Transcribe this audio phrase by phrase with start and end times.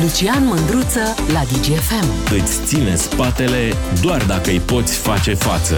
[0.00, 1.00] Lucian Mândruță
[1.32, 2.34] la DGFM.
[2.34, 3.72] Îți ține spatele
[4.02, 5.76] doar dacă îi poți face față.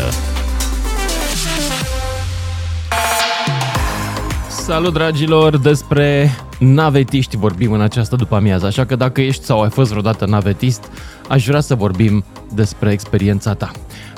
[4.49, 9.71] Salut dragilor, despre navetiști vorbim în această după amiază, așa că dacă ești sau ai
[9.71, 10.91] fost vreodată navetist,
[11.29, 12.25] aș vrea să vorbim
[12.55, 13.71] despre experiența ta.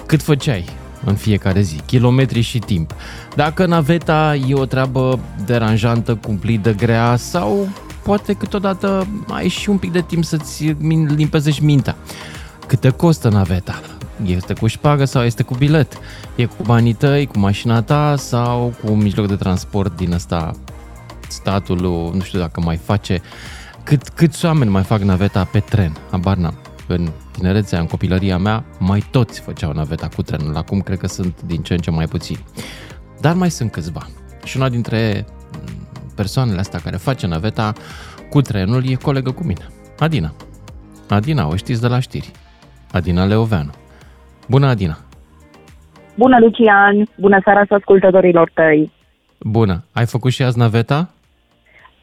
[0.06, 0.64] Cât făceai
[1.04, 2.94] în fiecare zi, kilometri și timp.
[3.34, 7.68] Dacă naveta e o treabă deranjantă, cumplită, grea sau
[8.02, 10.64] poate câteodată ai și un pic de timp să-ți
[11.06, 11.96] limpezești mintea.
[12.66, 13.80] Câte costă naveta?
[14.24, 15.98] Este cu șpagă sau este cu bilet?
[16.34, 20.50] E cu banii tăi, cu mașina ta sau cu un mijloc de transport din ăsta
[21.28, 23.20] statul, nu știu dacă mai face.
[23.82, 25.96] Cât, câți oameni mai fac naveta pe tren?
[26.10, 26.58] Abar n-am.
[26.86, 30.56] În tinerețea, în copilăria mea, mai toți făceau naveta cu trenul.
[30.56, 32.44] Acum cred că sunt din ce în ce mai puțini.
[33.20, 34.08] Dar mai sunt câțiva.
[34.44, 35.26] Și una dintre
[36.22, 37.72] persoanele astea care face naveta
[38.30, 39.64] cu trenul e colegă cu mine,
[39.98, 40.30] Adina.
[41.08, 42.30] Adina, o știți de la știri.
[42.92, 43.70] Adina Leoveanu.
[44.48, 44.96] Bună, Adina!
[46.14, 47.08] Bună, Lucian!
[47.16, 48.92] Bună seara să ascultătorilor tăi!
[49.38, 49.84] Bună!
[49.92, 51.10] Ai făcut și azi naveta?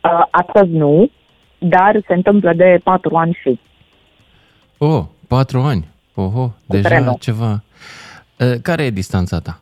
[0.03, 1.11] Uh, astăzi nu,
[1.57, 3.59] dar se întâmplă de patru ani și.
[4.77, 5.87] Oh, patru ani!
[6.15, 7.15] Oho, cu deja trenul.
[7.19, 7.51] ceva.
[8.39, 9.59] Uh, care e distanța ta?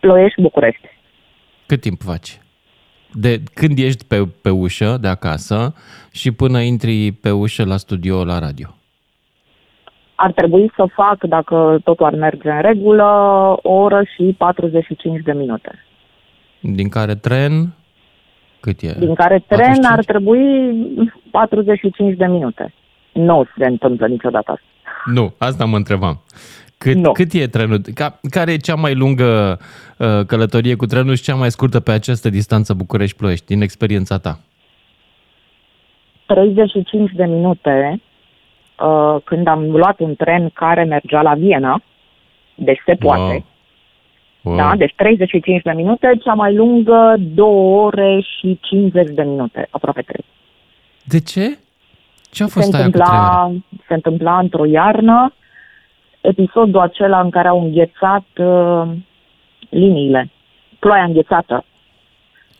[0.00, 0.86] Ploiești-București.
[1.66, 2.40] Cât timp faci?
[3.12, 5.74] De când ești pe, pe ușă de acasă
[6.12, 8.74] și până intri pe ușă la studio la radio?
[10.22, 13.04] ar trebui să fac, dacă totul ar merge în regulă,
[13.62, 15.84] o oră și 45 de minute.
[16.60, 17.74] Din care tren
[18.60, 18.94] cât e?
[18.98, 19.86] Din care tren 45?
[19.86, 20.42] ar trebui
[21.30, 22.74] 45 de minute.
[23.12, 24.64] Nu se întâmplă niciodată asta.
[25.04, 26.20] Nu, asta mă întrebam.
[26.84, 27.12] Cât, no.
[27.12, 27.80] cât e trenul?
[27.94, 29.58] Ca, care e cea mai lungă
[29.96, 34.38] uh, călătorie cu trenul și cea mai scurtă pe această distanță București-Ploiești, din experiența ta?
[36.26, 38.00] 35 de minute
[38.80, 41.82] uh, când am luat un tren care mergea la Viena,
[42.54, 43.20] deci se poate.
[43.20, 43.44] Wow.
[44.42, 44.56] Wow.
[44.56, 50.02] Da, deci 35 de minute, cea mai lungă 2 ore și 50 de minute, aproape
[50.02, 50.24] 3.
[51.04, 51.58] De ce?
[52.30, 55.34] Ce a fost se aia întâmpla, cu Se întâmpla într-o iarnă,
[56.20, 58.82] episodul acela în care au înghețat uh,
[59.68, 60.30] liniile.
[60.78, 61.64] Ploaia înghețată,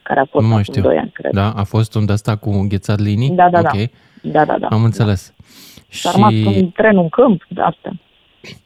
[0.02, 0.82] care a fost nu mai știu.
[0.82, 1.32] 2 ani, cred.
[1.32, 3.30] Da, a fost unde asta cu înghețat linii?
[3.30, 3.68] Da, da, da.
[3.72, 3.90] okay.
[4.22, 4.44] da.
[4.44, 5.34] Da, da, Am înțeles.
[5.36, 5.44] Da.
[5.88, 7.90] Și a rămas un tren în câmp, de asta.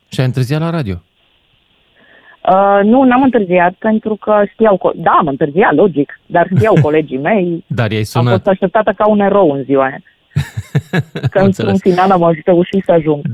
[0.09, 0.95] Și ai întârziat la radio?
[2.49, 4.77] Uh, nu, n-am întârziat pentru că știau...
[4.77, 7.65] Co- da, am întârziat, logic, dar știau colegii mei.
[7.67, 8.27] dar i-ai sunat.
[8.27, 10.03] Am fost așteptată ca un erou în ziua aia.
[11.31, 13.27] că în final am reușit să ajung.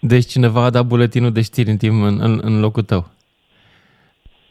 [0.00, 3.08] Deci cineva a dat buletinul de știri în timp în, în, în locul tău.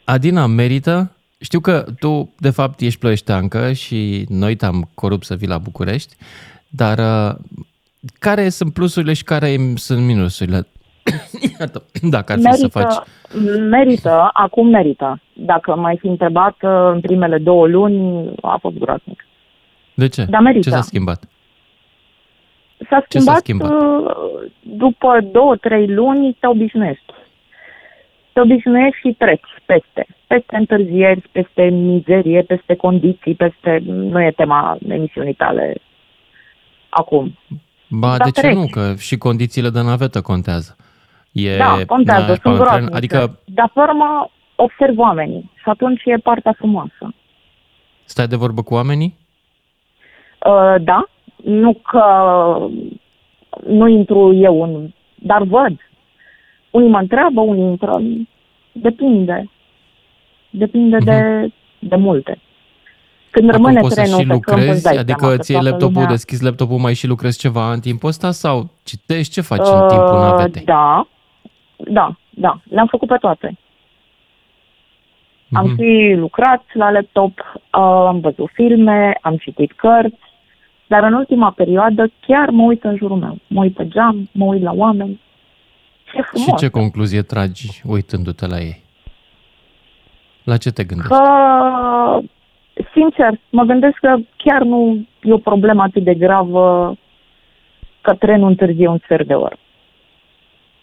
[0.04, 1.12] Adina, merită?
[1.40, 6.16] Știu că tu, de fapt, ești plăieșteancă și noi te-am corupt să vii la București,
[6.68, 7.36] dar uh,
[8.18, 10.66] care sunt plusurile și care sunt minusurile?
[12.10, 12.94] Dacă ar fi merită, să faci...
[13.70, 15.20] Merită, acum merită.
[15.32, 16.56] Dacă mai fi întrebat
[16.92, 19.26] în primele două luni, a fost groaznic.
[19.94, 20.24] De ce?
[20.24, 20.68] Dar merită.
[20.68, 21.28] Ce s-a schimbat?
[22.88, 23.70] S-a schimbat, ce s-a schimbat?
[23.70, 27.12] Uh, după două, trei luni te obișnuiești.
[28.32, 30.06] Te obișnuiești și treci peste.
[30.26, 33.82] Peste întârzieri, peste mizerie, peste condiții, peste...
[33.84, 35.74] Nu e tema emisiunii tale
[36.88, 37.38] acum.
[37.88, 38.54] Ba, Dar de ce treci.
[38.54, 38.66] nu?
[38.70, 40.76] Că și condițiile de navetă contează.
[41.32, 42.94] E, da, contează, na, sunt groaznice.
[42.94, 43.38] Adică...
[43.44, 47.14] Dar pe urmă observ oamenii și atunci e partea frumoasă.
[48.04, 49.16] Stai de vorbă cu oamenii?
[50.46, 51.08] Uh, da,
[51.44, 52.04] nu că
[53.66, 54.90] nu intru eu în...
[55.14, 55.76] Dar văd.
[56.70, 58.02] Unii mă întreabă, unii intră.
[58.72, 59.50] Depinde.
[60.50, 61.04] Depinde uh-huh.
[61.04, 62.38] de, de multe.
[63.30, 66.08] Când Acum rămâne trenul și pe lucrezi, câmp, îți dai adică ți laptopul, lumea...
[66.08, 69.32] deschizi laptopul, mai și lucrezi ceva în timpul ăsta sau citești?
[69.32, 70.64] Ce faci uh, în timpul uh, navetei?
[70.64, 71.08] Da,
[71.76, 73.58] da, da, le-am făcut pe toate.
[75.48, 75.52] Mm-hmm.
[75.52, 77.60] Am și lucrat la laptop, uh,
[78.06, 80.27] am văzut filme, am citit cărți,
[80.88, 83.38] dar în ultima perioadă chiar mă uit în jurul meu.
[83.46, 85.20] Mă uit pe geam, mă uit la oameni.
[86.04, 86.46] Ce frumos.
[86.46, 88.82] Și ce concluzie tragi uitându-te la ei?
[90.44, 91.12] La ce te gândești?
[91.12, 91.20] Că
[92.92, 96.96] sincer, mă gândesc că chiar nu e o problemă atât de gravă
[98.00, 99.56] că trenul întârzie un sfert de oră.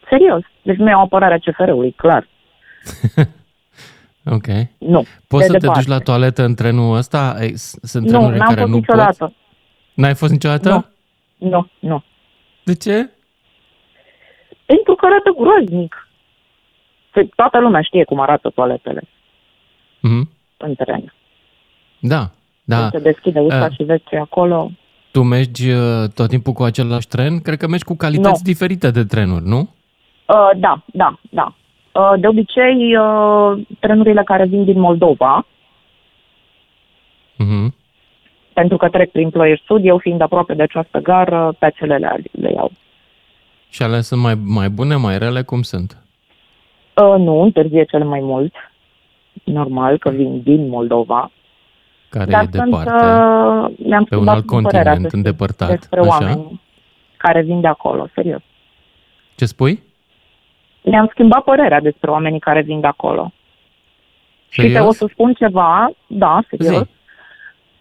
[0.10, 0.42] Serios.
[0.62, 2.28] Deci nu e o apărare a CFR-ului, clar.
[4.36, 4.48] ok.
[4.78, 5.04] Nu.
[5.28, 5.68] Poți de să departe.
[5.68, 7.36] te duci la toaletă în trenul ăsta?
[7.81, 9.16] Sunt trenuri nu, în care nu niciodată.
[9.18, 9.44] poți?
[9.95, 10.92] N-ai fost niciodată?
[11.38, 12.03] Nu, nu, nu.
[12.63, 13.09] De ce?
[14.65, 16.09] Pentru că arată groaznic.
[17.36, 19.01] Toată lumea știe cum arată toaletele.
[19.01, 20.33] Mm-hmm.
[20.57, 21.13] În teren.
[22.00, 22.30] Da,
[22.63, 22.89] da.
[22.89, 24.71] Se deschide ușa uh, și vezi ce acolo.
[25.12, 27.39] Tu mergi uh, tot timpul cu același tren?
[27.39, 28.51] Cred că mergi cu calități no.
[28.51, 29.59] diferite de trenuri, nu?
[29.59, 31.56] Uh, da, da, da.
[31.92, 35.45] Uh, de obicei, uh, trenurile care vin din Moldova,
[37.33, 37.74] uh-huh.
[38.60, 42.24] Pentru că trec prin Ploiești Sud, eu fiind aproape de această gară, pe acele le,
[42.31, 42.72] le iau.
[43.69, 45.42] Și ale sunt mai, mai bune, mai rele?
[45.42, 45.98] Cum sunt?
[46.94, 48.54] Uh, nu, întârzie cel mai mult.
[49.44, 51.31] Normal că vin din Moldova.
[52.10, 52.92] Care Dar e departe.
[52.92, 55.69] Uh, mi-am pe un alt continent despre, îndepărtat.
[55.69, 56.10] Despre așa?
[56.10, 56.62] oameni
[57.18, 58.42] care vin de acolo, serios.
[59.36, 59.84] Ce spui?
[60.81, 63.31] Mi-am schimbat părerea despre oamenii care vin de acolo.
[64.50, 64.74] Serios?
[64.74, 66.78] Și te o să spun ceva, da, serios.
[66.78, 66.94] Zi.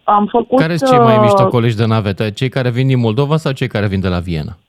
[0.05, 0.59] Am făcut...
[0.59, 2.29] Care sunt cei mai mișto uh, colegi de navetă?
[2.29, 4.51] Cei care vin din Moldova sau cei care vin de la Viena?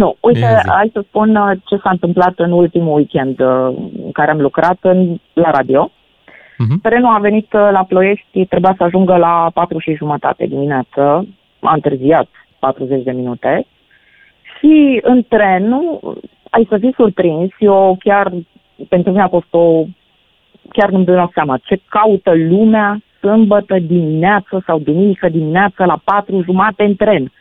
[0.00, 3.66] nu, uite, hai să spun uh, ce s-a întâmplat în ultimul weekend uh,
[4.04, 5.90] în care am lucrat în, la radio.
[5.90, 6.80] Uh-huh.
[6.82, 11.26] Trenul a venit la Ploiești, trebuia să ajungă la 4 și jumătate dimineață,
[11.60, 12.28] a întârziat
[12.58, 13.66] 40 de minute
[14.58, 15.74] și în tren,
[16.50, 18.32] ai să fii surprins, eu chiar,
[18.88, 19.84] pentru mine a fost o,
[20.70, 26.82] chiar nu-mi dau seama ce caută lumea sâmbătă dimineață sau duminică dimineață la patru jumate
[26.82, 27.32] în tren.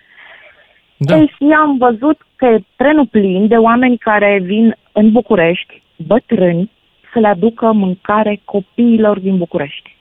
[0.97, 1.17] Da.
[1.17, 6.71] Și am văzut că e trenul plin de oameni care vin în București, bătrâni,
[7.13, 9.95] să le aducă mâncare copiilor din București.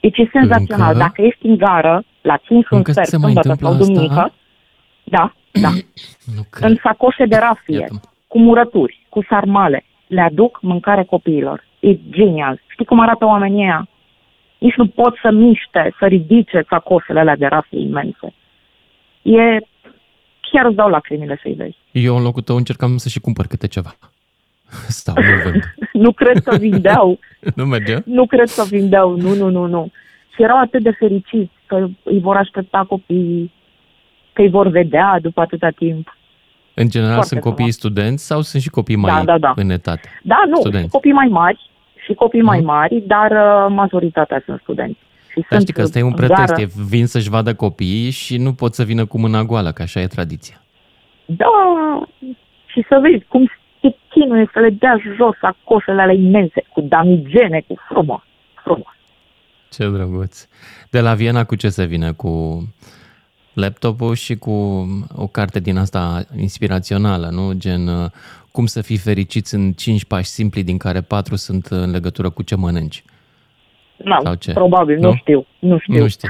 [0.00, 0.92] Deci e senzațional.
[0.92, 0.98] Încă?
[0.98, 4.34] Dacă ești în gară, la 5 un sfert, sâmbătă sau duminică, asta?
[5.04, 5.68] da, da,
[6.34, 8.00] nu în sacoșe de rafie, Iată.
[8.26, 11.64] cu murături, cu sarmale, le aduc mâncare copiilor.
[11.80, 12.60] E genial.
[12.66, 13.88] Știi cum arată oamenii ăia?
[14.58, 18.34] Nici nu pot să miște, să ridice sacoșele alea de rafie imense.
[19.22, 19.58] E...
[20.50, 21.76] Chiar îți dau lacrimile să-i vezi.
[21.90, 23.94] Eu în locul tău încercam să și cumpăr câte ceva.
[24.98, 25.62] Stau, nu vând.
[26.04, 27.18] nu cred că vindeau.
[27.56, 27.96] nu merge?
[28.04, 29.90] Nu cred că vindeau, nu, nu, nu, nu.
[30.34, 33.52] Și erau atât de fericiți că îi vor aștepta copiii,
[34.32, 36.15] că îi vor vedea după atâta timp.
[36.78, 39.52] În general Foarte sunt copiii studenți sau sunt și copii mai da, da, da.
[39.56, 40.08] în etate?
[40.22, 40.90] Da, nu, studenți.
[40.90, 41.70] copii mai mari
[42.04, 42.66] și copii mai mhm.
[42.66, 44.98] mari, dar uh, majoritatea sunt studenți.
[45.30, 48.52] Și dar știi că ăsta e un pretext, e, vin să-și vadă copiii și nu
[48.52, 50.62] pot să vină cu mâna goală, că așa e tradiția.
[51.24, 51.46] Da,
[52.66, 53.50] și să vezi cum
[53.80, 58.22] se chinuie să le dea jos acoșele alea imense, cu damigene, cu frumos,
[58.62, 58.94] frumos.
[59.70, 60.46] Ce drăguț.
[60.90, 62.12] De la Viena cu ce se vine?
[62.12, 62.62] Cu
[63.56, 64.50] laptopul și cu
[65.16, 67.52] o carte din asta inspirațională, nu?
[67.52, 68.10] Gen uh,
[68.52, 72.42] cum să fii fericiți în cinci pași simpli din care patru sunt în legătură cu
[72.42, 73.04] ce mănânci.
[73.96, 74.52] Nu, Sau ce?
[74.52, 75.08] probabil, nu?
[75.08, 75.46] nu știu.
[75.58, 75.98] Nu știu.
[76.00, 76.28] Nu știu.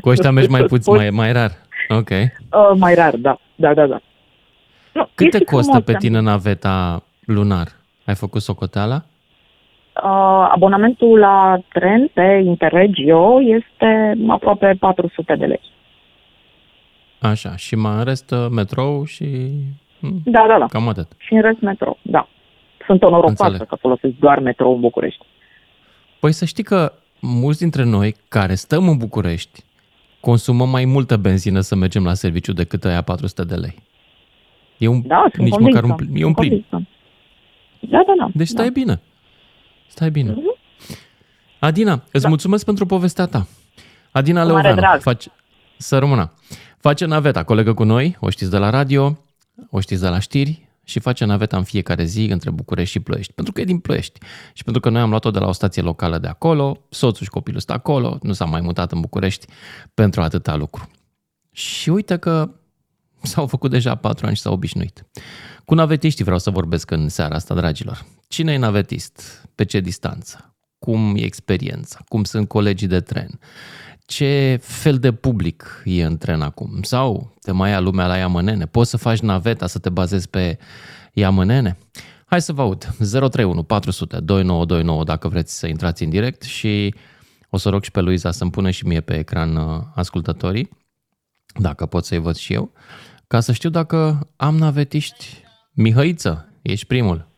[0.00, 1.50] Cu ăștia mergi mai puțin, mai, mai rar.
[1.88, 2.10] Ok.
[2.10, 3.38] Uh, mai rar, da.
[3.54, 4.00] Da, da, da.
[4.92, 5.98] Nu, Cât te costă frumos, pe da.
[5.98, 7.68] tine naveta lunar?
[8.04, 9.02] Ai făcut socoteala?
[10.04, 15.60] Uh, abonamentul la tren pe Interregio este aproape 400 de lei.
[17.20, 19.24] Așa, și mai în rest uh, metrou și...
[20.00, 20.66] Hmm, da, da, da.
[20.66, 21.06] Cam atât.
[21.16, 22.28] Și în rest metrou, da.
[22.86, 25.24] Sunt onorocată că folosesc doar metrou în București.
[26.20, 29.64] Păi să știi că mulți dintre noi care stăm în București
[30.20, 33.74] consumăm mai multă benzină să mergem la serviciu decât aia 400 de lei.
[34.78, 36.64] E un, da, nici măcar un, e un plin.
[36.70, 36.78] Da,
[37.88, 38.28] da, da.
[38.34, 38.70] Deci stai da.
[38.70, 39.00] bine.
[39.86, 40.32] Stai bine.
[40.32, 40.58] Mm-hmm.
[41.58, 42.28] Adina, îți da.
[42.28, 43.46] mulțumesc pentru povestea ta.
[44.10, 45.26] Adina Leoveanu, faci,
[45.76, 46.32] să rămână.
[46.80, 49.18] Face naveta, colegă cu noi, o știți de la radio,
[49.70, 53.32] o știți de la știri și face naveta în fiecare zi între București și Ploiești.
[53.32, 54.20] Pentru că e din Ploiești
[54.52, 57.30] și pentru că noi am luat-o de la o stație locală de acolo, soțul și
[57.30, 59.46] copilul stă acolo, nu s-a mai mutat în București
[59.94, 60.90] pentru atâta lucru.
[61.52, 62.50] Și uite că
[63.22, 65.06] s-au făcut deja patru ani și s-au obișnuit.
[65.64, 68.06] Cu navetiștii vreau să vorbesc în seara asta, dragilor.
[68.28, 69.48] Cine e navetist?
[69.54, 70.54] Pe ce distanță?
[70.78, 71.98] Cum e experiența?
[72.08, 73.38] Cum sunt colegii de tren?
[74.10, 76.82] Ce fel de public e în tren acum?
[76.82, 78.66] Sau te mai ia lumea la Iamănene?
[78.66, 80.58] Poți să faci naveta să te bazezi pe
[81.12, 81.78] Iamănene?
[82.26, 82.94] Hai să vă aud.
[82.98, 86.94] 031 400 2929 dacă vreți să intrați în direct și
[87.50, 90.68] o să rog și pe Luiza să-mi pună și mie pe ecran uh, ascultătorii,
[91.60, 92.72] dacă pot să-i văd și eu,
[93.26, 95.42] ca să știu dacă am navetiști.
[95.72, 97.29] Mihăiță, ești primul.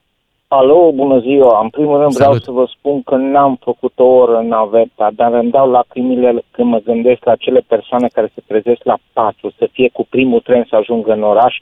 [0.58, 1.60] Alo, bună ziua!
[1.60, 2.18] În primul rând Salut.
[2.18, 6.42] vreau să vă spun că n-am făcut o oră în naveta, dar îmi dau lacrimile
[6.50, 10.40] când mă gândesc la cele persoane care se trezesc la 4, să fie cu primul
[10.40, 11.54] tren să ajungă în oraș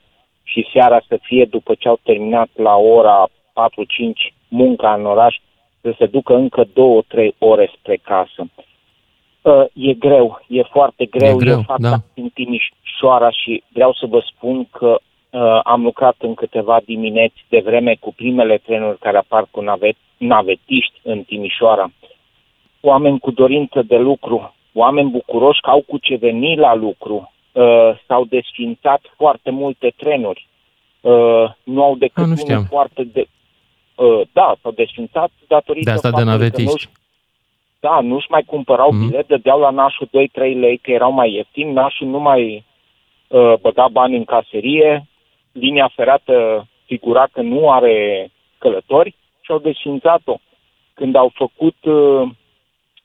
[0.42, 3.30] și seara să fie după ce au terminat la ora 4-5
[4.49, 5.37] munca în oraș,
[5.80, 6.68] să se ducă încă 2-3
[7.38, 8.42] ore spre casă.
[9.42, 11.97] Uh, e greu, e foarte greu, e greu eu fac da.
[12.14, 14.99] în Timișoara și vreau să vă spun că
[15.30, 19.96] Uh, am lucrat în câteva dimineți de vreme cu primele trenuri care apar cu navet,
[20.16, 21.90] navetiști în Timișoara.
[22.80, 27.32] oameni cu dorință de lucru, oameni bucuroși că au cu ce veni la lucru.
[27.52, 30.49] Uh, s-au desfințat foarte multe trenuri.
[31.00, 33.26] Uh, nu au decât nu unul foarte de...
[33.94, 36.88] Uh, da, s-au desfințat datorită de asta de navetiști.
[36.92, 36.99] Nu
[37.80, 39.08] da, nu-și mai cumpărau mm-hmm.
[39.08, 42.64] bilet, dădeau la nașul 2-3 lei, că erau mai ieftini, nașul nu mai
[43.28, 45.06] uh, băga bani în caserie,
[45.52, 50.37] linia ferată figura că nu are călători și au desfințat-o.
[50.95, 52.28] Când au făcut uh,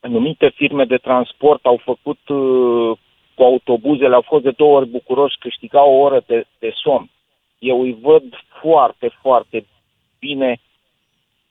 [0.00, 2.98] anumite firme de transport, au făcut uh,
[3.34, 7.10] cu autobuzele, au fost de două ori bucuroși, câștigau o oră de, de somn.
[7.58, 8.24] Eu îi văd
[8.60, 9.66] foarte, foarte
[10.18, 10.60] bine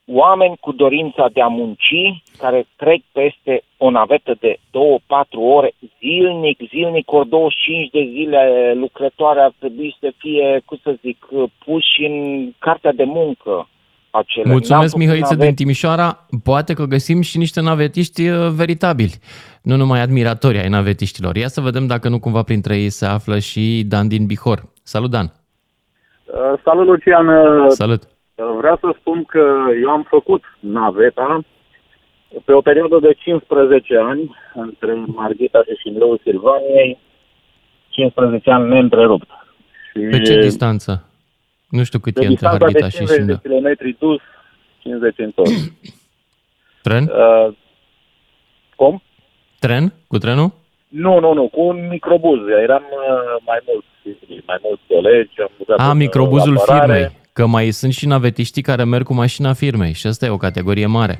[0.07, 4.59] oameni cu dorința de a munci, care trec peste o navetă de 2-4
[5.31, 11.25] ore zilnic, zilnic, ori 25 de zile lucrătoare ar trebui să fie, cum să zic,
[11.65, 13.67] puși în cartea de muncă.
[14.09, 14.51] Acele.
[14.51, 16.25] Mulțumesc, Mihăiță din Timișoara.
[16.43, 19.13] Poate că găsim și niște navetiști uh, veritabili,
[19.61, 21.35] nu numai admiratori ai navetiștilor.
[21.35, 24.63] Ia să vedem dacă nu cumva printre ei se află și Dan din Bihor.
[24.83, 25.25] Salut, Dan!
[26.25, 27.27] Uh, salut, Lucian!
[27.69, 28.14] Salut!
[28.35, 31.43] Vreau să spun că eu am făcut naveta
[32.45, 36.99] pe o perioadă de 15 ani între Marghita și Șindrăul Silvaniei,
[37.89, 39.29] 15 ani neîntrerupt.
[39.91, 41.09] Și pe ce distanță?
[41.69, 43.25] Nu știu cât e între Marghita și Șindrău.
[43.25, 44.21] de kilometri dus,
[44.79, 45.51] 50 întors.
[46.81, 47.03] Tren?
[47.03, 47.53] Uh,
[48.75, 49.01] cum?
[49.59, 49.93] Tren?
[50.07, 50.51] Cu trenul?
[50.87, 52.39] Nu, nu, nu, cu un microbuz.
[52.61, 55.41] Eram uh, mai mulți, mai mulți colegi.
[55.77, 57.23] Am A, microbuzul firmei.
[57.37, 60.85] Că mai sunt și navetiștii care merg cu mașina firmei și asta e o categorie
[60.85, 61.15] mare.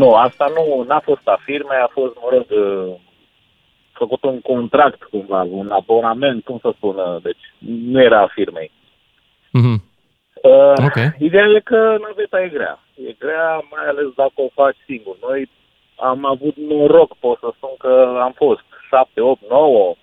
[0.00, 2.94] Nu, asta nu a fost a firmei, a fost, mă rog, uh,
[3.92, 7.44] făcut un contract cumva, un abonament, cum să spun, deci
[7.92, 8.70] nu era a firmei.
[9.58, 9.78] Mm-hmm.
[10.42, 11.08] Uh, okay.
[11.18, 12.78] Ideea e că naveta e grea.
[13.08, 15.16] E grea, mai ales dacă o faci singur.
[15.28, 15.50] Noi
[15.96, 19.94] am avut noroc, pot să spun că am fost 7, 8, 9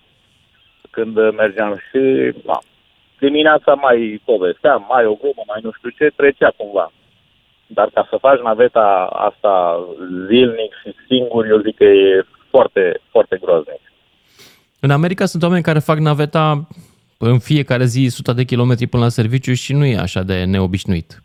[0.90, 2.00] când mergeam și
[2.44, 2.58] da,
[3.26, 3.98] dimineața mai
[4.30, 6.86] povesteam, mai o glumă, mai nu știu ce, trecea cumva.
[7.66, 8.86] Dar ca să faci naveta
[9.28, 9.54] asta
[10.28, 13.82] zilnic și singur, eu zic că e foarte, foarte groaznic.
[14.80, 16.66] În America sunt oameni care fac naveta
[17.18, 21.22] în fiecare zi 100 de kilometri până la serviciu și nu e așa de neobișnuit.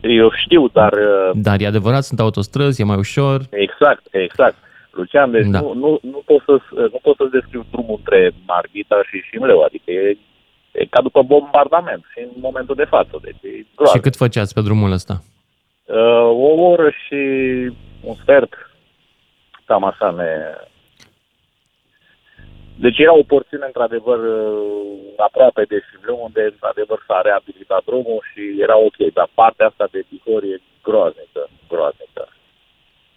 [0.00, 0.92] Eu știu, dar...
[0.92, 3.38] Uh, dar e adevărat, sunt autostrăzi, e mai ușor.
[3.50, 4.56] Exact, exact.
[4.90, 5.60] Lucian, deci da.
[5.60, 9.90] nu, nu, nu, pot să, nu pot să descriu drumul între Margita și Șimleu, adică
[9.90, 10.16] e
[10.72, 13.18] E ca după bombardament și în momentul de față.
[13.22, 15.22] Deci e Și cât făceați pe drumul ăsta?
[15.84, 17.20] Uh, o oră și
[18.00, 18.52] un sfert.
[19.64, 20.30] Cam așa ne...
[22.74, 24.52] Deci era o porțiune, într-adevăr, uh,
[25.16, 29.12] aproape de Sibiu, unde, într-adevăr, s-a reabilitat drumul și era ok.
[29.12, 32.28] Dar partea asta de Bihor e groaznică, groaznică.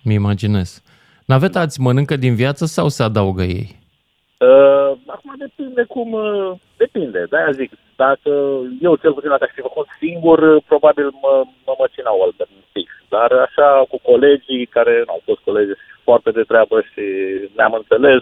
[0.04, 0.84] Mi imaginez.
[1.26, 3.84] Naveta îți mănâncă din viață sau se adaugă ei?
[4.40, 4.75] Uh, acum
[5.46, 7.72] depinde cum, uh, depinde, de-aia zic,
[8.04, 8.32] dacă
[8.88, 11.34] eu cel puțin dacă aș fi făcut singur, uh, probabil mă,
[11.66, 12.90] mă măcinau alternativ.
[13.16, 15.74] Dar așa cu colegii care nu au fost colegi
[16.08, 17.06] foarte de treabă și
[17.56, 18.22] ne-am înțeles,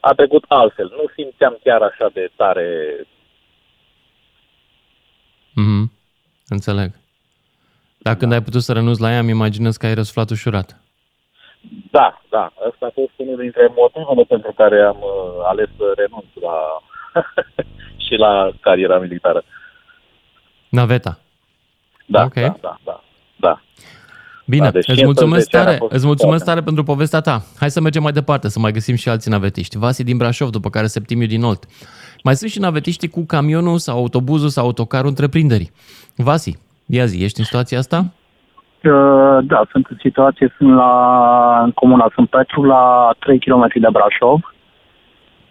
[0.00, 0.88] a trecut altfel.
[0.98, 2.68] Nu simțeam chiar așa de tare.
[5.54, 5.92] Mhm,
[6.48, 6.90] înțeleg.
[7.98, 10.87] Dar când ai putut să renunți la ea, îmi imaginez că ai răsuflat ușurat.
[11.90, 12.52] Da, da.
[12.70, 16.56] Asta a fost unul dintre motivele pentru care am uh, ales să renunț la
[18.06, 19.42] și la cariera militară.
[20.68, 21.18] Naveta.
[22.06, 22.42] Da, okay.
[22.42, 23.02] da, da, da,
[23.36, 23.60] da.
[24.46, 27.44] Bine, da, deci îți mulțumesc tare, îți mulțumesc tare pentru povestea ta.
[27.58, 29.78] Hai să mergem mai departe, să mai găsim și alții navetiști.
[29.78, 31.64] Vasi din Brașov, după care Septimiu din Olt.
[32.22, 35.72] Mai sunt și navetiștii cu camionul sau autobuzul sau autocarul întreprinderii.
[36.16, 38.12] Vasi, ia zi, ești în situația asta?
[39.42, 44.54] Da, sunt în situație, sunt la, în comuna Sunt Petru, la 3 km de Brașov,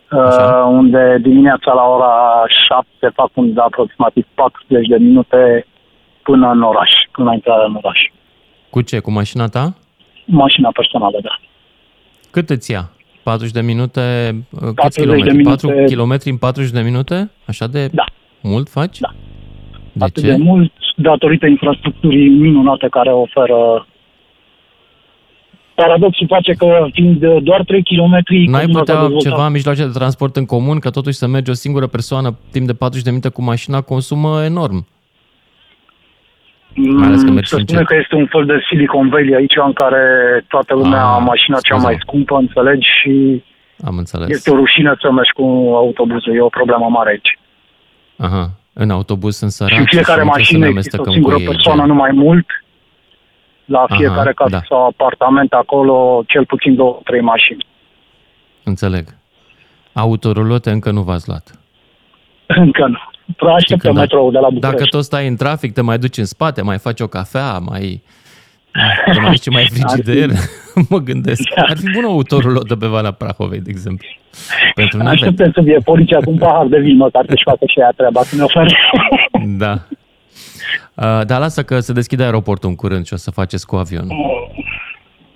[0.09, 0.65] Așa.
[0.69, 5.65] unde dimineața la ora 7 fac un de aproximativ 40 de minute
[6.23, 7.99] până în oraș, până la intrarea în oraș.
[8.69, 8.99] Cu ce?
[8.99, 9.73] Cu mașina ta?
[10.25, 11.39] Mașina personală, da.
[12.31, 12.89] Cât îți ia?
[13.23, 14.01] 40 de minute?
[14.75, 15.29] 40 kilometri?
[15.29, 15.67] De minute...
[15.67, 17.31] 4 km în 40 de minute?
[17.45, 18.03] Așa de da.
[18.41, 18.99] mult faci?
[18.99, 19.09] Da.
[19.97, 20.29] De Atât ce?
[20.29, 23.87] de mult datorită infrastructurii minunate care oferă
[25.75, 28.23] Paradoxul face că fiind doar 3 km...
[28.49, 32.37] N-ai putea ceva mijloace de transport în comun, că totuși să mergi o singură persoană
[32.51, 34.87] timp de 40 de minute cu mașina consumă enorm.
[36.75, 39.73] Mai ales că mergi să spune că este un fel de Silicon Valley aici în
[39.73, 40.03] care
[40.47, 43.43] toată lumea a mașina cea mai scumpă, înțelegi, și
[43.85, 44.29] Am înțeles.
[44.29, 45.43] este o rușine să mergi cu
[45.75, 47.39] autobuzul, e o problemă mare aici.
[48.17, 51.93] Aha, în autobuz sunt săraci și în fiecare și mașină există o singură persoană, nu
[51.93, 52.45] mai mult.
[53.65, 54.61] La fiecare Aha, casă da.
[54.67, 57.65] sau apartament acolo, cel puțin două, trei mașini.
[58.63, 59.05] Înțeleg.
[59.93, 61.59] Autorulote încă nu v-ați luat?
[62.65, 63.49] Încă nu.
[63.49, 64.77] Așteptăm metrou de la București.
[64.77, 68.03] Dacă tot stai în trafic, te mai duci în spate, mai faci o cafea, mai...
[69.13, 70.29] Te mai ce mai frigider,
[70.89, 71.41] mă gândesc.
[71.55, 71.61] Da.
[71.61, 74.07] Ar fi bun autorul de pe Valea Prahovei, de exemplu.
[74.75, 77.91] Pentru Așteptăm să fie poliția cu un pahar de vin, măcar să-și facă și ea
[77.95, 78.75] treaba, să ne ofere.
[79.57, 79.73] Da.
[80.95, 84.15] Uh, dar lasă că se deschide aeroportul în curând și o să faceți cu avionul.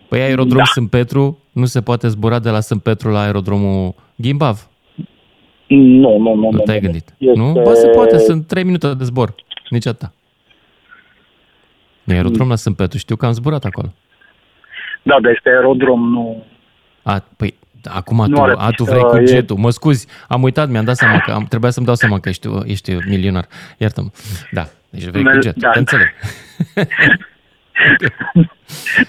[0.07, 0.63] Păi aerodrom da.
[0.63, 4.69] Sânt Petru, nu se poate zbura de la Sânt Petru la aerodromul Gimbav?
[5.67, 6.49] Nu, nu, nu.
[6.51, 7.13] Nu te-ai gândit?
[7.17, 7.39] Este...
[7.39, 7.51] Nu?
[7.51, 9.35] Ba, se poate, sunt 3 minute de zbor.
[9.69, 10.13] Nici atâta.
[12.11, 13.93] E aerodrom la Sânt Petru, știu că am zburat acolo.
[15.01, 16.45] Da, dar este aerodrom, nu...
[17.03, 17.53] A, păi,
[17.83, 19.57] acum tu, a, tu vrei cu jetul.
[19.57, 22.47] Mă scuzi, am uitat, mi-am dat seama că am, trebuia să-mi dau seama că ești,
[22.65, 23.45] ești milionar.
[23.77, 24.09] Iartă-mă.
[24.51, 25.69] Da, deci vrei cu jetul, da.
[25.69, 26.07] te înțeleg.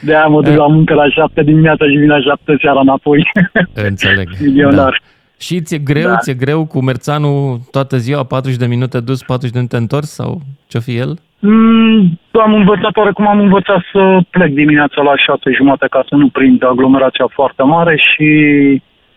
[0.00, 0.58] De aia mă duc da.
[0.58, 3.30] la muncă la șapte dimineața și vin la șapte seara înapoi.
[3.74, 4.28] Înțeleg.
[4.40, 5.02] Milionar.
[5.02, 5.06] Da.
[5.46, 6.16] Și ți-e greu, da.
[6.16, 10.40] ți-e greu cu merțanul toată ziua, 40 de minute dus, 40 de minute întors sau
[10.66, 11.18] ce fi el?
[11.38, 16.28] Mm, am învățat oarecum am învățat să plec dimineața la 6 jumate ca să nu
[16.28, 18.30] prind aglomerația foarte mare și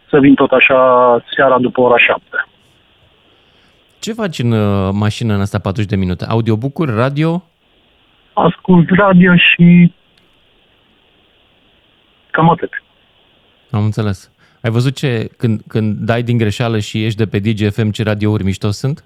[0.09, 0.79] să vin tot așa
[1.35, 2.21] seara după ora 7.
[3.99, 6.25] Ce faci în uh, mașină în asta 40 de minute?
[6.29, 7.43] Audiobook-uri, radio?
[8.33, 9.93] Ascult radio și
[12.31, 12.83] cam atât.
[13.71, 14.34] Am înțeles.
[14.65, 18.43] Ai văzut ce, când, când dai din greșeală și ești de pe DGFM, ce radiouri
[18.43, 19.05] mișto sunt?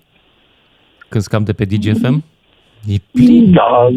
[1.10, 2.24] Când scam de pe DGFM?
[2.88, 3.52] E plin.
[3.52, 3.88] Da,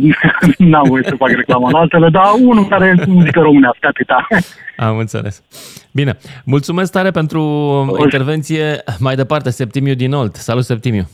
[0.70, 4.26] n-am voie să fac reclamă în altele, dar unul care e muzică românească, atâta.
[4.76, 5.44] Am înțeles.
[5.92, 7.40] Bine, mulțumesc tare pentru
[7.88, 8.82] o intervenție.
[8.98, 10.34] Mai departe, Septimiu din Olt.
[10.34, 11.04] Salut, Septimiu.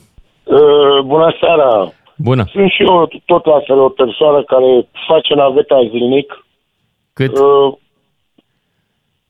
[0.45, 1.93] Uh, bună seara.
[2.17, 2.45] Bună.
[2.50, 6.47] Sunt și eu tot la fel o persoană care face naveta zilnic.
[7.12, 7.38] Cât?
[7.38, 7.75] Uh,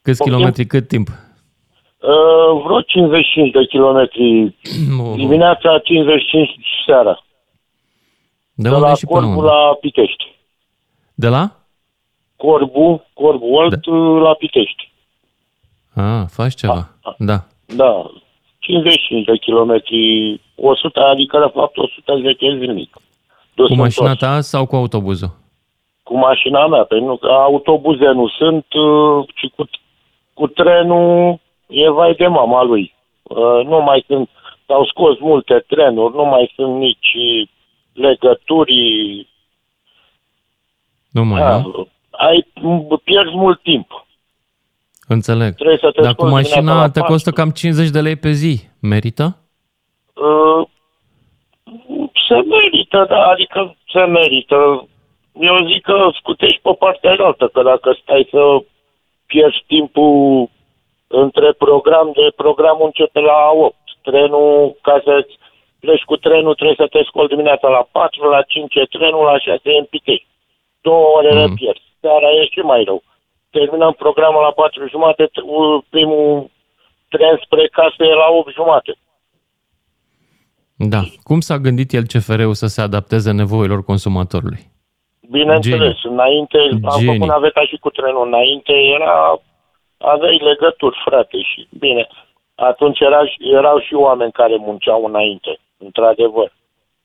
[0.09, 1.09] Câți kilometri, cât timp?
[1.09, 4.57] Uh, vreo 55 de kilometri.
[5.17, 6.51] Dimineața 55
[6.87, 7.25] seara.
[8.55, 10.25] De, de unde la și Corbu până la Pitești.
[11.15, 11.51] De la?
[12.37, 13.93] Corbu, Corbu Olt da.
[13.97, 14.93] la Pitești.
[15.95, 16.73] Ah, faci ceva.
[16.73, 17.15] A, a.
[17.19, 17.47] Da.
[17.77, 18.11] Da.
[18.59, 22.97] 55 de kilometri, 100, adică de fapt 110 zilnic.
[23.55, 25.31] cu mașina ta sau cu autobuzul?
[26.03, 29.69] Cu mașina mea, pentru că autobuze nu sunt, uh, ci cu
[30.39, 32.95] cu trenul e vai de mama lui.
[33.23, 34.29] Uh, nu mai sunt,
[34.67, 37.17] s-au scos multe trenuri, nu mai sunt nici
[37.93, 38.77] legături.
[41.11, 41.89] Nu mai, da, nu?
[42.11, 42.47] Ai,
[43.05, 44.07] pierzi mult timp.
[45.09, 45.55] Înțeleg.
[45.81, 48.69] să te Dar cu mașina te costă cam 50 de lei pe zi.
[48.81, 49.37] Merită?
[50.15, 50.69] Uh,
[52.29, 54.89] se merită, da, adică se merită.
[55.41, 58.63] Eu zic că scutești pe partea altă, că dacă stai să
[59.31, 60.51] pierzi timpul
[61.25, 63.75] între program de programul începe la 8.
[64.03, 65.15] Trenul, ca să
[65.81, 69.39] pleci cu trenul, trebuie să te scoli dimineața la 4, la 5 e trenul, la
[69.39, 70.27] 6 e în Pitei.
[70.81, 71.39] Două ore mm.
[71.39, 71.87] le pierzi.
[72.01, 73.03] Seara e și mai rău.
[73.51, 75.31] Terminăm programul la 4 jumate,
[75.95, 76.51] primul
[77.09, 78.93] tren spre casă e la 8 jumate.
[80.95, 81.03] Da.
[81.23, 84.71] Cum s-a gândit el CFR-ul să se adapteze nevoilor consumatorului?
[85.31, 86.15] Bineînțeles, Geni.
[86.15, 86.87] înainte Geni.
[86.87, 88.27] am făcut naveta și cu trenul.
[88.27, 89.41] Înainte era,
[89.99, 92.09] aveai legături, frate, și bine.
[92.55, 96.53] Atunci era, erau și oameni care munceau înainte, într-adevăr.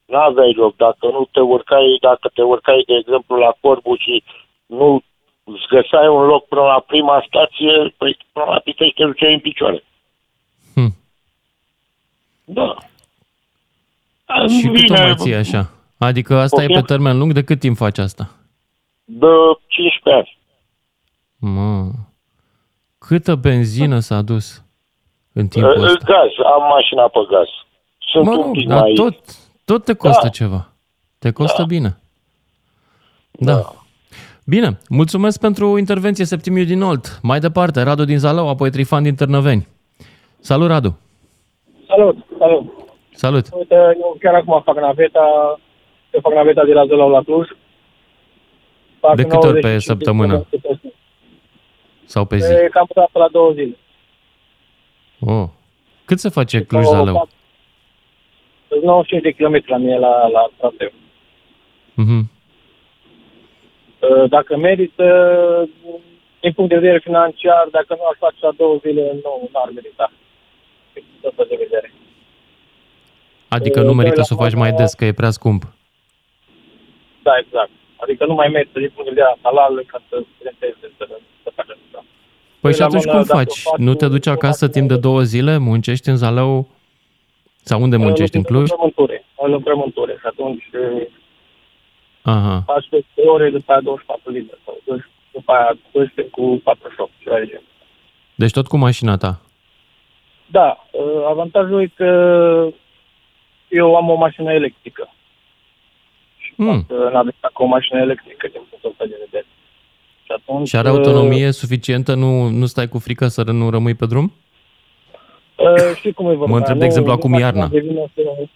[0.05, 0.75] Nu aveai loc.
[0.75, 4.23] Dacă nu te urcai, dacă te urcai, de exemplu, la Corbu și
[4.65, 5.03] nu
[5.43, 9.39] îți găseai un loc până la prima stație, păi până la Pitești te duceai în
[9.39, 9.83] picioare.
[10.73, 10.95] Hmm.
[12.45, 12.75] Da.
[14.47, 15.71] Și Bine, cât o mai ții așa?
[16.03, 16.67] Adică asta okay.
[16.69, 17.33] e pe termen lung?
[17.33, 18.29] De cât timp faci asta?
[19.03, 19.27] De
[19.67, 20.37] 15 ani.
[21.39, 21.91] Mă.
[22.97, 24.63] Câtă benzină s-a dus
[25.33, 26.05] în timpul uh, ăsta?
[26.05, 27.47] Gaz, am mașina pe gaz.
[27.97, 28.93] Sunt mă, un pic dar mai...
[28.93, 29.15] tot,
[29.65, 30.29] tot te costă da.
[30.29, 30.69] ceva.
[31.19, 31.67] Te costă da.
[31.67, 31.97] bine.
[33.31, 33.53] Da.
[33.53, 33.61] da.
[34.45, 37.19] Bine, mulțumesc pentru intervenție, Septimiu din Olt.
[37.21, 39.67] Mai departe, Radu din Zalău, apoi Trifan din Târnăveni.
[40.39, 40.99] Salut, Radu!
[41.87, 42.71] Salut, salut!
[43.11, 43.45] Salut!
[43.53, 45.59] Uite, eu chiar acum fac naveta,
[46.13, 47.47] eu fac naveta de la Zălau la Cluj.
[48.99, 50.45] Fac de câte ori pe săptămână?
[52.05, 52.53] Sau pe zi?
[52.53, 53.77] E cam până la două zile.
[55.19, 55.47] Oh.
[56.05, 57.27] Cât se face Cluj-Zalău?
[58.81, 60.91] 95 de kilometri la mine la, la traseu.
[62.01, 62.23] Mm-hmm.
[64.29, 65.07] Dacă merită,
[66.39, 69.69] din punct de vedere financiar, dacă nu aș face la două zile, nu, nu ar
[69.73, 70.11] merita.
[70.93, 71.93] Din de vedere.
[73.47, 75.63] Adică nu merită să o faci mai des, că e prea scump.
[77.23, 77.69] Da, exact.
[78.03, 81.05] Adică nu mai mergi din punct de vedere halal ca să renteze, să,
[81.43, 82.05] să faci asta.
[82.59, 83.63] Păi și atunci cum faci?
[83.77, 85.57] Nu te duci acasă timp de două zile?
[85.57, 86.67] Muncești în Zalău?
[87.61, 88.35] Sau unde muncești?
[88.35, 88.69] În Cluj?
[89.35, 90.11] În împrământuri.
[90.11, 90.69] Și atunci
[92.21, 92.63] Aha.
[92.65, 94.57] faci pe ore, după aia 24 liber.
[94.65, 94.81] Sau
[95.31, 97.63] după aia 12 cu 48, ceva de genul.
[98.35, 99.41] Deci tot cu mașina ta?
[100.45, 100.85] Da.
[100.91, 102.09] Uh, avantajul e că
[103.67, 105.12] eu am o mașină electrică.
[106.55, 106.85] Și mm.
[107.11, 109.45] n-am cu o mașină electrică din punctul ăsta de vedere.
[110.23, 112.13] Și, atunci, și are autonomie uh, suficientă?
[112.13, 114.33] Nu, nu stai cu frică să nu rămâi pe drum?
[115.55, 116.51] Uh, știi cum e vorba.
[116.51, 117.69] Mă întreb, de exemplu, acum iarna.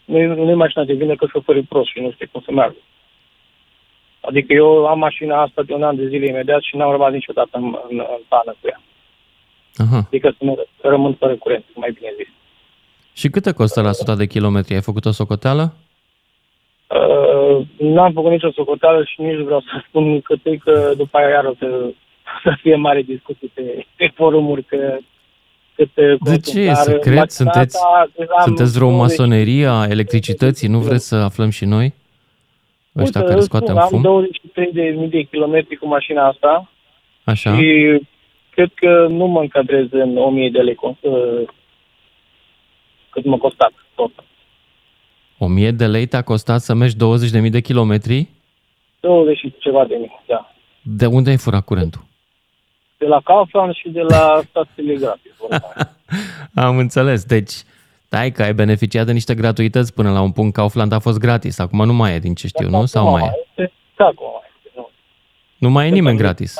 [0.05, 2.75] nu, nu e mașina de vină că șoferul prost și nu știe cum să meargă.
[4.21, 7.49] Adică eu am mașina asta de un an de zile imediat și n-am rămas niciodată
[7.51, 8.81] în, în, în pană cu ea.
[9.75, 9.97] Aha.
[9.97, 12.27] Adică să, nu, să rămân fără curent, mai bine zis.
[13.13, 14.73] Și cât te costă la 100 de kilometri?
[14.73, 15.73] Ai făcut o socoteală?
[16.87, 21.29] Uh, n-am făcut nicio socoteală și nici vreau să spun cât e că după aia
[21.29, 21.89] iar o să,
[22.43, 24.97] să fie mare discuții pe, pe forumuri că
[25.75, 27.31] cât De ce e secret?
[27.31, 27.77] Sunteți,
[28.43, 30.67] sunteți vreo masonerie a electricității?
[30.67, 31.93] Nu vreți să aflăm și noi?
[32.97, 34.05] Ăștia care scoate în fum?
[34.05, 36.69] Am 23.000 de, de kilometri cu mașina asta.
[37.23, 37.57] Așa.
[37.57, 37.99] Și
[38.49, 40.77] cred că nu mă încadrez în 1000 de lei
[43.09, 44.11] cât mă costat tot.
[45.37, 46.95] 1000 de lei te-a costat să mergi
[47.45, 48.27] 20.000 de kilometri?
[48.99, 50.51] 20 și ceva de mii, da.
[50.81, 52.01] De unde ai furat curentul?
[52.97, 55.31] De la Kaufland și de la stațiile gratis.
[56.65, 57.23] Am înțeles.
[57.25, 57.53] Deci,
[58.09, 60.53] dai că ai beneficiat de niște gratuități până la un punct.
[60.53, 61.59] Kaufland a fost gratis.
[61.59, 62.85] Acum nu mai e, din ce știu, da, nu?
[62.85, 63.45] Sau mai e?
[63.47, 64.71] Este, da, acum mai este.
[64.75, 64.89] Nu,
[65.57, 66.55] nu mai e nimeni gratis.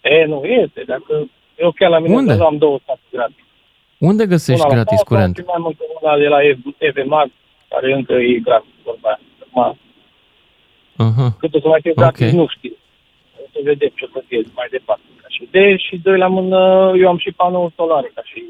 [0.00, 0.82] E, nu este.
[0.86, 2.32] Dacă eu chiar la mine Unde?
[2.32, 3.44] am două stații gratis.
[3.98, 5.36] Unde găsești una gratis curent?
[5.36, 6.38] Și mai mult una de la
[6.78, 7.30] EVMAG,
[7.74, 9.76] care încă e gratis, vorba aia.
[11.04, 11.30] Uh-huh.
[11.38, 12.38] Cât o să mai fie gratis, okay.
[12.40, 12.74] nu știu.
[13.42, 15.02] O să vedem ce o să fie mai departe.
[15.22, 18.44] Ca și de și doi la mână, eu am și panouri solare, ca și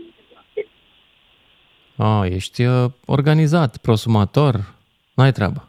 [1.96, 4.74] Ah, ești uh, organizat, prosumator,
[5.14, 5.68] n-ai treabă.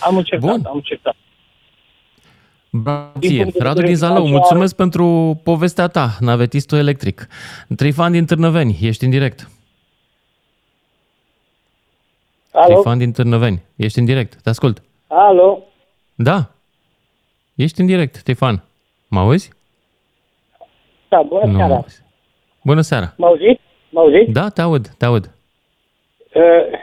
[0.00, 0.62] Am încercat, Bun.
[0.66, 1.16] am încercat.
[2.70, 3.18] Bravo
[3.58, 7.26] Radu din Zalău, mulțumesc pentru povestea ta, navetistul electric.
[7.76, 9.50] Trifan din Târnăveni, ești în direct.
[12.56, 12.74] Alo?
[12.74, 14.82] Trifan din Târnăveni, ești în direct, te ascult.
[15.06, 15.62] Alo?
[16.14, 16.38] Da,
[17.56, 18.62] ești în direct, Trifan.
[19.08, 19.52] Mă auzi?
[21.08, 21.84] Da, bună nu seara.
[22.64, 23.14] Bună seara.
[23.16, 23.60] Mă auzi?
[23.90, 24.32] Mă auzi?
[24.32, 25.24] Da, te aud, te aud.
[26.34, 26.78] Uh,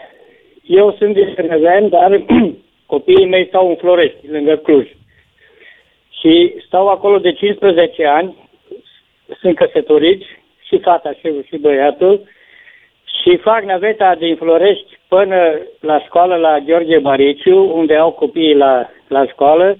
[0.63, 2.23] eu sunt din Târnăveni, dar
[2.93, 4.87] copiii mei stau în Florești, lângă Cluj.
[6.19, 8.35] Și stau acolo de 15 ani,
[9.39, 10.25] sunt căsătoriți,
[10.67, 12.27] și fata și, și băiatul,
[13.21, 15.39] și fac naveta din Florești până
[15.79, 19.77] la școală la Gheorghe Mariciu, unde au copiii la, la școală,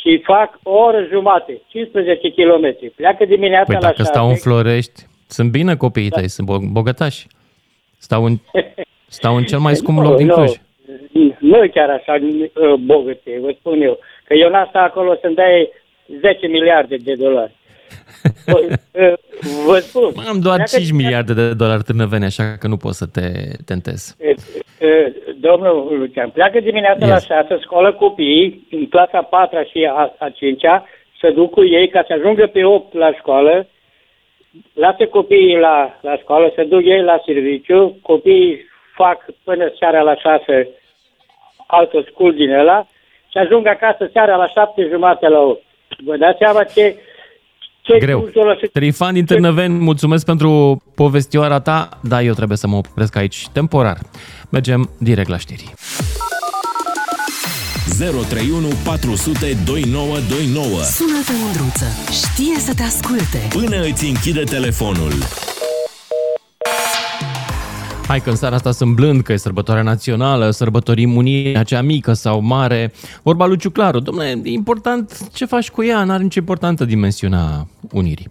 [0.00, 2.92] și fac o oră jumate, 15 km.
[2.96, 4.08] Pleacă dimineața păi la dacă 6.
[4.08, 6.16] stau în Florești, sunt bine copiii da.
[6.16, 7.26] tăi, sunt bogătași.
[7.98, 8.34] Stau în,
[9.18, 10.50] stau în cel mai scump loc din Cluj.
[11.12, 13.98] Nu, nu chiar așa uh, bogăte, vă spun eu.
[14.24, 15.70] Că eu n-am stat acolo să-mi dai
[16.20, 17.54] 10 miliarde de dolari.
[18.92, 19.12] Uh,
[19.66, 20.12] vă spun.
[20.28, 23.30] Am doar 5 miliarde de dolari târnăveni, așa că nu pot să te
[23.64, 24.16] tentez.
[24.82, 27.28] Uh, domnul Lucian, pleacă dimineața yes.
[27.28, 30.86] la 6, școală copiii, în clasa 4 și a, a 5-a,
[31.20, 33.66] să duc cu ei ca să ajungă pe 8 la școală,
[34.74, 40.16] lasă copiii la, la școală, să duc ei la serviciu, copiii fac până seara la
[40.16, 40.68] 6
[41.66, 42.86] altă scul din ăla
[43.30, 45.62] și ajung acasă seara la 7 jumate la 8.
[46.04, 46.96] Vă dați seama ce,
[47.82, 48.28] ce Greu.
[48.72, 53.98] Trifan din Târnăveni, mulțumesc pentru povestioara ta, dar eu trebuie să mă opresc aici temporar.
[54.50, 55.74] Mergem direct la știri.
[57.98, 61.86] 031 400 2929 Sună-te, Mândruță!
[62.10, 63.38] Știe să te asculte!
[63.48, 65.12] Până îți închide telefonul.
[68.06, 72.12] Hai că în seara asta sunt blând că e sărbătoarea națională, sărbătorim unirea cea mică
[72.12, 72.92] sau mare.
[73.22, 78.28] Vorba lui Ciuclaru, domnule, e important ce faci cu ea, n-are nicio importantă dimensiunea unirii.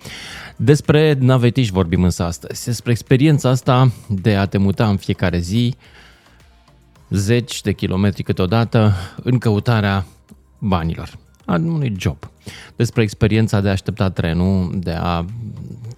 [0.55, 5.75] Despre navetiști vorbim însă astăzi, despre experiența asta de a te muta în fiecare zi
[7.09, 10.05] zeci de kilometri câteodată în căutarea
[10.59, 12.17] banilor, a unui job.
[12.75, 15.25] Despre experiența de a aștepta trenul, de a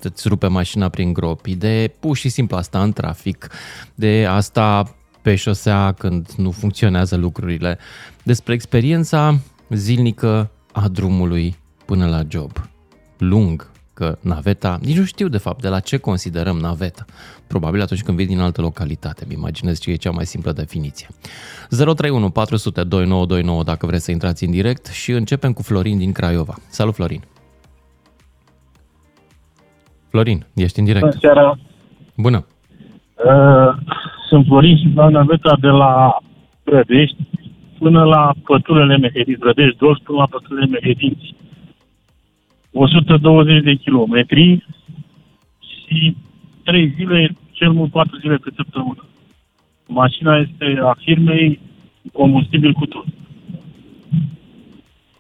[0.04, 3.48] îți rupe mașina prin gropi, de pur și simplu asta în trafic,
[3.96, 7.78] de asta pe șosea când nu funcționează lucrurile,
[8.24, 9.40] despre experiența
[9.70, 12.52] zilnică a drumului până la job.
[13.18, 17.06] Lung, că naveta, nici nu știu de fapt de la ce considerăm naveta.
[17.48, 21.08] Probabil atunci când vii din altă localitate, îmi imaginez ce e cea mai simplă definiție.
[21.70, 26.56] 031 400 2929 dacă vreți să intrați în direct și începem cu Florin din Craiova.
[26.70, 27.33] Salut Florin!
[30.14, 31.06] Florin, ești în direct.
[31.06, 31.58] Bună seara!
[32.18, 32.46] Bună!
[33.26, 33.76] Uh,
[34.28, 36.18] sunt Florin și la naveta de la
[36.64, 37.18] Brădești
[37.80, 41.36] până la păturile Mehedinți, Brădești, dos până la păturile Mehedinți.
[42.72, 44.66] 120 de kilometri
[45.60, 46.18] și
[46.64, 49.06] 3 zile, cel mult 4 zile pe săptămână.
[49.88, 51.60] Mașina este a firmei
[52.12, 53.06] combustibil cu tot.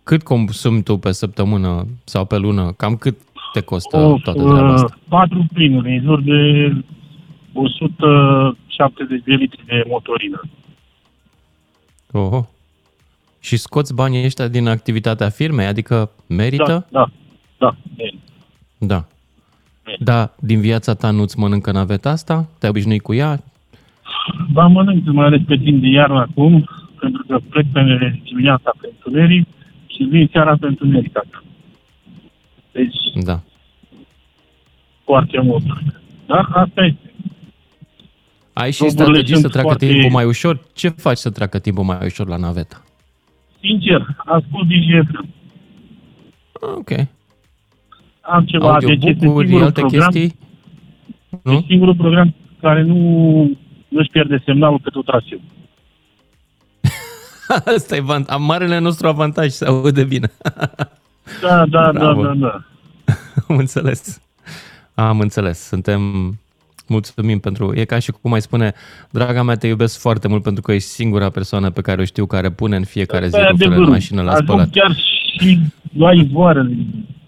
[0.03, 2.71] Cât consumi tu pe săptămână sau pe lună?
[2.77, 3.17] Cam cât
[3.53, 4.95] te costă of, toată treaba asta?
[4.95, 6.71] Uh, patru plinuri, în jur de
[7.53, 10.41] 170 de litri de motorină.
[12.11, 12.47] Oho.
[13.39, 15.65] Și scoți banii ăștia din activitatea firmei?
[15.65, 16.87] Adică merită?
[16.91, 17.09] Da,
[17.57, 18.07] da, da.
[18.77, 19.05] Da.
[19.99, 22.47] Da, din viața ta nu-ți mănâncă naveta asta?
[22.59, 23.43] Te-ai obișnuit cu ea?
[24.51, 27.81] Ba, mănânc, mai ales pe timp de iarnă acum, pentru că plec pe
[28.23, 29.47] dimineața pe întuneric
[29.87, 31.17] și vin seara pe întuneric.
[32.73, 33.41] Deci, da.
[35.03, 35.63] foarte mult.
[36.25, 37.13] Da, asta este.
[38.53, 39.87] Ai și strategii să treacă foarte...
[39.87, 40.59] timpul mai ușor?
[40.73, 42.83] Ce faci să treacă timpul mai ușor la naveta?
[43.59, 45.27] Sincer, ascult DGFM.
[46.77, 46.89] Ok.
[48.21, 50.35] Am ceva de ce alte program, chestii?
[51.43, 51.51] Nu?
[51.51, 52.95] E singurul program care nu
[53.87, 55.41] nu-și pierde semnalul pe tot traseul.
[57.75, 60.31] Asta e vant- marele nostru avantaj, să aude bine.
[61.41, 62.63] da, da, da, da, da.
[63.47, 64.21] Am înțeles.
[64.93, 65.59] Am înțeles.
[65.59, 66.33] Suntem
[66.87, 67.73] Mulțumim pentru...
[67.75, 68.73] E ca și cum mai spune,
[69.11, 72.25] draga mea, te iubesc foarte mult pentru că ești singura persoană pe care o știu
[72.25, 74.69] care pune în fiecare zi rufele în mașină la spălat.
[74.69, 74.95] chiar
[75.39, 75.59] și
[75.97, 76.69] la izvoară,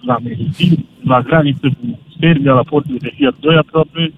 [0.02, 4.14] la medicin, la graniță cu Serbia, la portul de Fiat 2 aproape,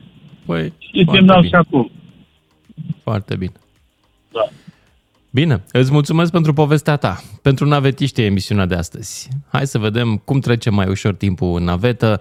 [0.45, 1.89] păi, și semnal și acolo.
[3.03, 3.53] Foarte bine.
[4.31, 4.49] Da.
[5.39, 7.15] Bine, îți mulțumesc pentru povestea ta.
[7.41, 9.29] Pentru navetiște emisiunea de astăzi.
[9.51, 12.19] Hai să vedem cum trece mai ușor timpul în navetă,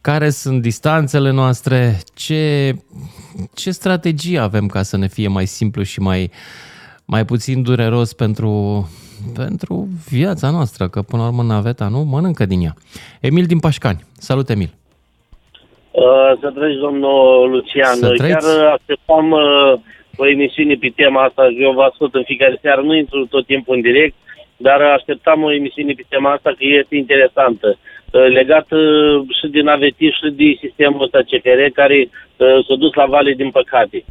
[0.00, 2.74] care sunt distanțele noastre, ce,
[3.54, 6.30] ce strategie avem ca să ne fie mai simplu și mai,
[7.04, 8.52] mai puțin dureros pentru,
[9.34, 12.74] pentru viața noastră, că până la urmă naveta nu mănâncă din ea.
[13.20, 14.04] Emil din Pașcani.
[14.18, 14.74] Salut, Emil!
[15.90, 17.94] Uh, să treci, domnul Lucian.
[17.94, 19.80] Să Chiar așteptam uh,
[20.16, 23.74] o emisiune pe tema asta, eu vă ascult în fiecare seară, nu intru tot timpul
[23.74, 24.14] în direct,
[24.56, 27.78] dar așteptam o emisiune pe tema asta, că este interesantă.
[28.16, 32.94] Uh, legat uh, și din avetiș și de sistemul ăsta CFR, care uh, s-a dus
[32.94, 34.04] la vale din păcate.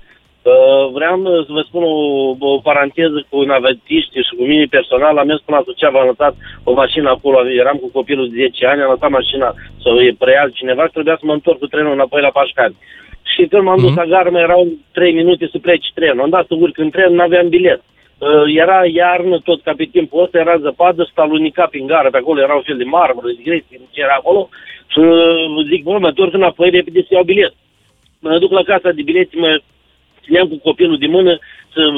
[0.93, 1.15] Vreau
[1.47, 1.95] să vă spun o,
[2.39, 5.17] o paranteză cu navetiști și cu mine personal.
[5.17, 8.65] Am mers până la Suceava, am lăsat o mașină acolo, eram cu copilul de 10
[8.65, 11.93] ani, am lăsat mașina să o preia cineva și trebuia să mă întorc cu trenul
[11.93, 12.75] înapoi la Pașcani.
[13.33, 13.95] Și când m-am dus mm-hmm.
[13.95, 16.21] la gară, mai erau 3 minute să pleci trenul.
[16.21, 17.81] Am dat să urc în tren, nu aveam bilet.
[18.17, 22.17] Uh, era iarnă, tot ca pe timpul ăsta, era zăpadă, și alunica prin gară, pe
[22.17, 24.49] acolo era un fel de marmură, de greție, ce era acolo.
[24.87, 27.53] Și uh, zic, bă, mă întorc înapoi, repede să iau bilet.
[28.19, 29.61] Mă duc la casa de bilete, mă
[30.23, 31.39] țineam cu copilul de mână, să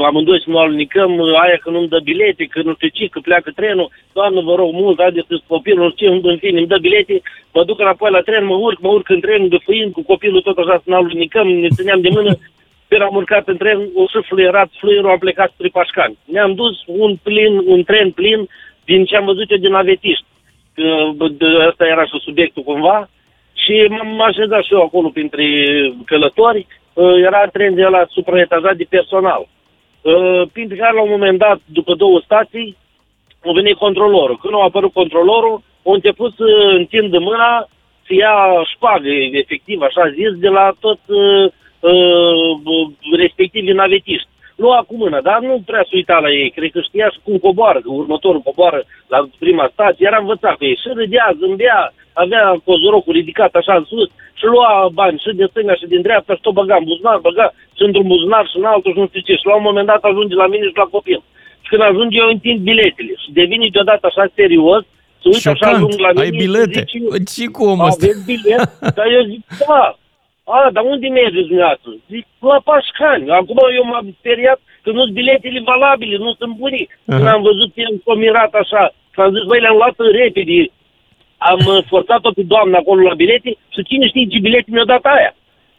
[0.05, 1.11] amândoi să nu alunicăm,
[1.43, 4.71] aia că nu-mi dă bilete, că nu știu ce, că pleacă trenul, doamnă, vă rog
[4.73, 7.21] mult, haideți să copilul, nu știu ce, în fine, îmi dă bilete,
[7.53, 10.41] mă duc înapoi la tren, mă urc, mă urc în tren, de fâin, cu copilul
[10.41, 12.37] tot așa să nu alunicăm, ne țineam de mână,
[12.87, 16.17] pe am urcat în tren, o să fluierat, fluierul a plecat spre Pașcani.
[16.25, 18.47] Ne-am dus un plin, un tren plin
[18.85, 20.25] din ce am văzut eu din avetiști.
[21.69, 23.09] Asta era și subiectul cumva.
[23.53, 25.43] Și m-am așezat și eu acolo printre
[26.05, 26.67] călători.
[26.93, 29.47] Uh, era tren de la supraetajat de personal.
[30.01, 32.77] Uh, printre care la un moment dat, după două stații,
[33.43, 34.37] a venit controlorul.
[34.37, 36.43] Când a apărut controlorul, a început să
[36.77, 37.67] întindă mâna,
[38.05, 44.27] să ia șpagă, efectiv, așa zis, de la tot uh, uh, respectivii navetiști.
[44.63, 46.49] Lua cu mână, dar nu prea se uita la ei.
[46.55, 48.79] Cred că știa și cum coboară, că următorul coboară
[49.13, 50.07] la prima stație.
[50.07, 51.93] Era învățat cu ei și râdea, zâmbea,
[52.23, 56.33] avea cozorocul ridicat așa în sus și lua bani și de stânga și din dreapta
[56.35, 59.21] și tot băga în buzunar, băga și într-un buzunar și în altul și nu știu
[59.27, 59.33] ce.
[59.39, 61.19] Și la un moment dat ajunge la mine și la copil.
[61.63, 64.83] Și când ajunge eu întind biletele și devine deodată așa serios,
[65.21, 66.79] se uită așa ajung la mine Ai bilete?
[66.79, 68.63] Zice, Ce cum Aveți bilet?
[68.97, 69.97] Dar eu zic, da.
[70.55, 71.91] A, dar unde mergeți dumneavoastră?
[72.11, 73.29] Zic, la Pașcani.
[73.39, 76.81] Acum eu m-am speriat că nu sunt biletele valabile, nu sunt buni.
[76.89, 77.15] Uh-huh.
[77.15, 78.83] Când am văzut că am mirat așa,
[79.13, 80.59] și am zis, băi, le-am luat repede.
[81.51, 85.05] Am uh, forțat-o pe doamna acolo la bilete și cine știe ce bilete mi-a dat
[85.15, 85.31] aia.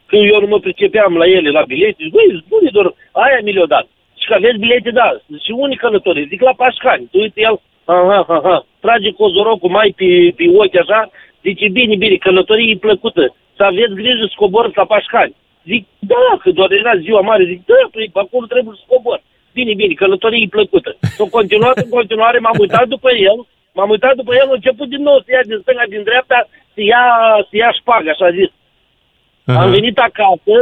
[0.07, 3.52] Când eu nu mă pricepeam la ele, la bilete, zic, băi, spune doar, aia mi
[3.52, 3.87] le-a dat.
[4.20, 5.09] Și că aveți bilete, da.
[5.44, 7.09] Și unii călători, zic la Pașcani.
[7.11, 11.11] Tu uite, el, aha, aha, trage cozorocul mai pe, pe ochi așa
[11.42, 15.35] Zice, bine, bine, călătorie plăcută, să aveți grijă să coborți la Pașcani.
[15.71, 19.21] Zic, da, că doar era ziua mare, zic, da, păi, acolo trebuie să cobor.
[19.57, 20.90] Bine, bine, călătorie plăcută.
[21.16, 23.38] S-a continuat în continuare, m-am uitat după el,
[23.77, 26.38] m-am uitat după el, a început din nou să ia din stânga, din dreapta,
[26.75, 27.05] să ia,
[27.49, 28.51] să ia șpagă, așa zis.
[28.53, 29.59] Uh-huh.
[29.62, 30.55] Am venit acasă,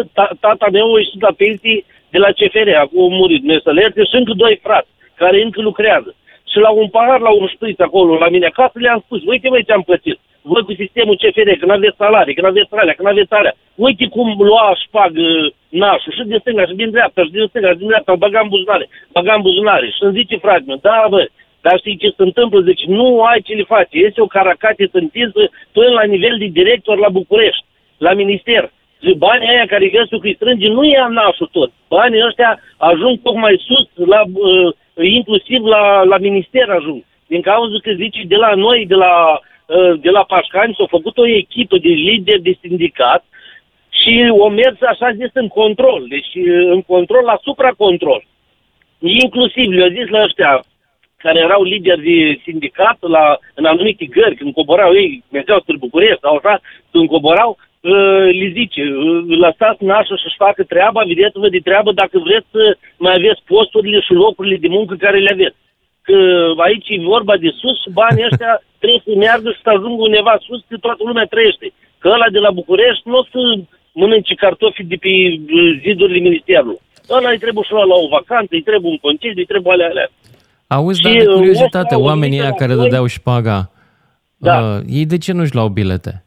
[0.45, 3.93] tata meu a ieșit la pensie de la CFR, acum a murit, nu să le
[4.11, 6.15] și încă doi frați care încă lucrează.
[6.51, 9.65] Și la un pahar, la un șpriț acolo, la mine acasă, le-am spus, uite măi
[9.65, 10.19] ce-am plătit.
[10.53, 13.55] Văd cu sistemul CFR, că n-aveți salarii, că n-aveți alea, că n-aveți alea.
[13.75, 15.13] Uite cum lua șpag
[15.69, 18.89] nașul și din stânga și din dreapta și din stânga și din dreapta, băgam buzunare,
[19.13, 19.87] băgam buzunare.
[19.87, 21.23] Și îmi zice frate meu, da bă,
[21.65, 22.61] dar știi ce se întâmplă?
[22.61, 23.95] Deci nu ai ce le face.
[24.09, 27.65] Este o caracate întinsă până la nivel de director la București,
[27.99, 28.63] la minister.
[29.03, 31.71] Și banii aia care găsul că îi strânge nu ia nașul tot.
[31.89, 34.73] Banii ăștia ajung tocmai sus, la, uh,
[35.19, 37.03] inclusiv la, la minister ajung.
[37.27, 39.39] Din cauza că zice de la noi, de la, uh,
[40.01, 43.25] de la Pașcani, s-a făcut o echipă de lideri de sindicat
[44.03, 46.05] și o mers așa zis în control.
[46.09, 48.25] Deci uh, în control la supracontrol.
[48.99, 50.65] Inclusiv le-au zis la ăștia
[51.17, 56.21] care erau lideri de sindicat la, în anumite gări, când coborau ei, mergeau spre București
[56.21, 61.61] sau așa, când coborau, Uh, li zice, uh, lăsați nașul să-și facă treaba, vedeți-vă de
[61.69, 65.57] treabă dacă vreți să mai aveți posturile și locurile de muncă care le aveți.
[66.07, 66.19] Că
[66.67, 70.35] aici e vorba de sus și banii ăștia trebuie să meargă și să ajungă undeva
[70.47, 71.67] sus, că toată lumea trăiește.
[72.01, 73.41] Că ăla de la București nu o să
[74.01, 76.81] mănânce cartofi de pe uh, zidurile ministerului.
[77.17, 80.09] Ăla îi trebuie și la o vacanță, îi trebuie un concediu, îi trebuie alea alea.
[80.67, 83.71] Auzi, dar de curiozitate, oamenii ăia care dădeau șpaga,
[84.37, 84.57] da.
[84.59, 86.25] uh, ei de ce nu-și luau bilete?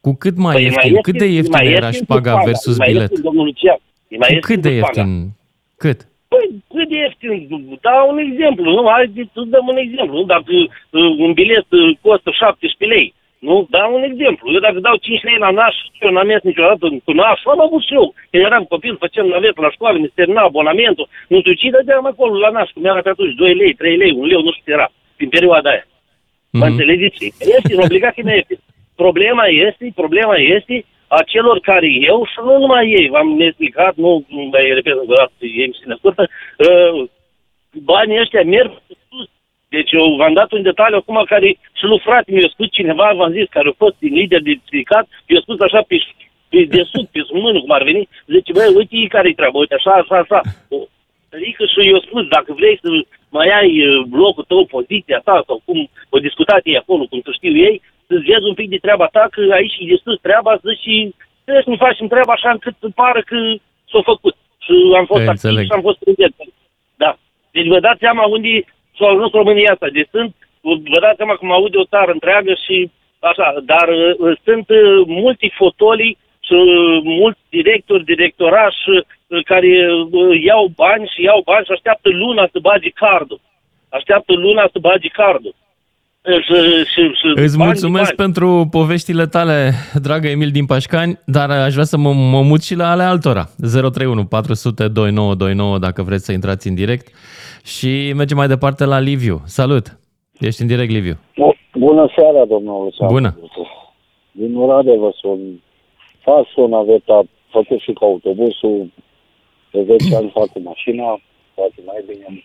[0.00, 0.92] Cu cât mai păi ieftin?
[0.92, 3.00] Mai cât de ieftin mai era șpaga versus mai bilet?
[3.10, 3.78] Ieftin, domnul Lucian.
[4.08, 5.30] E mai cu cât de ieftin?
[5.76, 6.08] Cât?
[6.32, 7.38] Păi, cât de ieftin?
[7.86, 8.82] Dau un exemplu, nu?
[8.90, 10.14] Hai să dăm un exemplu.
[10.18, 10.24] Nu?
[10.34, 13.06] Dacă uh, un bilet uh, costă 17 lei,
[13.48, 13.54] nu?
[13.74, 14.46] Dau un exemplu.
[14.54, 17.82] Eu dacă dau 5 lei la naș, eu n-am mers niciodată cu naș, am avut
[17.86, 18.06] și eu.
[18.30, 21.08] Când eram copil, făceam navet la școală, mi se termina abonamentul.
[21.28, 24.12] Nu știu ce, dădeam acolo la naș, cum era pe atunci, 2 lei, 3 lei,
[24.12, 25.84] 1 lei, nu știu ce era, prin perioada aia.
[25.86, 26.60] Mm-hmm.
[26.60, 27.24] Mă înțelegeți?
[27.56, 28.54] Este obligație mea este.
[29.02, 30.84] Problema este, problema este
[31.16, 35.20] a celor care eu și nu numai ei, v-am explicat, nu mai repet încă o
[35.22, 37.08] dată, e emisiune scurtă, uh,
[37.92, 38.70] banii ăștia merg
[39.08, 39.28] sus.
[39.68, 43.32] Deci eu v-am dat un detaliu acum care și lui frate mi-a spus cineva, v-am
[43.32, 45.96] zis, care a fost din lider de sindicat, i-a spus așa pe,
[46.48, 49.74] pe de sub, pe sub mână, cum ar veni, zice, băi, uite care-i treaba, uite,
[49.74, 50.40] așa, așa, așa.
[51.34, 52.88] Adică și eu spus, dacă vrei să
[53.36, 57.30] mai ai uh, blocul tău, poziția ta, sau cum o discutat ei acolo, cum să
[57.32, 60.70] știu ei, să-ți vezi un pic de treaba ta, că aici e destul treaba, să
[60.82, 60.94] și
[61.44, 63.36] trebuie să nu facem treaba așa încât să pară că
[63.90, 64.36] s-a făcut.
[64.64, 66.34] Și am fost activ și am fost prezent.
[67.02, 67.10] Da.
[67.54, 68.52] Deci vă dați seama unde
[68.98, 69.88] s-a ajuns România asta.
[69.96, 70.34] Deci sunt,
[70.92, 72.76] vă dați seama că mă aude o țară întreagă și
[73.30, 80.42] așa, dar uh, sunt uh, multi fotolii și uh, mulți directori, directorași uh, care uh,
[80.42, 83.40] iau bani și iau bani și așteaptă luna să bagi cardul.
[83.88, 85.54] Așteaptă luna să bagi cardul.
[86.24, 89.70] Și, și, și Îți mulțumesc pentru poveștile tale,
[90.02, 93.44] dragă Emil din Pașcani, dar aș vrea să mă, mă mut și la ale altora.
[93.58, 97.06] 031 400 2929 dacă vreți să intrați în direct.
[97.64, 99.40] Și mergem mai departe la Liviu.
[99.44, 99.98] Salut!
[100.38, 101.16] Ești în direct, Liviu.
[101.74, 103.38] Bună seara, domnul Bună!
[104.32, 105.38] Din Oradea vă sun.
[106.22, 108.92] Fac o naveta, făcut și cu autobusul,
[109.72, 111.20] de 10 ani fac cu mașina,
[111.54, 112.42] poate mai bine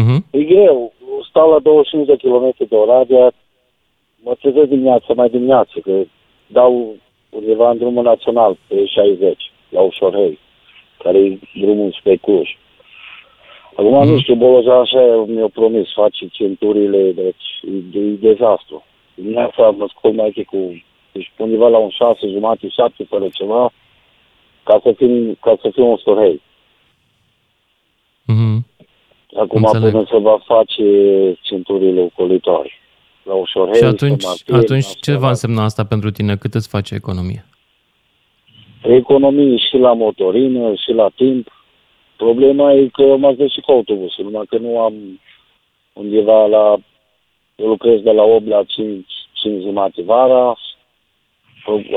[0.00, 0.20] Uh-huh.
[0.30, 0.92] E greu.
[1.28, 3.32] Stau la 25 de km de Oradea,
[4.22, 6.02] mă trezesc dimineața, mai dimineață, că
[6.46, 6.94] dau
[7.30, 10.38] undeva în drumul național, pe 60, la Ușorhei,
[10.98, 12.56] care e drumul spre Cluj.
[13.76, 14.08] Acum uh-huh.
[14.08, 17.46] nu știu, Boloza așa mi-a promis, face centurile, deci
[17.94, 18.84] e, e dezastru.
[19.14, 23.72] Dimineața mă scol mai cu, deci undeva la un 6 jumate, 7 fără ceva,
[24.62, 26.40] ca să fim, ca să fim un Ușorhei.
[29.32, 29.40] Uh-huh.
[29.40, 29.90] Acum Înțeleg.
[29.90, 30.84] până se va face
[31.40, 32.70] centurile ocolitoare.
[33.22, 36.36] La ușor Și atunci, martir, atunci ce va însemna asta pentru tine?
[36.36, 37.44] Cât îți face economie?
[38.82, 41.48] Economie și la motorină, și la timp.
[42.16, 45.20] Problema e că m-ați dus și cu autobusul, numai că nu am
[45.92, 46.76] undeva la...
[47.56, 50.56] Eu lucrez de la 8 la 5, 5 jumate vara,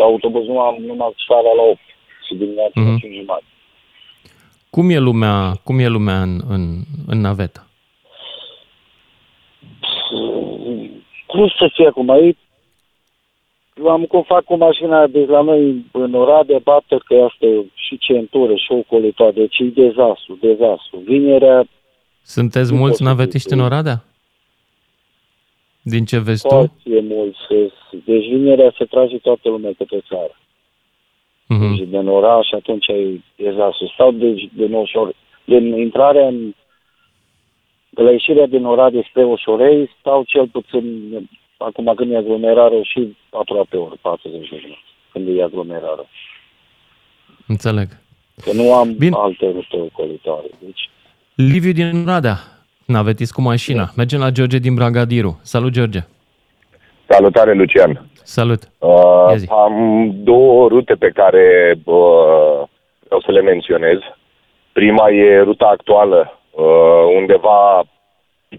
[0.02, 1.80] autobuzul nu am numai la 8
[2.28, 2.92] și dimineața mm-hmm.
[2.92, 3.20] la 5 mhm.
[3.20, 3.44] jumate.
[4.76, 6.62] Cum e lumea, cum e lumea în, în,
[7.08, 7.68] în navetă?
[11.28, 12.10] Cum să fie acum?
[12.10, 12.38] Ei,
[13.88, 18.56] am cum fac cu mașina de la noi în Oradea, bată că asta și centură
[18.56, 20.98] și ocolitoare, deci e dezastru, dezastru.
[21.06, 21.68] Vinerea...
[22.22, 24.04] Sunteți mulți navetiști în Oradea?
[25.82, 26.56] Din ce vezi tu?
[26.56, 27.36] Foarte mult.
[28.06, 30.36] Deci vinerea se trage toată lumea către țară.
[31.54, 31.78] Uh-huh.
[31.78, 33.94] Deci din oraș atunci e dezasul.
[33.98, 36.54] Sau deci din ușor, din intrarea în
[37.96, 40.84] de la ieșirea din Oradea spre Ușorei stau cel puțin,
[41.58, 44.80] acum când e aglomerare, și aproape ori, 40 de minute,
[45.12, 46.10] când e aglomerare.
[47.48, 47.88] Înțeleg.
[48.44, 49.16] Că nu am Bine.
[49.18, 50.48] alte rute ocolitoare.
[50.60, 50.90] Deci...
[51.36, 52.38] Liviu din Oradea,
[52.86, 53.84] navetis cu mașina.
[53.84, 53.92] Da.
[53.96, 55.40] Mergem la George din Bragadiru.
[55.44, 56.00] Salut, George!
[57.08, 58.10] Salutare, Lucian!
[58.28, 58.62] Salut!
[58.80, 62.62] Uh, am două rute pe care uh,
[63.06, 63.98] vreau să le menționez.
[64.72, 67.84] Prima e ruta actuală uh, undeva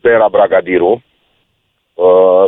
[0.01, 1.03] pe era Bragadiru.
[1.95, 2.45] Uh,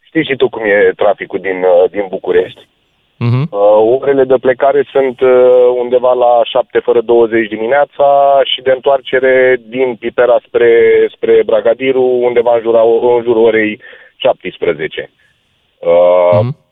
[0.00, 2.60] știi și tu cum e traficul din, uh, din București.
[2.60, 3.44] Uh-huh.
[3.50, 5.30] Uh, orele de plecare sunt uh,
[5.80, 10.70] undeva la 7 fără 20 dimineața și de întoarcere din Pipera spre,
[11.14, 12.80] spre Bragadiru undeva în, jura,
[13.16, 13.80] în jurul orei
[14.16, 15.10] 17.
[15.84, 16.62] Uh, uh-huh.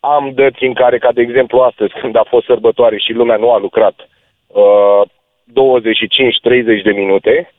[0.00, 3.52] Am dăți în care, ca de exemplu astăzi, când a fost sărbătoare și lumea nu
[3.52, 4.08] a lucrat,
[4.46, 5.02] uh,
[5.52, 7.52] 25-30 de minute,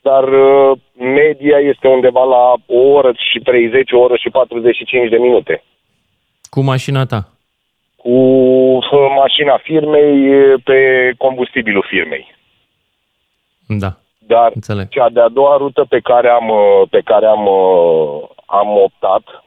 [0.00, 5.16] dar uh, media este undeva la o oră și 30, o oră și 45 de
[5.16, 5.62] minute.
[6.50, 7.28] Cu mașina ta?
[7.96, 8.82] Cu uh,
[9.16, 10.18] mașina firmei
[10.64, 12.34] pe combustibilul firmei.
[13.66, 13.96] Da.
[14.18, 14.88] Dar Înțeleg.
[14.88, 17.48] cea de-a doua rută pe care am, uh, pe care am,
[18.46, 19.44] am optat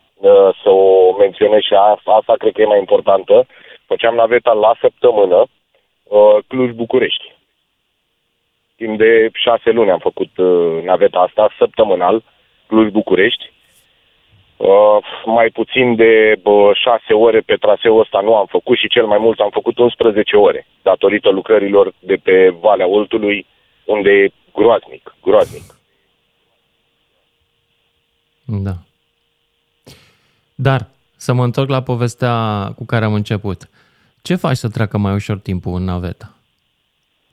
[0.63, 3.45] să o menționez și asta, asta cred că e mai importantă,
[3.86, 5.45] făceam naveta la săptămână
[6.47, 7.36] Cluj-București.
[8.76, 12.24] Timp de șase luni am făcut uh, naveta asta, săptămânal,
[12.67, 13.51] Cluj-București.
[14.57, 19.05] Uh, mai puțin de uh, șase ore pe traseul ăsta nu am făcut și cel
[19.05, 23.45] mai mult am făcut 11 ore, datorită lucrărilor de pe Valea Oltului,
[23.86, 25.63] unde e groaznic, groaznic.
[28.45, 28.74] Da.
[30.62, 30.82] Dar,
[31.18, 32.34] să mă întorc la povestea
[32.78, 33.70] cu care am început.
[34.22, 36.36] Ce faci să treacă mai ușor timpul în naveta?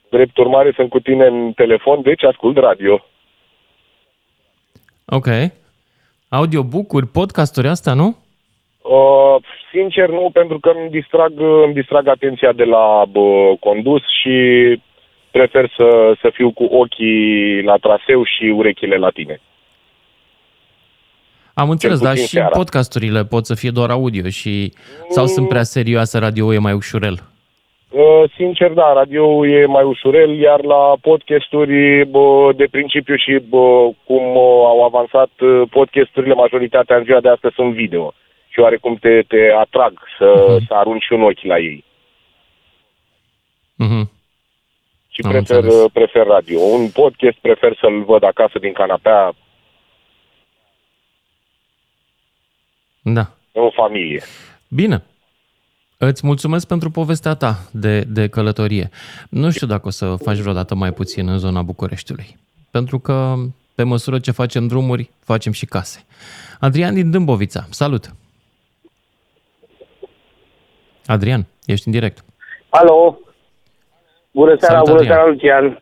[0.09, 3.05] Drept urmare, sunt cu tine în telefon, deci ascult radio.
[5.05, 5.27] Ok.
[6.29, 8.17] Audiobook-uri, podcasturi, asta, nu?
[8.81, 9.35] Uh,
[9.71, 11.33] sincer, nu, pentru că îmi distrag,
[11.65, 14.35] îmi distrag atenția de la bă, condus și
[15.31, 19.41] prefer să, să fiu cu ochii la traseu și urechile la tine.
[21.61, 22.49] Am înțeles, dar și seara.
[22.49, 24.73] podcasturile pot să fie doar audio și
[25.09, 25.29] sau mm.
[25.29, 27.17] sunt prea serioase, radio e mai ușurel?
[27.89, 33.89] Uh, sincer, da, radio e mai ușurel, iar la podcasturi, bă, de principiu și bă,
[34.03, 34.23] cum
[34.71, 38.13] au avansat uh, podcasturile, majoritatea în ziua de astăzi sunt video.
[38.47, 40.67] Și oarecum te, te atrag să, uh-huh.
[40.67, 41.83] să arunci un ochi la ei.
[43.83, 44.05] Uh-huh.
[45.09, 46.59] Și prefer, prefer radio.
[46.59, 49.33] Un podcast prefer să-l văd acasă din canapea.
[53.13, 53.27] Da.
[53.51, 54.21] În familie.
[54.67, 55.03] Bine.
[55.97, 58.89] Îți mulțumesc pentru povestea ta de, de călătorie.
[59.29, 62.37] Nu știu dacă o să faci vreodată mai puțin în zona Bucureștiului,
[62.71, 63.33] pentru că
[63.75, 66.05] pe măsură ce facem drumuri, facem și case.
[66.59, 68.13] Adrian din Dâmbovița, salut!
[71.05, 72.25] Adrian, ești în direct.
[72.69, 73.17] Alo!
[74.31, 75.81] Bună seara, Salut, bună seara, Lucian!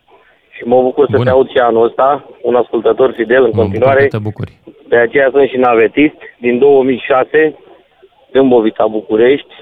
[0.49, 1.23] Și mă bucur să Bună.
[1.23, 4.01] te aud și anul ăsta, un ascultător fidel în mă continuare.
[4.03, 4.59] Bucur te bucuri.
[4.95, 7.59] De aceea sunt și navetist din 2006,
[8.31, 9.53] Dâmbovița, București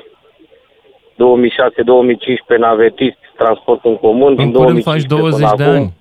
[1.14, 4.34] 2006-2015 navetist, transport în comun.
[4.38, 5.94] În curând faci 20 de acum, ani.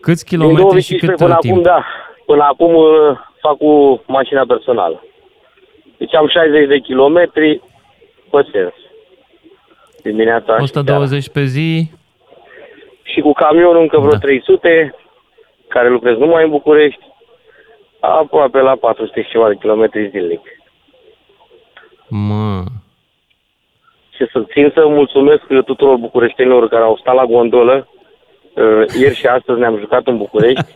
[0.00, 1.52] Câți kilometri și cât până timp?
[1.52, 1.84] acum, da.
[2.26, 5.04] Până acum uh, fac cu mașina personală.
[5.96, 7.60] Deci am 60 de kilometri
[8.30, 8.74] pe sens.
[10.02, 11.90] Dimineața 120 pe zi.
[13.02, 14.18] Și cu camionul încă vreo da.
[14.18, 14.94] 300,
[15.68, 17.10] care lucrez numai în București,
[18.02, 20.40] aproape la 400 și ceva de kilometri zilnic.
[22.08, 22.64] Mă,
[24.22, 27.88] și să țin să mulțumesc tuturor bucureștenilor care au stat la gondolă.
[28.54, 30.74] Uh, ieri și astăzi ne-am jucat în București.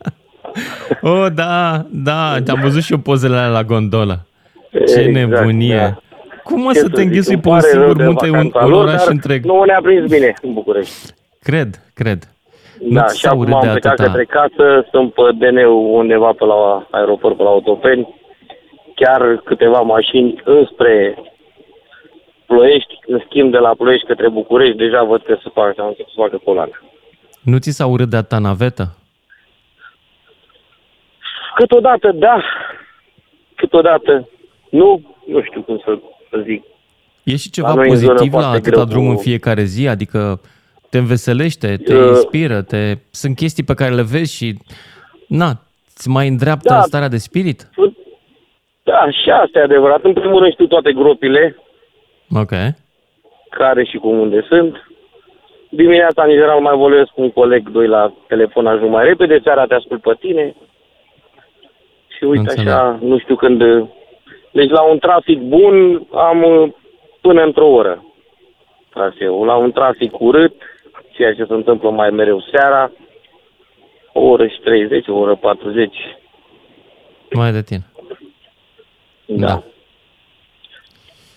[1.10, 4.26] oh, da, da, am văzut și eu pozele alea la gondolă.
[4.70, 5.76] Ce exact, nebunie!
[5.76, 6.00] Da.
[6.42, 9.44] Cum o să te înghesui pe un singur munte, un, un oraș întreg?
[9.44, 11.14] Nu ne-a prins bine în București.
[11.42, 12.22] Cred, cred.
[12.80, 14.04] Da, nu și acum am plecat atâta.
[14.04, 15.56] către casă, sunt pe dn
[16.00, 18.14] undeva pe la aeroport, pe la Autopeni,
[18.94, 21.18] chiar câteva mașini înspre
[22.46, 26.40] Ploiești, în schimb de la Ploiești către București, deja văd că se facă, să facă
[26.44, 26.82] coloană.
[27.42, 28.96] Nu ți s-a urât de ta navetă?
[31.54, 32.42] Câteodată da,
[33.54, 34.28] câteodată
[34.70, 35.98] nu, nu știu cum să,
[36.30, 36.64] să zic.
[37.22, 39.10] E și ceva la pozitiv la atâta drum cu...
[39.10, 39.88] în fiecare zi?
[39.88, 40.40] Adică
[40.90, 42.94] te înveselește, te uh, inspiră, te...
[43.10, 44.54] sunt chestii pe care le vezi și
[45.28, 45.50] na,
[45.94, 46.80] îți mai îndreaptă da.
[46.80, 47.68] starea de spirit?
[48.82, 50.04] Da, și asta e adevărat.
[50.04, 51.56] În primul rând știu toate gropile.
[52.34, 52.52] Ok.
[53.50, 54.88] Care și cum unde sunt.
[55.70, 59.66] Dimineața, în general, mai vorbesc cu un coleg, doi la telefon, ajung mai repede, seara
[59.66, 60.54] te ascult pe tine.
[62.16, 62.68] Și uite Înțeleg.
[62.68, 63.62] așa, nu știu când...
[64.52, 66.68] Deci la un trafic bun am uh,
[67.20, 68.04] până într-o oră.
[68.90, 69.44] Traseu.
[69.44, 70.54] La un trafic urât,
[71.18, 72.90] ceea ce se întâmplă mai mereu seara,
[74.12, 75.96] o oră și 30, o oră 40.
[77.32, 77.86] Mai de tine.
[79.26, 79.46] Da.
[79.46, 79.62] da.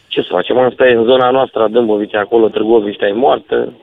[0.08, 0.58] Ce să facem?
[0.58, 3.74] Asta e în zona noastră a Dâmbovice, acolo Târgoviște e moartă.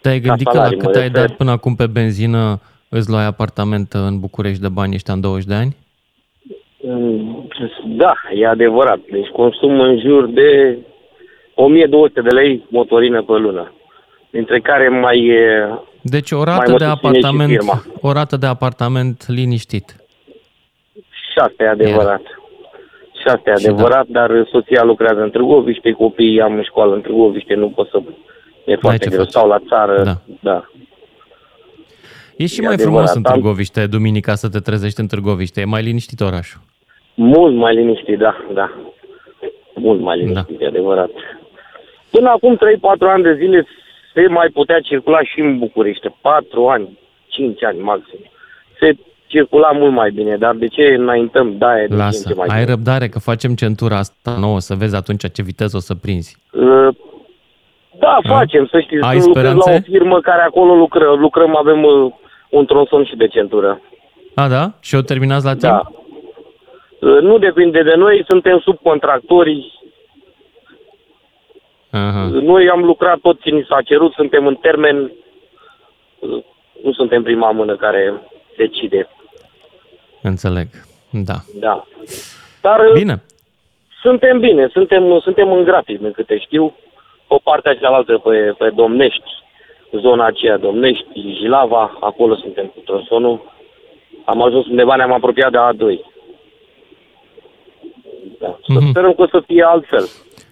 [0.00, 4.20] Te-ai gândit că la cât ai dat până acum pe benzină îți luai apartament în
[4.20, 5.76] București de bani ăștia în 20 de ani?
[6.82, 7.48] Mm,
[7.86, 8.98] da, e adevărat.
[9.10, 10.78] Deci consum în jur de
[11.54, 13.72] 1200 de lei motorină pe lună.
[14.36, 15.68] Dintre care mai e
[16.02, 17.62] Deci o rată de apartament,
[18.00, 19.96] o rată de apartament liniștit.
[20.94, 22.20] Și asta e adevărat.
[22.20, 22.36] Era.
[23.20, 24.20] Și asta e și adevărat, da.
[24.20, 28.02] dar soția lucrează în Târgoviște, copiii am în școală în Târgoviște, nu pot să...
[28.64, 29.24] E foarte greu.
[29.24, 30.16] Stau la țară, da.
[30.40, 30.70] da.
[32.36, 33.08] E și e mai adevărat.
[33.08, 35.60] frumos în Târgoviște, duminica, să te trezești în Târgoviște.
[35.60, 36.60] E mai liniștit orașul.
[37.14, 38.72] Mult mai liniștit, da, da.
[39.74, 40.64] Mult mai liniștit, da.
[40.64, 41.10] e adevărat.
[42.10, 42.58] Până acum 3-4
[42.98, 43.66] ani de zile
[44.16, 46.08] se mai putea circula și în București.
[46.20, 48.18] 4 ani, 5 ani maxim.
[48.80, 48.96] Se
[49.26, 51.58] circula mult mai bine, dar de ce înaintăm?
[51.58, 52.70] Da, e Lasă, mai ai bine.
[52.70, 56.36] răbdare că facem centura asta nouă, să vezi atunci ce viteză o să prinzi.
[56.52, 56.88] Uh,
[57.98, 58.20] da, A?
[58.28, 59.02] facem, să știți.
[59.04, 59.70] Ai speranțe?
[59.70, 62.12] la o firmă care acolo lucră, lucrăm, avem uh,
[62.50, 63.80] un tronson și de centură.
[64.34, 64.72] A, da?
[64.80, 65.62] Și o terminați la timp?
[65.62, 65.82] Da.
[67.00, 69.75] Uh, nu depinde de noi, suntem subcontractori.
[71.96, 72.28] Aha.
[72.32, 75.12] Noi am lucrat tot ce ni s-a cerut, suntem în termen,
[76.18, 76.44] uh,
[76.82, 78.14] nu suntem prima mână care
[78.56, 79.08] decide.
[80.22, 80.66] Înțeleg,
[81.10, 81.34] da.
[81.60, 81.84] Da.
[82.60, 83.22] Dar bine.
[84.02, 86.74] suntem bine, suntem, suntem în grafic, din câte știu,
[87.28, 89.30] pe partea cealaltă, pe, pe Domnești,
[89.92, 93.54] zona aceea, Domnești, Jilava, acolo suntem cu tronsonul.
[94.24, 96.14] Am ajuns undeva, ne-am apropiat de A2.
[98.38, 98.58] Da.
[98.66, 98.88] Să mm-hmm.
[98.90, 100.08] sperăm că o să fie altfel.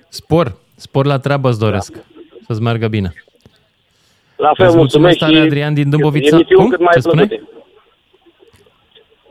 [0.09, 1.93] Spor, spor la treabă îți doresc.
[1.93, 2.01] Da.
[2.47, 3.15] Să-ți meargă bine.
[4.37, 6.39] La fel, Îți mulțumesc și Adrian din Dâmbovița.
[6.57, 6.69] Cum?
[6.69, 7.29] Cât mai Ce spune?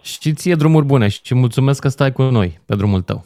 [0.02, 3.26] Și ție drumuri bune și mulțumesc că stai cu noi pe drumul tău.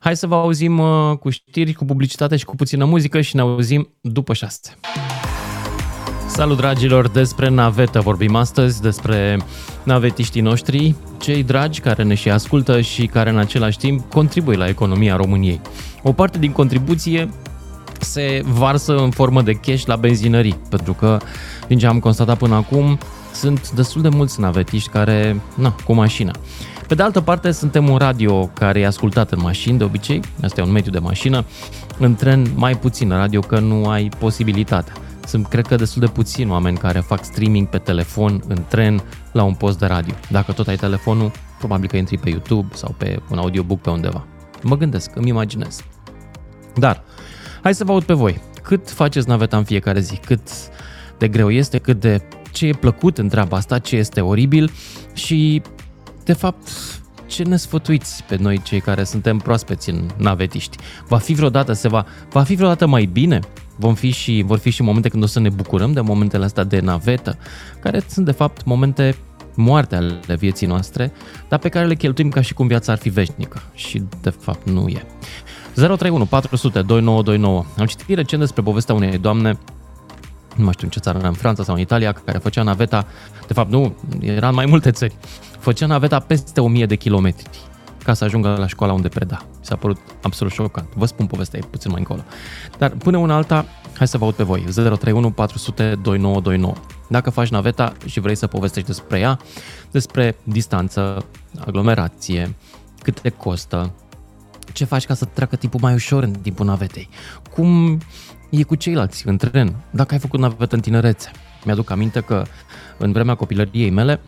[0.00, 3.40] Hai să vă auzim uh, cu știri, cu publicitate și cu puțină muzică și ne
[3.40, 4.76] auzim după șase.
[6.36, 9.38] Salut dragilor, despre navetă vorbim astăzi, despre
[9.82, 14.68] navetiștii noștri, cei dragi care ne și ascultă și care în același timp contribuie la
[14.68, 15.60] economia României.
[16.02, 17.30] O parte din contribuție
[18.00, 21.18] se varsă în formă de cash la benzinării, pentru că,
[21.66, 22.98] din ce am constatat până acum,
[23.32, 26.32] sunt destul de mulți navetiști care, na, cu mașina.
[26.88, 30.60] Pe de altă parte, suntem un radio care e ascultat în mașini, de obicei, asta
[30.60, 31.44] e un mediu de mașină,
[31.98, 34.92] în tren mai puțin radio, că nu ai posibilitatea.
[35.26, 39.02] Sunt, cred că, destul de puțini oameni care fac streaming pe telefon, în tren,
[39.32, 40.14] la un post de radio.
[40.30, 44.26] Dacă tot ai telefonul, probabil că intri pe YouTube sau pe un audiobook pe undeva.
[44.62, 45.80] Mă gândesc, îmi imaginez.
[46.74, 47.02] Dar,
[47.62, 48.40] hai să vă aud pe voi.
[48.62, 50.16] Cât faceți naveta în fiecare zi?
[50.16, 50.48] Cât
[51.18, 51.78] de greu este?
[51.78, 54.70] Cât de ce e plăcut în treaba asta, ce este oribil
[55.12, 55.62] și,
[56.24, 56.68] de fapt,
[57.26, 60.76] ce ne sfătuiți pe noi cei care suntem proaspeți în navetiști?
[61.08, 63.40] Va fi vreodată, se va, va fi vreodată mai bine?
[63.76, 66.64] Vom fi și, vor fi și momente când o să ne bucurăm de momentele astea
[66.64, 67.38] de navetă,
[67.80, 69.16] care sunt de fapt momente
[69.54, 71.12] moarte ale vieții noastre,
[71.48, 74.68] dar pe care le cheltuim ca și cum viața ar fi veșnică și de fapt
[74.68, 75.06] nu e.
[75.74, 77.64] 031 400 2929.
[77.78, 79.58] Am citit recent despre povestea unei doamne
[80.56, 83.06] nu mai știu în ce țară, în Franța sau în Italia, care făcea naveta,
[83.46, 85.16] de fapt nu, era în mai multe țări,
[85.58, 87.48] făcea naveta peste 1000 de kilometri
[88.06, 89.38] ca să ajungă la școala unde preda.
[89.42, 90.88] Mi s-a părut absolut șocant.
[90.94, 92.24] Vă spun povestea, e puțin mai încolo.
[92.78, 93.64] Dar până una alta,
[93.96, 94.60] hai să vă aud pe voi.
[94.60, 96.74] 031 400 2929.
[97.08, 99.38] Dacă faci naveta și vrei să povestești despre ea,
[99.90, 101.24] despre distanță,
[101.66, 102.56] aglomerație,
[103.02, 103.92] cât te costă,
[104.72, 107.08] ce faci ca să treacă timpul mai ușor în timpul navetei,
[107.52, 107.98] cum
[108.50, 111.30] e cu ceilalți în tren, dacă ai făcut navetă în tinerețe.
[111.64, 112.44] Mi-aduc aminte că
[112.98, 114.20] în vremea copilăriei mele,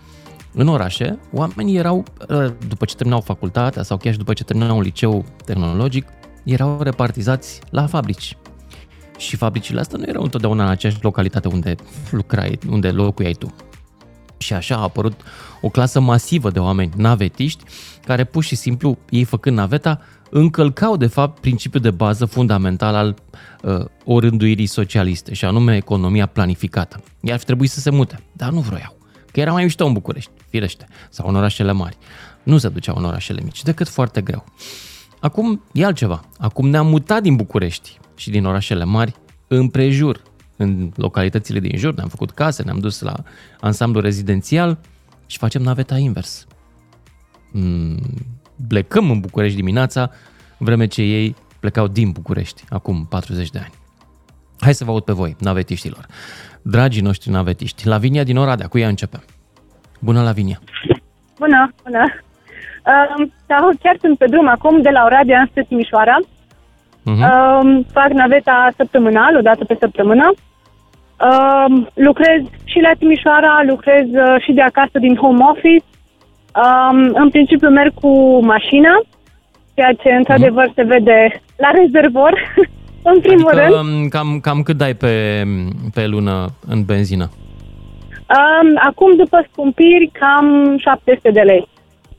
[0.52, 4.76] în orașe, oamenii erau, ă, după ce terminau facultatea sau chiar și după ce terminau
[4.76, 6.06] un liceu tehnologic,
[6.44, 8.36] erau repartizați la fabrici.
[9.18, 11.74] Și fabricile astea nu erau întotdeauna în aceeași localitate unde
[12.10, 13.54] lucrai, unde locuiai tu.
[14.38, 15.20] Și așa a apărut
[15.60, 17.64] o clasă masivă de oameni navetiști
[18.04, 23.14] care pur și simplu, ei făcând naveta, încălcau de fapt principiul de bază fundamental al
[23.62, 27.02] uh, orânduirii socialiste și anume economia planificată.
[27.20, 28.97] Iar ar trebui să se mute, dar nu vroiau.
[29.38, 31.96] Că că era mai mișto în București, firește, sau în orașele mari.
[32.42, 34.44] Nu se duceau în orașele mici, decât foarte greu.
[35.20, 36.24] Acum e altceva.
[36.38, 39.14] Acum ne-am mutat din București și din orașele mari
[39.48, 40.22] împrejur,
[40.56, 43.14] în localitățile din jur, ne-am făcut case, ne-am dus la
[43.60, 44.78] ansamblu rezidențial
[45.26, 46.46] și facem naveta invers.
[47.52, 48.00] Mm,
[48.68, 50.10] plecăm în București dimineața,
[50.58, 53.72] vreme ce ei plecau din București, acum 40 de ani.
[54.58, 56.06] Hai să vă aud pe voi, navetiștilor.
[56.74, 59.22] Dragii noștri navetiști, Lavinia din Oradea, cu ea începem.
[60.00, 60.58] Bună, Lavinia!
[61.38, 62.04] Bună, bună!
[62.90, 66.16] Uh, sau chiar sunt pe drum acum de la Oradea înspre Timișoara.
[66.20, 67.24] Uh-huh.
[67.28, 70.26] Uh, fac naveta săptămânal, o dată pe săptămână.
[71.28, 75.84] Uh, lucrez și la Timișoara, lucrez uh, și de acasă din home office.
[76.64, 78.94] Uh, în principiu merg cu mașina,
[79.74, 80.74] ceea ce într-adevăr uh-huh.
[80.74, 82.32] se vede la rezervor,
[83.14, 83.74] în primul adică, rând.
[83.74, 85.44] Um, cam, cam cât dai pe,
[85.94, 87.30] pe lună în benzină?
[88.28, 91.68] Um, acum, după scumpiri, cam 700 de lei.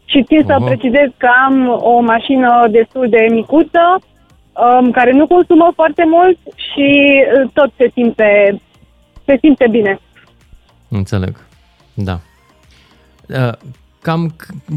[0.06, 0.48] Și țin uh-huh.
[0.48, 6.38] să precizez că am o mașină destul de micuță, um, care nu consumă foarte mult
[6.56, 6.90] și
[7.44, 8.62] uh, tot se simte,
[9.26, 10.00] se simte bine.
[10.90, 11.36] Înțeleg,
[11.94, 12.20] da.
[13.28, 13.54] Uh,
[14.02, 14.36] cam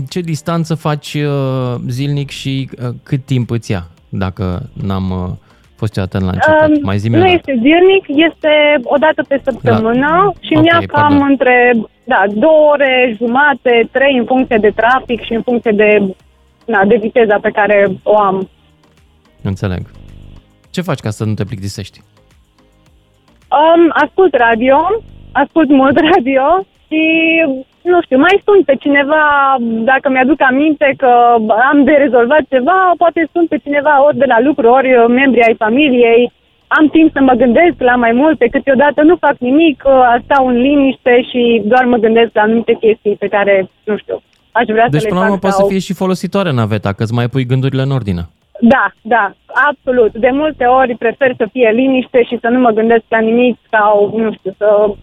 [0.08, 5.30] ce distanță faci uh, zilnic și uh, cât timp îți ia, dacă n-am uh,
[5.82, 6.76] fost eu atent la început?
[6.76, 8.52] Um, Mai zi Nu este zilnic, este
[8.94, 10.32] o dată pe săptămână la...
[10.46, 11.28] și okay, mi-a cam pardon.
[11.30, 11.54] între
[12.04, 16.14] da, două ore, jumate, trei în funcție de trafic și în funcție de,
[16.66, 18.48] na, de viteza pe care o am.
[19.42, 19.82] Înțeleg.
[20.70, 21.98] Ce faci ca să nu te plictisești?
[23.60, 24.78] Um, ascult radio,
[25.32, 26.44] ascult mult radio
[26.86, 27.02] și,
[27.82, 29.22] nu știu, mai sun pe cineva,
[29.90, 31.10] dacă mi-aduc aminte că
[31.70, 35.54] am de rezolvat ceva, poate sun pe cineva ori de la lucru, ori membri ai
[35.64, 36.32] familiei,
[36.66, 39.82] am timp să mă gândesc la mai multe, câteodată nu fac nimic,
[40.24, 44.22] stau în liniște și doar mă gândesc la anumite chestii pe care, nu știu,
[44.52, 45.08] aș vrea deci, să le fac.
[45.08, 45.48] Deci, până la urmă, sau...
[45.48, 48.22] poate să fie și folositoare naveta, că îți mai pui gândurile în ordine.
[48.60, 49.34] Da, da,
[49.68, 50.12] absolut.
[50.12, 54.14] De multe ori prefer să fie liniște și să nu mă gândesc la nimic sau,
[54.16, 54.94] nu știu, să...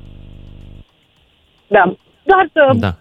[1.67, 1.93] Da,
[2.31, 2.95] doar să da.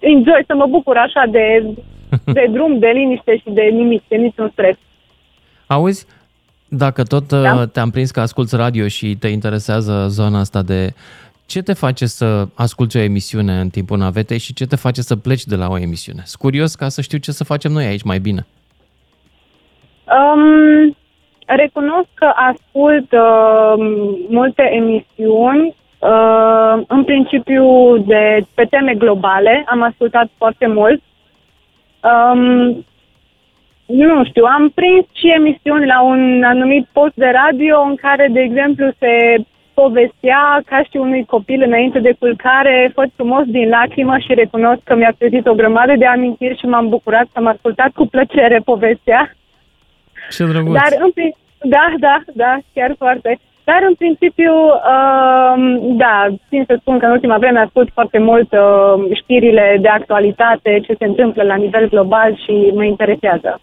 [0.00, 1.74] enjoy, să mă bucur așa de,
[2.36, 4.76] de drum, de liniște și de nimic, de niciun stres.
[5.66, 6.06] Auzi,
[6.68, 7.54] dacă tot da?
[7.54, 10.92] Uh, te-am prins că asculți radio și te interesează zona asta de
[11.46, 15.16] ce te face să asculti o emisiune în timpul navetei și ce te face să
[15.16, 16.22] pleci de la o emisiune?
[16.24, 18.46] Sunt curios ca să știu ce să facem noi aici mai bine.
[20.16, 20.96] Um,
[21.46, 23.74] recunosc că ascult uh,
[24.28, 31.02] multe emisiuni, uh, în principiu de pe teme globale, am ascultat foarte mult.
[32.10, 32.84] Um,
[33.86, 38.40] nu știu, am prins și emisiuni la un anumit post de radio în care, de
[38.40, 39.36] exemplu, se
[39.74, 44.94] povestea ca și unui copil înainte de culcare, fost frumos din lacrimă și recunosc că
[44.94, 49.34] mi-a trezit o grămadă de amintiri și m-am bucurat să am ascultat cu plăcere povestea.
[50.30, 50.72] Ce drăguț!
[50.72, 51.10] Dar în,
[51.62, 53.38] da, da, da, chiar foarte.
[53.64, 58.52] Dar în principiu, uh, da, țin să spun că în ultima vreme ascult foarte mult
[58.52, 63.60] uh, știrile de actualitate, ce se întâmplă la nivel global și mă interesează.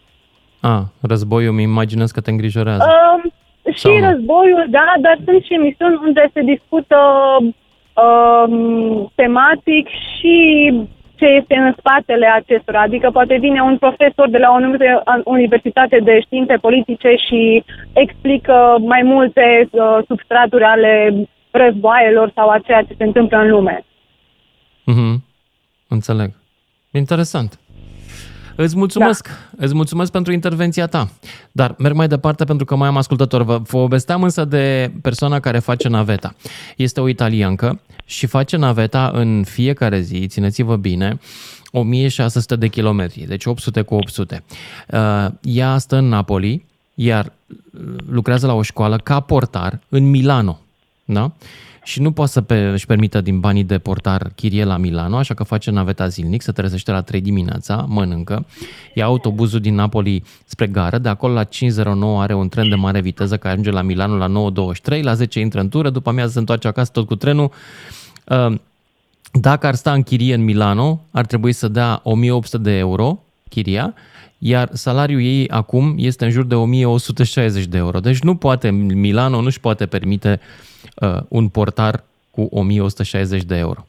[0.61, 2.83] A, războiul, mi imaginez că te îngrijorează.
[2.87, 3.31] Uh,
[3.73, 6.97] și Sau războiul, da, dar sunt și emisiuni unde se discută
[7.41, 10.37] uh, tematic și
[11.19, 12.81] ce este în spatele acestora.
[12.81, 17.63] Adică poate vine un profesor de la o anumită universitate de științe politice și
[17.93, 18.55] explică
[18.93, 20.93] mai multe uh, substraturi ale
[21.51, 23.85] războaielor sau a ceea ce se întâmplă în lume.
[24.91, 25.15] Mm-hmm.
[25.87, 26.29] Înțeleg.
[26.91, 27.59] Interesant.
[28.55, 29.65] Îți mulțumesc, da.
[29.65, 31.09] îți mulțumesc pentru intervenția ta.
[31.51, 33.43] Dar merg mai departe pentru că mai am ascultător.
[33.43, 36.35] Vă povesteam însă de persoana care face naveta.
[36.77, 41.19] Este o italiancă și face naveta în fiecare zi, țineți-vă bine,
[41.71, 44.43] 1600 de kilometri, deci 800 cu 800.
[44.87, 47.33] Uh, ea stă în Napoli, iar
[48.09, 50.59] lucrează la o școală ca portar în Milano.
[51.05, 51.31] Da?
[51.83, 55.33] Și nu poate să pe, își permită din banii de portar chirie la Milano, așa
[55.33, 58.45] că face naveta zilnic, se trezește la 3 dimineața, mănâncă,
[58.93, 63.01] ia autobuzul din Napoli spre gară, de acolo la 509 are un tren de mare
[63.01, 64.51] viteză care ajunge la Milano la
[64.97, 67.51] 9.23, la 10 intră în tură, după amiază se întoarce acasă tot cu trenul.
[68.25, 68.55] Uh,
[69.31, 73.19] dacă ar sta în chirie în Milano, ar trebui să dea 1800 de euro
[73.49, 73.93] chiria,
[74.37, 77.99] iar salariul ei acum este în jur de 1160 de euro.
[77.99, 80.69] Deci nu poate, Milano nu-și poate permite uh,
[81.01, 83.85] uh, un portar cu 1160 de euro,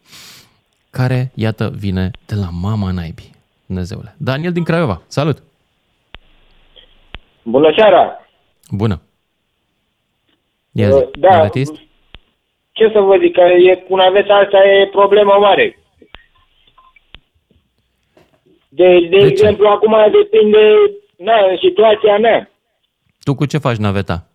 [0.91, 3.31] care, iată, vine de la mama naibii.
[3.67, 4.15] Dumnezeule.
[4.19, 5.43] Daniel din Craiova, salut!
[7.43, 8.27] Bună seara!
[8.71, 9.01] Bună!
[10.73, 11.49] Ia zi, uh, da,
[12.73, 15.79] ce să vă zic, că e, cu naveta asta e problemă mare.
[18.73, 19.71] De, de, de exemplu, ce?
[19.71, 20.61] acum depinde,
[21.17, 22.51] na, în situația mea.
[23.25, 24.27] Tu cu ce faci naveta?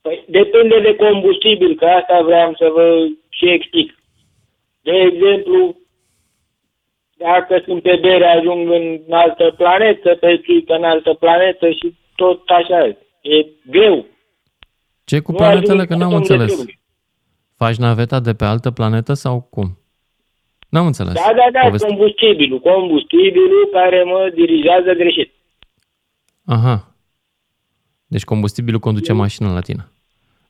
[0.00, 3.98] Păi, depinde de combustibil, că asta vreau să vă și explic.
[4.82, 5.76] De exemplu,
[7.16, 12.48] dacă sunt pe bere, ajung în altă planetă, pe țuică în altă planetă și tot
[12.48, 12.86] așa.
[13.20, 14.06] E greu.
[15.04, 15.84] Ce cu planetele?
[15.84, 16.64] Că n-am înțeles.
[17.56, 19.78] Faci naveta de pe altă planetă sau cum?
[20.68, 21.14] N-am înțeles.
[21.14, 21.86] Da, da, da, Povesti...
[21.86, 22.60] combustibilul.
[22.60, 25.32] Combustibilul care mă dirigează greșit.
[26.44, 26.94] Aha.
[28.06, 29.88] Deci combustibilul conduce mașina la tine.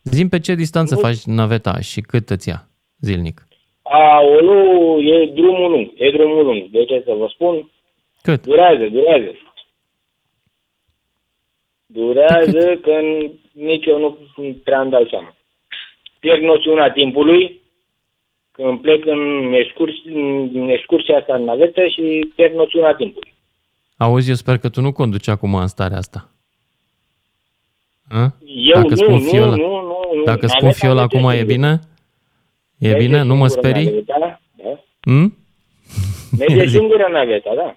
[0.03, 1.01] Zim pe ce distanță nu.
[1.01, 2.69] faci naveta și cât îți ia
[3.01, 3.47] zilnic?
[3.83, 5.91] Aolu, e drumul lung.
[5.95, 6.71] E drumul lung.
[6.71, 7.71] De ce să vă spun?
[8.23, 8.47] Cât?
[8.47, 9.31] Durează, durează.
[11.87, 13.01] Durează că
[13.53, 14.19] nici eu nu
[14.65, 15.37] prea îmi dau seama.
[16.21, 17.61] Pierd noțiunea timpului
[18.63, 19.93] când plec în, excurs,
[20.53, 23.35] în excursia asta în navetă și pierd noțiunea timpului.
[23.97, 26.31] Auzi, eu sper că tu nu conduci acum în starea asta.
[28.09, 28.33] A?
[28.45, 30.23] Eu Dacă nu, spun nu, fiola, nu, nu, nu.
[30.25, 31.81] Dacă spun fiola acum e bine?
[32.79, 33.23] E Merge bine?
[33.23, 33.85] Nu mă sperii?
[33.85, 34.41] Naveta, da?
[35.01, 35.37] Hmm?
[36.39, 37.77] Merge singură naveta, da.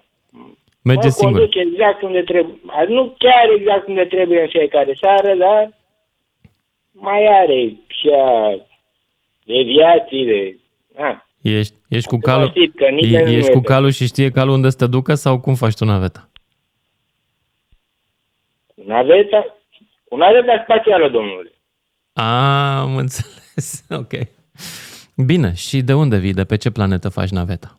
[0.82, 1.38] Merge mă singur.
[1.38, 2.54] conduce exact unde trebuie.
[2.88, 5.78] Nu chiar exact unde trebuie în fiecare seară, dar
[6.92, 8.56] mai are și a
[9.44, 10.56] deviații de...
[10.98, 11.26] A.
[11.40, 12.52] Ești, ești, cu calul,
[12.96, 15.84] e, ești cu calul și știe calul unde să te ducă sau cum faci tu
[15.84, 16.28] naveta?
[18.74, 19.56] Naveta?
[20.08, 21.52] Cu naveta spațială, domnule.
[22.12, 23.84] A, am înțeles.
[24.00, 24.12] Ok.
[25.26, 26.32] Bine, și de unde vii?
[26.32, 27.76] De pe ce planetă faci naveta?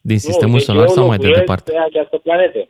[0.00, 1.70] Din sistemul nu, deci solar sau mai de departe?
[1.70, 2.68] pe această planetă.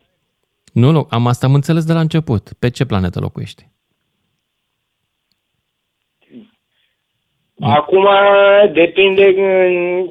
[0.72, 2.52] Nu, nu, am asta am înțeles de la început.
[2.58, 3.68] Pe ce planetă locuiești?
[7.60, 8.06] Acum
[8.72, 9.34] depinde...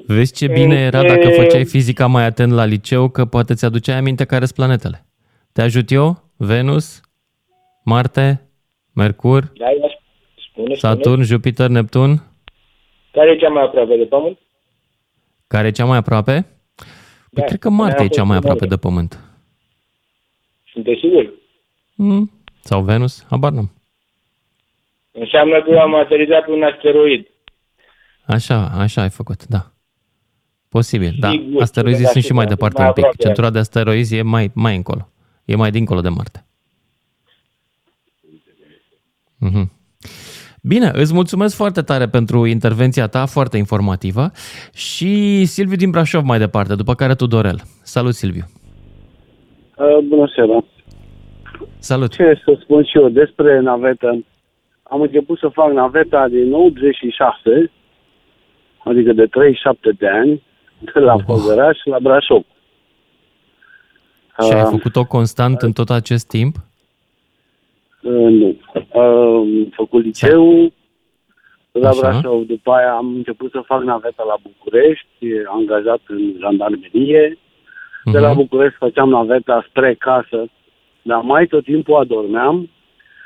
[0.08, 4.26] Vezi ce bine era dacă făceai fizica mai atent la liceu, că poate ți-aduceai aminte
[4.26, 5.06] care sunt planetele.
[5.52, 6.24] Te ajut eu?
[6.38, 7.02] Venus?
[7.84, 8.48] Marte?
[8.94, 9.52] Mercur?
[9.58, 9.66] Da,
[10.50, 11.24] spune, Saturn, spune.
[11.24, 12.24] Jupiter, Neptun?
[13.12, 14.38] Care e cea mai aproape de Pământ?
[15.48, 16.46] Care e cea mai aproape?
[17.30, 19.20] Păi da, cred că Marte e cea mai aproape de Pământ.
[20.72, 21.34] Sunteți sigur?
[21.96, 22.32] Mm.
[22.62, 23.26] Sau Venus?
[23.30, 23.72] Habar n-am.
[25.12, 27.28] Înseamnă că am aterizat un asteroid.
[28.26, 29.72] Așa, așa ai făcut, da.
[30.70, 31.32] Posibil, da.
[31.60, 33.22] Asteroizii sunt și mai departe mai un pic.
[33.22, 35.10] Centura de asteroizi e mai, mai încolo.
[35.46, 36.46] E mai dincolo de Marte.
[39.46, 39.82] Mm-hmm.
[40.62, 44.32] Bine, îți mulțumesc foarte tare pentru intervenția ta, foarte informativă.
[44.74, 47.60] Și Silviu din Brașov mai departe, după care tu, Dorel.
[47.82, 48.44] Salut, Silviu!
[49.78, 50.64] Uh, bună seara!
[51.78, 52.12] Salut!
[52.12, 54.24] Ce să spun și eu despre navetă?
[54.84, 57.72] Am început să fac naveta din 86,
[58.84, 60.44] adică de 37 de ani,
[60.80, 62.44] de la Făgăraș la Brașov.
[64.42, 66.56] Și ai uh, făcut-o constant uh, în tot acest timp?
[68.02, 68.58] Uh, nu.
[69.02, 70.72] Am făcut liceu
[71.72, 72.00] la Așa.
[72.00, 75.08] Brașov, după aia am început să fac naveta la București,
[75.46, 77.38] angajat în jandarmerie.
[77.38, 78.12] Uh-huh.
[78.12, 78.38] De la mhm.
[78.38, 80.46] București făceam naveta spre casă,
[81.02, 82.70] dar mai tot timpul adormeam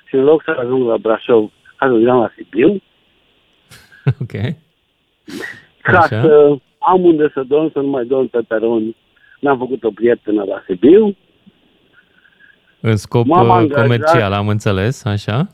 [0.06, 2.82] și în loc să ajung la Brașov, ajungeam la Sibiu.
[4.22, 4.34] Ok.
[5.82, 6.22] Ca Așa.
[6.22, 8.96] să am unde să dorm, să nu mai dorm pe peron.
[9.40, 11.16] N-am făcut o prietenă la Sibiu.
[12.80, 15.48] În scop m-am uh, angajat, comercial, am înțeles, așa?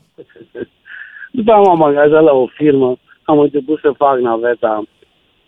[1.36, 4.82] După aia m-am angajat la o firmă, am început să fac naveta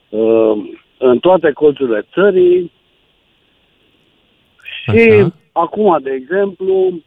[0.09, 2.73] uh, în toate colțurile țării
[4.63, 5.33] și așa.
[5.53, 7.03] acum, de exemplu,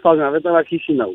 [0.00, 1.14] fac naveta la Chișinău.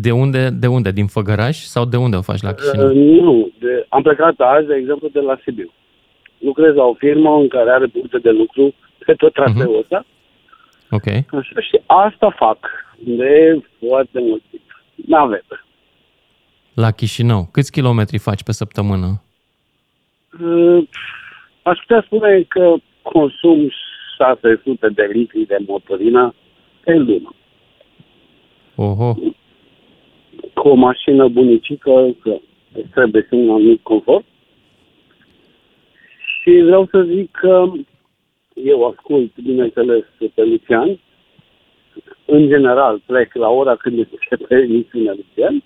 [0.00, 0.90] De unde, de unde?
[0.90, 2.86] Din Făgăraș sau de unde o faci la Chișinău?
[2.86, 5.70] Uh, nu, de, am plecat azi, de exemplu, de la Sibiu.
[6.38, 8.74] Lucrez la o firmă în care are puncte de lucru
[9.06, 9.82] pe tot traseul uh-huh.
[9.82, 10.06] ăsta
[10.90, 11.06] Ok.
[11.06, 12.58] Așa, și asta fac
[12.98, 14.62] de foarte mult timp.
[14.94, 15.64] Navetă.
[16.74, 19.22] La Chișinău, câți kilometri faci pe săptămână?
[20.40, 20.88] Uh,
[21.62, 23.70] aș putea spune că consum
[24.16, 26.34] 600 de litri de motorină
[26.84, 27.34] pe lună.
[28.74, 29.14] Oho.
[30.54, 32.36] Cu o mașină bunicică, că
[32.94, 34.24] trebuie să un anumit confort.
[36.42, 37.72] Și vreau să zic că
[38.54, 41.00] eu ascult, bineînțeles, pe Lucian.
[42.24, 45.62] În general, plec la ora când începe emisiunea Lucian.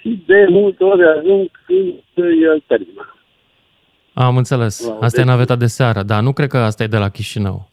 [0.00, 1.94] Și de multe ori ajung când
[2.42, 3.14] el termină.
[4.12, 4.96] Am înțeles.
[5.00, 7.68] Asta e naveta de seară, dar nu cred că asta e de la Chișinău.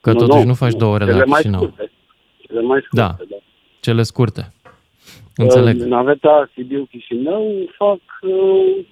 [0.00, 1.60] Că nu, totuși nu, nu faci două ore de la Chișinău.
[1.60, 1.90] Mai scurte.
[2.46, 3.29] Cele mai scurte, da.
[3.80, 3.90] Da.
[3.90, 4.52] Cele scurte.
[5.36, 5.76] Înțeleg.
[5.76, 8.84] Naveta Sibiu-Chișinău fac uh,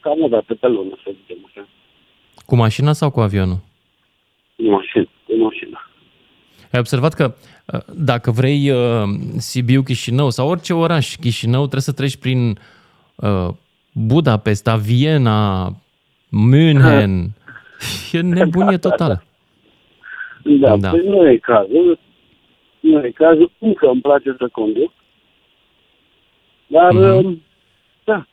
[0.00, 1.68] cam o dată pe lună, să zicem așa.
[2.46, 3.58] Cu mașina sau cu avionul?
[4.56, 5.86] Cu mașină, cu mașina.
[6.72, 7.34] Ai observat că
[7.72, 9.02] uh, dacă vrei uh,
[9.36, 12.58] Sibiu, Chișinău sau orice oraș Chișinău, trebuie să treci prin
[13.14, 13.48] uh,
[13.92, 15.72] Budapesta, Viena,
[16.28, 17.30] München.
[18.12, 19.22] E nebunie totală.
[20.44, 20.90] Da, da.
[20.90, 21.98] Păi nu e cazul.
[22.82, 23.50] Nu e cazul.
[23.58, 24.92] Încă îmi place să conduc.
[26.66, 27.36] Dar, mm-hmm.
[28.04, 28.26] da,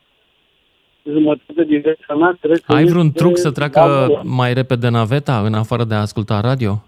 [1.03, 5.83] jumătate din viața mea trebuie Ai vreun truc să treacă mai repede naveta în afară
[5.83, 6.83] de a asculta radio?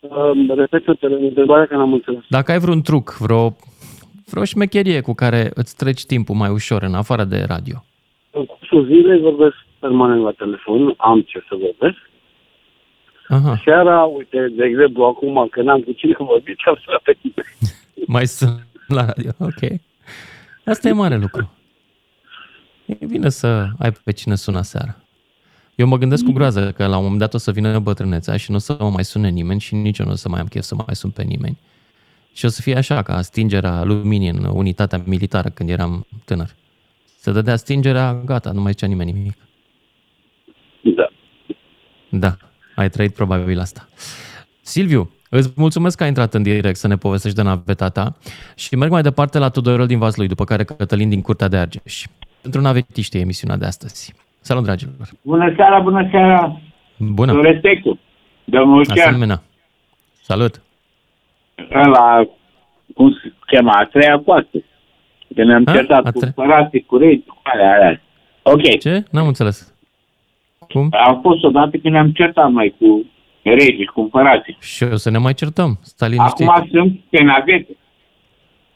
[0.00, 2.22] Uh, Repetă-te întrebarea că n-am înțeles.
[2.28, 3.56] Dacă ai vreun truc, vreo,
[4.30, 7.84] vreo șmecherie cu care îți treci timpul mai ușor în afară de radio?
[8.30, 11.98] În cursul zilei vorbesc permanent la telefon, am ce să vorbesc.
[13.28, 13.60] Aha.
[13.64, 17.42] Seara, uite, de exemplu, acum că n-am cu cine vorbit, am să pe tine.
[18.14, 19.80] mai sunt la radio, ok.
[20.64, 21.50] Asta e mare lucru.
[22.86, 24.96] E bine să ai pe cine suna seara.
[25.74, 28.50] Eu mă gândesc cu groază că la un moment dat o să vină bătrâneța și
[28.50, 30.46] nu o să mă mai sune nimeni și nici eu nu o să mai am
[30.46, 31.58] chef să mai sun pe nimeni.
[32.32, 36.50] Și o să fie așa ca stingerea luminii în unitatea militară când eram tânăr.
[37.16, 39.36] Se dădea stingerea, gata, nu mai zicea nimeni nimic.
[40.82, 41.08] Da.
[42.08, 42.36] Da,
[42.74, 43.88] ai trăit probabil asta.
[44.62, 48.16] Silviu, îți mulțumesc că ai intrat în direct să ne povestești de naveta ta
[48.56, 52.04] și merg mai departe la Tudorel din Vaslui, după care Cătălin din Curtea de Argeș.
[52.42, 54.14] Pentru navetiști emisiunea de astăzi.
[54.40, 54.94] Salut, dragilor!
[55.22, 56.60] Bună seara, bună seara!
[56.96, 57.32] Bună!
[57.32, 57.98] Cu respectul,
[58.44, 59.06] domnul Chiar.
[59.08, 59.42] Asemenea.
[60.22, 60.62] Salut!
[61.68, 62.26] La,
[62.94, 64.58] cum se chema, a treia coastă.
[65.34, 65.72] Că ne-am A?
[65.72, 68.00] certat A cu tre- părații, cu rei, cu alea, alea.
[68.42, 68.78] Ok.
[68.80, 69.04] Ce?
[69.10, 69.73] N-am înțeles.
[70.74, 70.88] Cum?
[70.90, 73.04] A fost odată când ne-am certat mai cu
[73.42, 74.56] regii, cu împărații.
[74.60, 75.78] Și o să ne mai certăm.
[75.82, 76.48] Stai liniștit.
[76.48, 77.76] Acum sunt pe navete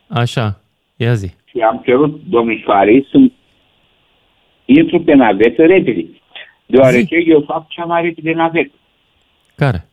[0.09, 0.61] Așa,
[0.97, 1.35] ia zi.
[1.45, 3.19] și am cerut domnișoarei să
[4.65, 6.07] intru pe navetă repede.
[6.67, 8.73] Deoarece eu fac cea mai repede navetă.
[9.55, 9.89] Care?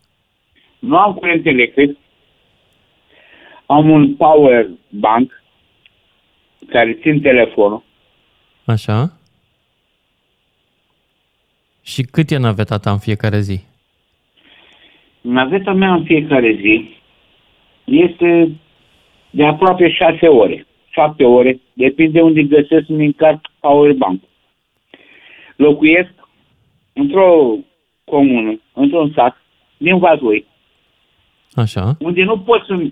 [0.79, 1.97] Nu am curent electric,
[3.65, 5.43] am un power bank
[6.69, 7.83] care țin telefonul.
[8.65, 9.11] Așa.
[11.85, 13.59] Și cât e naveta ta în fiecare zi?
[15.21, 16.89] Naveta mea în fiecare zi
[17.83, 18.51] este
[19.29, 24.21] de aproape șase ore, șapte ore, depinde unde găsesc în încarc power bank.
[25.55, 26.13] Locuiesc
[26.93, 27.55] într-o
[28.03, 29.37] comună, într-un sat,
[29.77, 30.45] din Vaslui,
[31.53, 31.97] Așa.
[31.99, 32.83] unde nu pot să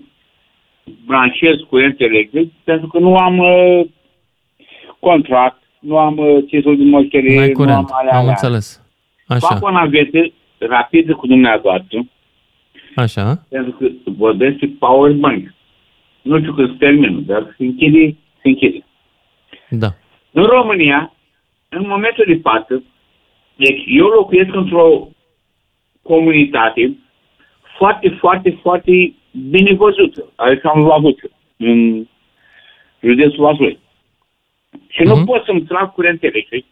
[1.06, 3.86] branșez curent electric pentru că nu am uh,
[5.00, 8.30] contract, nu am uh, titlul de moștenire, N-ai nu curent, am alea, am alea.
[8.30, 8.83] înțeles.
[9.26, 12.06] Așa, Fac o navetă rapidă cu dumneavoastră,
[12.96, 13.46] așa.
[13.48, 15.54] pentru că vorbesc de power bank.
[16.22, 18.84] Nu știu când se termină, dar se închide, se închide.
[19.70, 19.94] Da.
[20.30, 21.12] În România,
[21.68, 22.82] în momentul de față,
[23.56, 25.08] deci eu locuiesc într-o
[26.02, 26.96] comunitate
[27.76, 29.14] foarte, foarte, foarte
[29.50, 31.18] bine văzută, adică am avut
[31.56, 32.06] în
[33.00, 33.78] județul Vaslui.
[34.88, 35.24] Și nu Mhm.
[35.24, 36.64] pot să-mi trag curent electric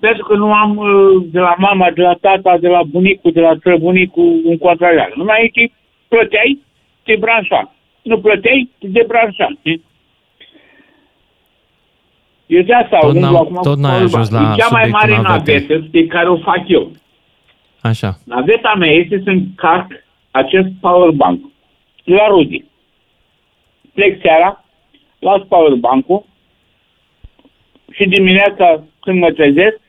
[0.00, 3.40] pentru că nu am uh, de la mama, de la tata, de la bunicul, de
[3.40, 5.12] la străbunicul un contrareal.
[5.16, 5.72] Numai aici
[6.08, 6.58] plăteai,
[7.02, 7.74] te branșa.
[8.02, 9.48] Nu plăteai, te debranșa.
[9.58, 9.82] știi?
[12.46, 14.46] Eu de asta Tot umblu n-am- acum tot cu n-ai power ajuns bank.
[14.46, 15.54] la E cea mai subiectul mare navetei.
[15.60, 16.90] navetă pe care o fac eu.
[17.80, 18.18] Așa.
[18.24, 19.90] Naveta mea este să încarc
[20.30, 21.40] acest power bank
[22.04, 22.64] la Rudi.
[23.94, 24.64] Plec seara,
[25.18, 26.24] las power bank-ul
[27.92, 29.80] și dimineața când mă trezesc,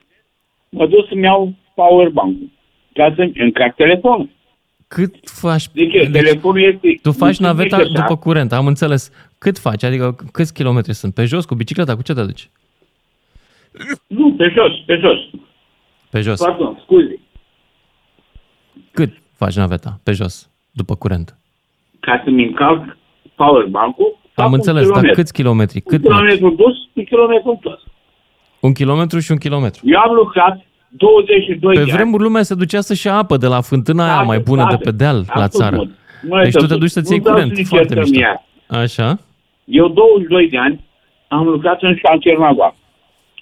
[0.70, 2.50] mă duc să-mi iau power bank-ul
[2.94, 4.30] ca să încarc telefonul.
[4.88, 5.68] Cât faci?
[5.74, 7.00] Deci, deci telefonul este...
[7.02, 7.88] Tu faci nu naveta așa.
[7.94, 9.12] după curent, am înțeles.
[9.38, 9.84] Cât faci?
[9.84, 11.14] Adică câți kilometri sunt?
[11.14, 12.50] Pe jos, cu bicicleta, cu ce te duci?
[14.08, 15.18] Nu, pe jos, pe jos.
[16.10, 16.40] Pe jos.
[16.40, 17.20] Pardon, scuze.
[18.92, 20.00] Cât faci naveta?
[20.04, 21.38] Pe jos, după curent.
[22.00, 22.98] Ca să-mi încarc
[23.36, 25.22] power bank-ul, fac Am un înțeles, dar kilometru.
[25.22, 25.82] câți kilometri?
[25.86, 26.18] Un Cât mergi?
[26.18, 27.82] kilometru dus, un kilometru întors.
[28.68, 29.82] Un kilometru și un kilometru.
[29.84, 31.92] Eu am lucrat 22 Pe de ani.
[31.92, 34.70] vremuri lumea se ducea să-și ia apă de la fântâna aia Da, mai bună da,
[34.70, 35.52] de pe deal la absolut.
[35.78, 35.90] țară.
[36.30, 37.56] Măi, Deci tu te tătuț, duci să-ți iei nu vreau curent.
[37.56, 38.20] să ne Foarte certăm mișto.
[38.20, 38.82] iar.
[38.84, 39.20] Așa?
[39.66, 40.86] Eu 22 de ani
[41.28, 42.76] am lucrat în șantier naval.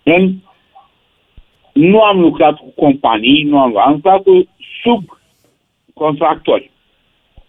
[0.04, 0.34] În...
[1.74, 4.48] Nu am lucrat cu companii, nu am, am lucrat cu
[4.84, 6.72] subcontractori.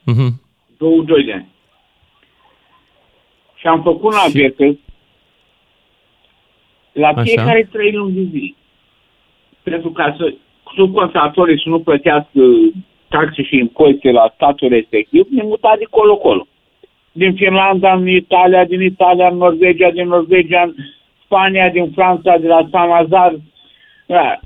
[0.05, 0.41] Mhm.
[0.79, 1.49] 22 de ani.
[3.55, 4.79] Și am făcut navetă
[6.97, 7.23] la Așa.
[7.23, 8.55] fiecare trei luni de zi.
[9.63, 10.35] Pentru ca să
[10.75, 12.41] subcontractorii să nu plătească
[13.09, 16.47] taxe și impozite la statul respectiv, ne muta de colo-colo.
[17.13, 20.75] Din Finlanda în Italia, din Italia în Norvegia, din Norvegia în
[21.25, 23.35] Spania, din Franța, de la San Lazar,
[24.07, 24.41] Da.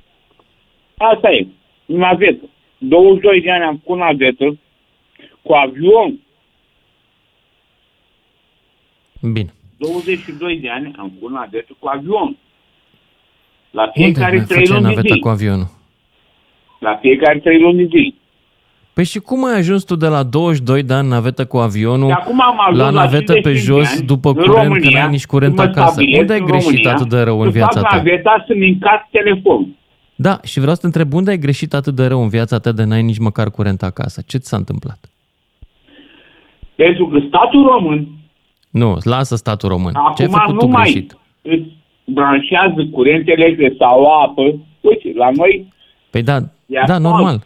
[0.96, 1.46] Asta e.
[1.86, 2.48] Navetă.
[2.78, 4.59] 22 de ani am făcut navetă
[5.42, 6.18] cu avion.
[9.32, 9.53] Bine.
[9.80, 12.36] 22 de ani am făcut navetă cu avion.
[13.70, 15.18] La fiecare Unde 3 luni de zi.
[15.18, 15.68] cu avionul?
[16.78, 18.14] La fiecare 3 luni de zi.
[18.92, 22.40] Păi și cum ai ajuns tu de la 22 de ani navetă cu avionul acum
[22.40, 25.58] am ajuns la navetă la pe jos ani, după curent România, când ai nici curent
[25.58, 26.00] acasă?
[26.18, 27.96] Unde ai greșit România, atât de rău în viața ta?
[27.96, 29.66] naveta să-mi încarc telefon.
[30.14, 32.72] Da, și vreau să te întreb, unde ai greșit atât de rău în viața ta
[32.72, 34.22] de n-ai nici măcar curent acasă?
[34.26, 34.98] Ce ți s-a întâmplat?
[36.74, 38.19] Pentru că statul român...
[38.70, 39.94] Nu, lasă statul român.
[39.94, 41.18] Acum Ce ai făcut nu tu mai greșit?
[41.42, 41.68] îți
[42.04, 44.42] branșează curent electric sau apă.
[44.80, 45.72] Uite, la noi...
[46.10, 46.38] Păi da,
[46.86, 47.42] da, normal.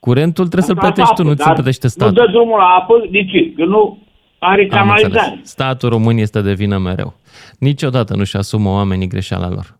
[0.00, 2.12] Curentul trebuie să-l plătești tu, nu ți-l plătește statul.
[2.14, 3.52] Nu dă drumul la apă, de ce?
[3.52, 3.98] Că nu
[4.38, 5.40] are canalizare.
[5.42, 7.14] Statul român este de vină mereu.
[7.58, 9.78] Niciodată nu-și asumă oamenii greșeala lor.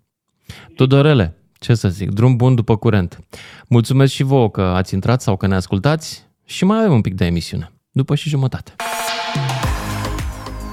[0.76, 3.18] Tudorele, ce să zic, drum bun după curent.
[3.68, 7.14] Mulțumesc și vouă că ați intrat sau că ne ascultați și mai avem un pic
[7.14, 8.74] de emisiune, după și jumătate.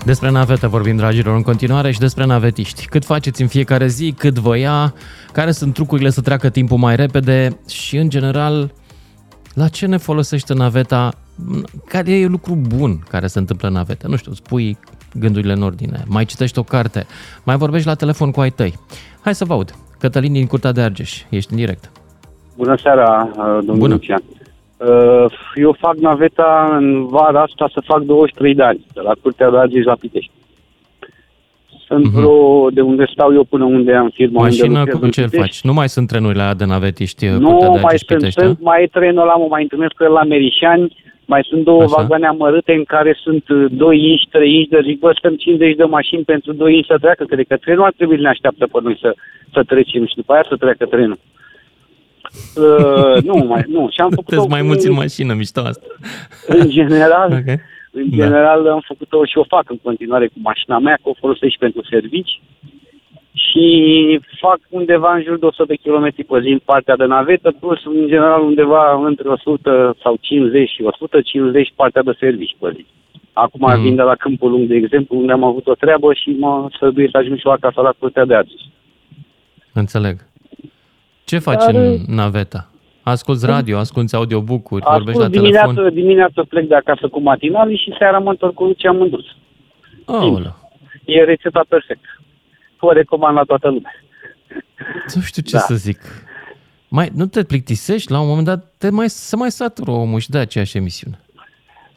[0.07, 2.85] Despre navete vorbim, dragilor, în continuare și despre navetiști.
[2.85, 4.93] Cât faceți în fiecare zi, cât vă ia,
[5.31, 8.71] care sunt trucurile să treacă timpul mai repede și, în general,
[9.53, 11.13] la ce ne folosește naveta,
[11.87, 14.07] care e lucru bun care se întâmplă în naveta.
[14.07, 14.77] Nu știu, spui
[15.13, 17.05] gândurile în ordine, mai citești o carte,
[17.43, 18.73] mai vorbești la telefon cu ai tăi.
[19.21, 19.75] Hai să vă aud.
[19.99, 21.91] Cătălin din Curtea de Argeș, ești în direct.
[22.55, 23.93] Bună seara, uh, domnul Bună.
[23.93, 24.23] Lucian.
[24.77, 25.25] Uh,
[25.55, 29.57] eu fac naveta în vara asta să fac 23 de ani, de la Curtea de
[29.57, 30.31] Argeș la Pitești.
[31.85, 32.13] Sunt uh-huh.
[32.13, 34.41] vreo, de unde stau eu până unde am firma.
[34.41, 35.61] Mașină cu ce faci?
[35.61, 37.25] Nu mai sunt trenurile alea de navetiști?
[37.25, 40.11] Nu de mai sunt, Pitești, sunt, mai e trenul ăla, mă mai întâlnesc cu el
[40.11, 41.93] la Merișani, mai sunt două Așa.
[41.97, 45.83] vagoane amărâte în care sunt 2 inci, 3 inci, de zic, bă, stăm 50 de
[45.83, 48.79] mașini pentru 2 inci să treacă, cred că trenul ar trebui să ne așteaptă pe
[48.83, 49.15] noi să,
[49.53, 51.19] să trecem și după aia să treacă trenul.
[52.55, 53.89] Uh, nu, mai, nu.
[53.91, 55.85] Și am făcut mai mulți în mașină, mișto asta.
[56.47, 57.59] În general, okay.
[57.91, 58.15] în da.
[58.15, 58.71] general da.
[58.71, 61.83] am făcut-o și o fac în continuare cu mașina mea, că o folosesc și pentru
[61.89, 62.41] servici.
[63.33, 63.65] Și
[64.39, 67.85] fac undeva în jur de 100 de km pe zi în partea de navetă, plus
[67.85, 72.85] în general undeva între 100 sau 50 și 150 partea de servici pe zi.
[73.33, 73.81] Acum mm.
[73.81, 77.09] vin de la Câmpul Lung, de exemplu, unde am avut o treabă și mă săduie
[77.11, 78.71] să ajung și eu acasă la Curtea de Azi.
[79.73, 80.15] Înțeleg.
[81.29, 82.69] Ce faci Dar, în naveta?
[83.03, 85.93] Asculți radio, asculți audiobook-uri, ascult vorbești la dimineață, telefon?
[85.93, 89.25] Dimineața plec de acasă cu matinali și seara mă întorc cu ce am îndus.
[90.05, 90.41] Oh,
[91.05, 92.07] e rețeta perfectă.
[92.79, 93.95] O recomand la toată lumea.
[95.15, 95.59] Nu știu ce da.
[95.59, 95.99] să zic.
[96.87, 98.11] Mai, nu te plictisești?
[98.11, 101.19] La un moment dat te mai, se mai satură omul și de aceeași emisiune.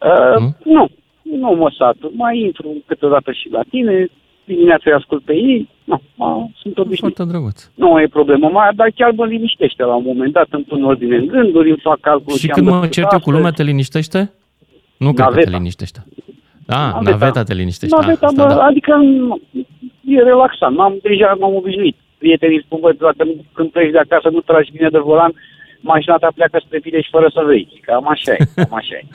[0.03, 0.55] Uh, nu?
[0.65, 0.89] nu,
[1.23, 2.11] nu mă satur.
[2.13, 4.11] Mai intru câteodată și la tine,
[4.55, 7.15] dimineața îi ascult pe ei, nu, mă, sunt obișnuit.
[7.17, 7.59] Foarte drăguț.
[7.75, 11.17] Nu e problemă mai, dar chiar mă liniștește la un moment dat, îmi pun ordine
[11.17, 12.37] în gânduri, îmi fac calcul.
[12.37, 14.33] Și când mă cert eu cu lumea, te liniștește?
[14.97, 16.01] Nu cred că te liniștește.
[16.67, 17.97] Da, naveta, naveta te liniștește.
[17.97, 18.65] Naveta, asta, mă, da.
[18.65, 18.93] adică
[20.05, 20.77] e relaxant.
[20.77, 21.97] M-am, deja m-am obișnuit.
[22.19, 25.33] Prietenii spun, bă, dacă când pleci de acasă nu tragi bine de volan,
[25.81, 27.81] mașina ta pleacă spre tine și fără să vrei.
[27.85, 29.05] Cam așa e, cam așa e.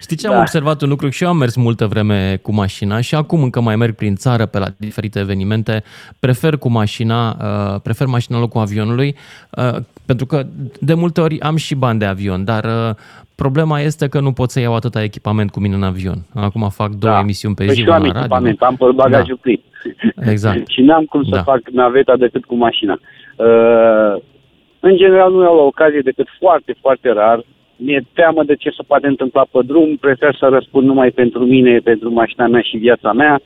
[0.00, 0.40] Știi ce am da.
[0.40, 1.08] observat un lucru?
[1.08, 4.46] Și eu am mers multă vreme cu mașina și acum încă mai merg prin țară
[4.46, 5.82] pe la diferite evenimente.
[6.20, 9.14] Prefer cu mașina, uh, prefer mașina locul avionului,
[9.56, 9.76] uh,
[10.06, 10.42] pentru că
[10.80, 12.94] de multe ori am și bani de avion, dar uh,
[13.34, 16.18] problema este că nu pot să iau atâta echipament cu mine în avion.
[16.34, 17.20] Acum fac două da.
[17.20, 19.40] emisiuni pe păi zi, și am echipament, am pe bagajul da.
[19.42, 19.60] plin.
[20.30, 20.68] Exact.
[20.74, 21.42] și n-am cum să da.
[21.42, 22.98] fac naveta decât cu mașina.
[23.36, 24.22] Uh,
[24.80, 27.44] în general nu iau la ocazie decât foarte, foarte rar
[27.78, 31.78] mi-e teamă de ce se poate întâmpla pe drum, prefer să răspund numai pentru mine,
[31.78, 33.40] pentru mașina mea și viața mea,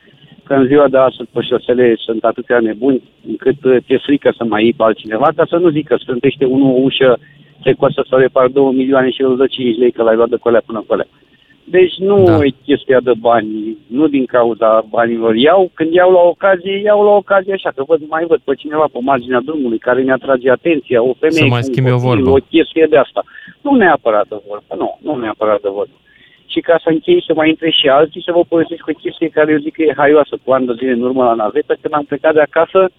[0.44, 4.44] că în ziua de astăzi pe șosele sunt atâția nebuni încât uh, ți-e frică să
[4.44, 7.18] mai iei pe altcineva, ca să nu zic că strântește unul o ușă,
[7.62, 10.36] se costă să repar 2 milioane și îl dă 5 lei că l-ai luat de
[10.36, 11.06] colea până colea.
[11.64, 12.44] Deci nu da.
[12.44, 15.34] e chestia de bani, nu din cauza banilor.
[15.34, 18.86] Iau, când iau la ocazie, iau la ocazie așa, că văd, mai văd pe cineva
[18.92, 22.30] pe marginea drumului care ne atrage atenția, o femeie Să mai schimbi o, vorbă.
[22.30, 23.22] o chestie de asta.
[23.60, 25.96] Nu neapărat de vorbă, nu, nu neapărat de vorbă.
[26.46, 29.52] Și ca să închei să mai intre și alții, să vă povestesc o chestie care
[29.52, 32.04] eu zic că e haioasă cu ani de zile în urmă la navetă, când am
[32.04, 32.90] plecat de acasă,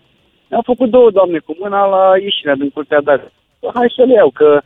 [0.49, 3.22] am făcut două doamne cu mâna la ieșirea din curtea de
[3.74, 4.61] Hai să le iau, că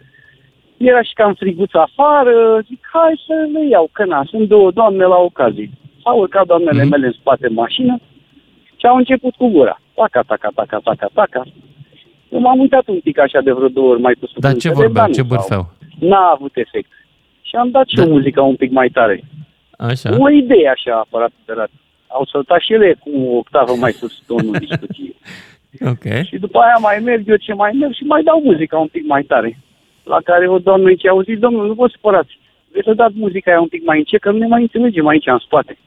[0.77, 5.05] era și cam friguț afară, zic, hai să le iau, că na, sunt două doamne
[5.05, 5.69] la ocazie.
[6.03, 6.89] S-au urcat doamnele mm.
[6.89, 7.99] mele în spate în mașină
[8.75, 9.81] și au început cu gura.
[9.93, 11.43] Taca, taca, taca, taca, taca.
[12.29, 15.11] Eu m-am uitat un pic așa de vreo două ori mai cu Dar ce vorbeau,
[15.11, 15.69] ce bârfeau?
[15.99, 16.91] N-a avut efect.
[17.41, 18.03] Și am dat și da.
[18.03, 19.23] o muzică un pic mai tare.
[19.77, 20.15] Așa.
[20.19, 21.69] O idee așa, aparat de rat.
[22.07, 25.15] Au săltat și ele cu o octavă mai sus tonul discuției.
[25.81, 26.25] Ok.
[26.25, 29.05] Și după aia mai merg eu ce mai merg și mai dau muzica un pic
[29.05, 29.57] mai tare.
[30.07, 32.39] La care o doamnă zice, auziți, domnul, nu vă supărați.
[32.71, 35.25] Vreți să dați muzica aia un pic mai încet, că nu ne mai înțelegem aici
[35.27, 35.77] în spate.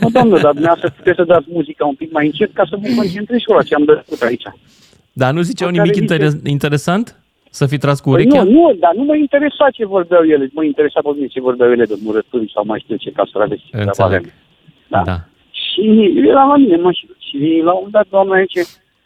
[0.00, 2.88] Nu, doamnă, dar dumneavoastră puteți să dați muzica un pic mai încet ca să vă
[2.96, 4.42] concentrez și la ce am dăcut aici.
[5.12, 7.16] Dar nu ziceau La care nimic zice- inter- interesant?
[7.50, 8.42] Să fi tras cu Păi urechea?
[8.42, 10.50] nu, nu, dar nu mă interesa ce vorbeau ele.
[10.52, 13.62] Mă interesa pe mine ce vorbeau ele de murături sau mai știu ce castraveți.
[13.62, 14.22] ce treaba aveam.
[14.88, 15.02] Da.
[15.04, 15.16] da.
[15.50, 17.12] Și era la mine în mașină.
[17.18, 18.62] Și la un moment dat doamna zice,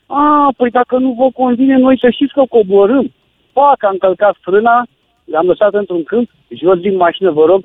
[0.06, 3.12] a, păi dacă nu vă convine, noi să știți că coborâm.
[3.58, 4.86] Pac, am călcat frâna,
[5.24, 7.62] le-am lăsat într-un câmp, jos din mașină, vă rog,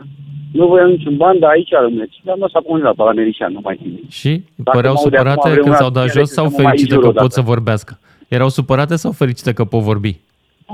[0.52, 2.22] nu voiam niciun bani, dar aici rămâneți.
[2.24, 3.88] Le-am lăsat pe undeva pe la Merișan, nu mai țin.
[3.88, 4.08] minte.
[4.10, 6.46] Și Dacă păreau mă aude supărate acum, când vreuna s-au dat ele jos să sau
[6.46, 7.24] mă mai fericite jur că odată.
[7.24, 8.00] pot să vorbească?
[8.28, 10.14] Erau supărate sau fericite că pot vorbi?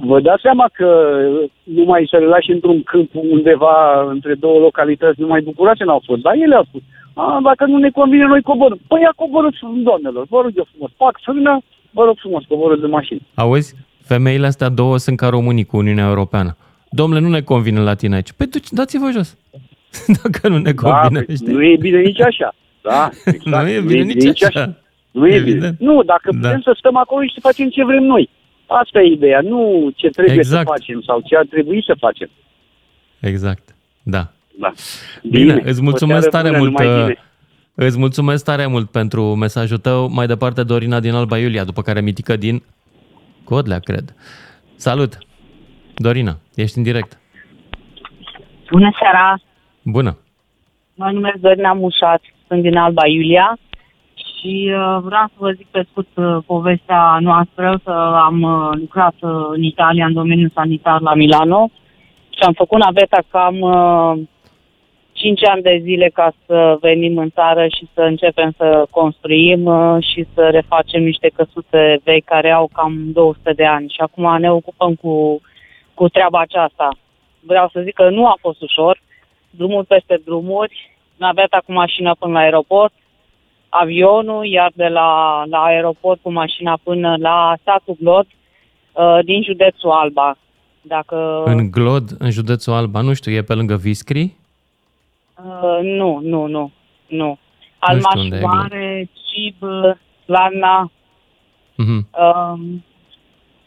[0.10, 0.90] Vă dați seama că
[1.64, 3.76] numai să le lași într-un câmp undeva
[4.10, 6.22] între două localități, numai bucurați n-au fost.
[6.22, 6.82] Dar ele au spus,
[7.14, 8.80] a, dacă nu ne convine, noi coborâm.
[8.88, 10.92] Păi ia coborâți, doamnelor, vă rog eu frumos.
[10.98, 11.62] Pac, frână,
[11.92, 13.20] vă rog frumos, coborâți de mașină.
[13.36, 13.76] Auzi?
[14.08, 16.58] Femeile astea două sunt ca românii cu Uniunea Europeană.
[16.90, 18.32] Domnule, nu ne convine la tine aici.
[18.32, 19.38] Păi duci, dați-vă jos.
[20.24, 21.22] Dacă nu ne convine.
[21.22, 21.54] păi, știi?
[21.54, 22.56] nu e bine nici așa.
[22.82, 23.64] Da, exact.
[23.66, 24.76] Nu e bine nici așa.
[25.12, 25.78] Nu e Evident.
[25.78, 25.92] bine.
[25.92, 26.38] Nu, dacă Da.
[26.48, 28.30] putem să stăm acolo și să facem ce vrem noi.
[28.66, 30.68] Asta e ideea, nu ce trebuie Exact.
[30.68, 32.30] să facem sau ce ar trebui să facem.
[33.20, 33.76] Exact.
[34.04, 34.32] Da.
[34.60, 34.72] Da.
[35.24, 36.72] Bine, Bine, îți o mulțumesc seară tare bună, mult.
[36.82, 37.18] numai uh, bine.
[37.76, 40.10] Îți mulțumesc tare mult pentru mesajul tău.
[40.10, 42.64] Mai departe, Dorina din Alba Iulia, după care Mitică din
[43.50, 44.16] Codlea, cred.
[44.76, 45.18] Salut!
[45.96, 47.20] Dorina, ești în direct.
[48.72, 49.40] Bună seara!
[49.84, 50.18] Bună!
[50.96, 53.58] Mă numesc Dorina Mușat, sunt din Alba Iulia
[54.14, 57.92] și uh, vreau să vă zic pe scurt uh, povestea noastră, că
[58.26, 61.70] am uh, lucrat uh, în Italia în domeniul sanitar la Milano
[62.30, 64.28] și am făcut naveta cam uh,
[65.18, 70.04] 5 ani de zile ca să venim în țară și să începem să construim uh,
[70.12, 74.52] și să refacem niște căsuțe vechi care au cam 200 de ani și acum ne
[74.52, 75.42] ocupăm cu,
[75.94, 76.90] cu treaba aceasta.
[77.40, 79.02] Vreau să zic că nu a fost ușor,
[79.50, 82.94] drumul peste drumuri, naveta cu mașina până la aeroport,
[83.70, 89.90] avionul, iar de la, la aeroport cu mașina până la satul Glod uh, din județul
[89.90, 90.38] Alba.
[90.82, 94.37] Dacă În Glod, în județul Alba, nu știu, e pe lângă Viscri?
[95.46, 96.72] Uh, nu, nu, nu,
[97.08, 97.38] nu.
[98.00, 98.52] știu unde e Glod.
[98.52, 99.56] Almașoare, Cib,
[100.26, 100.92] Lana,
[101.76, 102.08] Mhm.
[102.22, 102.84] um,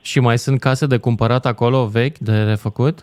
[0.03, 2.99] Și mai sunt case de cumpărat acolo, vechi, de refăcut?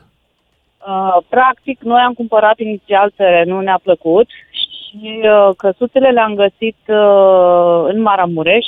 [0.88, 7.94] Uh, practic, noi am cumpărat inițial terenul, ne-a plăcut și uh, căsuțele le-am găsit uh,
[7.94, 8.66] în Maramureș.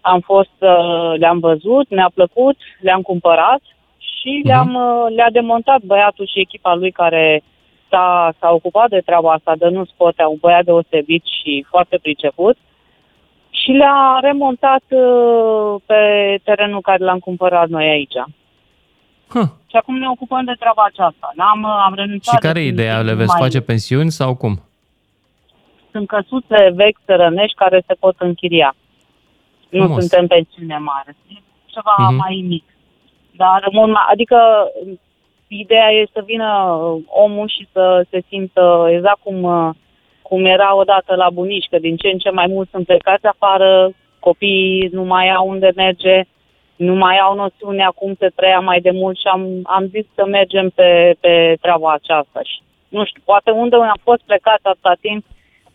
[0.00, 3.60] Am fost, uh, le-am văzut, ne-a plăcut, le-am cumpărat
[3.98, 7.42] și le-am, uh, le-a demontat băiatul și echipa lui care
[7.90, 12.56] s-a, s-a ocupat de treaba asta, de nu spotea, un băiat deosebit și foarte priceput
[13.50, 16.00] și le-a remontat uh, pe
[16.44, 18.14] terenul care l-am cumpărat noi aici.
[19.28, 19.48] Huh.
[19.70, 21.32] Și acum ne ocupăm de treaba aceasta.
[21.34, 22.34] N-am, am renunțat.
[22.34, 23.00] Și care e definitiv, ideea?
[23.00, 24.60] Le nu veți mai- face pensiuni sau cum?
[25.90, 28.74] Sunt căsuțe vechi țărănești care se pot închiria.
[29.68, 29.98] Nu Frumos.
[29.98, 31.16] suntem pensiune mare.
[31.28, 31.34] E
[31.66, 32.14] ceva Mhm.
[32.14, 32.64] mai mic.
[33.36, 34.36] Dar mult mai, adică
[35.48, 39.70] ideea e să vină uh, omul și să se simtă exact cum, uh,
[40.22, 43.90] cum era odată la bunici, că din ce în ce mai mult sunt plecați afară,
[44.18, 46.22] copiii nu mai au unde merge,
[46.76, 50.26] nu mai au noțiunea cum se trăia mai de mult și am, am zis să
[50.26, 52.40] mergem pe, pe treaba aceasta.
[52.42, 55.24] Și, nu știu, poate unde am fost plecat atâta timp,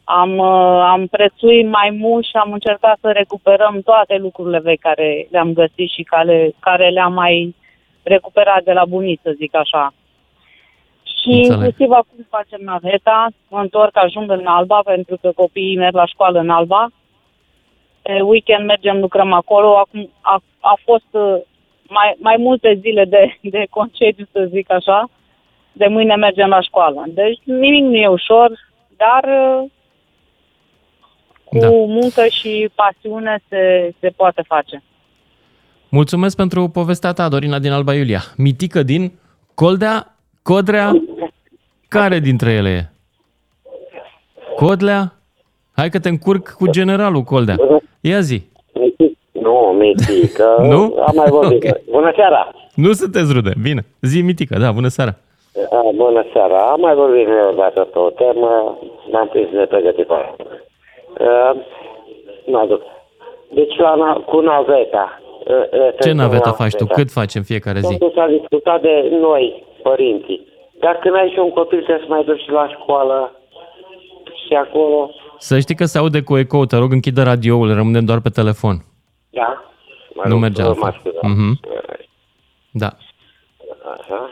[0.03, 5.27] am, uh, am prețuit mai mult și am încercat să recuperăm toate lucrurile vechi care
[5.31, 7.55] le-am găsit și care, care le-am mai
[8.03, 9.93] recuperat de la bunici, să zic așa.
[11.03, 11.51] Și Înțeleg.
[11.51, 16.39] inclusiv acum facem naveta, mă întorc, ajung în Alba, pentru că copiii merg la școală
[16.39, 16.87] în Alba.
[18.01, 19.77] Pe weekend mergem, lucrăm acolo.
[19.77, 21.35] Acum a, a fost uh,
[21.87, 25.09] mai, mai multe zile de, de concediu, să zic așa.
[25.71, 27.03] De mâine mergem la școală.
[27.07, 28.51] Deci nimic nu e ușor,
[28.97, 29.69] dar uh,
[31.43, 31.69] cu Da.
[31.69, 34.83] muncă și pasiune se, se poate face.
[35.99, 38.19] Mulțumesc pentru povestea ta, Dorina din Alba Iulia.
[38.37, 39.11] Mitică din
[39.53, 40.91] Coldea, Codrea,
[41.87, 42.83] care dintre ele e?
[44.55, 45.13] Codlea?
[45.75, 47.55] Hai că te încurc cu generalul Coldea.
[48.01, 48.43] Ia zi.
[49.31, 50.55] Nu, Mitică.
[50.71, 50.81] Nu?
[51.07, 51.63] Am mai vorbit.
[51.63, 51.83] Ok.
[51.91, 52.51] Bună seara!
[52.75, 53.51] Nu sunteți rude.
[53.61, 53.85] Bine.
[54.01, 54.57] Zi, Mitică.
[54.59, 55.15] Da, bună seara.
[55.71, 56.71] A, bună seara!
[56.71, 58.77] Am mai vorbit noi odată pe o temă,
[59.11, 60.35] m-am prins nepregătit pe aia.
[61.19, 61.61] Uh,
[62.45, 62.81] Nu aduc.
[63.53, 65.21] Deci la, na- cu naveta.
[65.47, 66.83] Uh, uh, Ce navetă la faci tu?
[66.83, 67.01] naveta.
[67.01, 67.97] Cât faci în fiecare zi?
[67.97, 70.47] Totul s-a discutat de noi, părinții.
[70.79, 73.35] Dar când ai și un copil, trebuie să mai duci și la școală
[74.47, 75.11] și acolo.
[75.37, 76.65] Să știi că se aude cu ecou.
[76.65, 77.73] Te rog, închide radioul.
[77.73, 78.75] Rămânem doar pe telefon.
[79.29, 79.63] Da.
[80.13, 81.01] Mă nu merge altfel.
[81.01, 81.69] Mm-hmm.
[82.71, 82.89] Da.
[83.91, 84.29] Așa.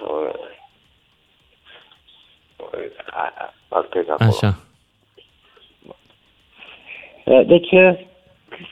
[4.17, 4.59] Așa.
[7.45, 7.69] Deci,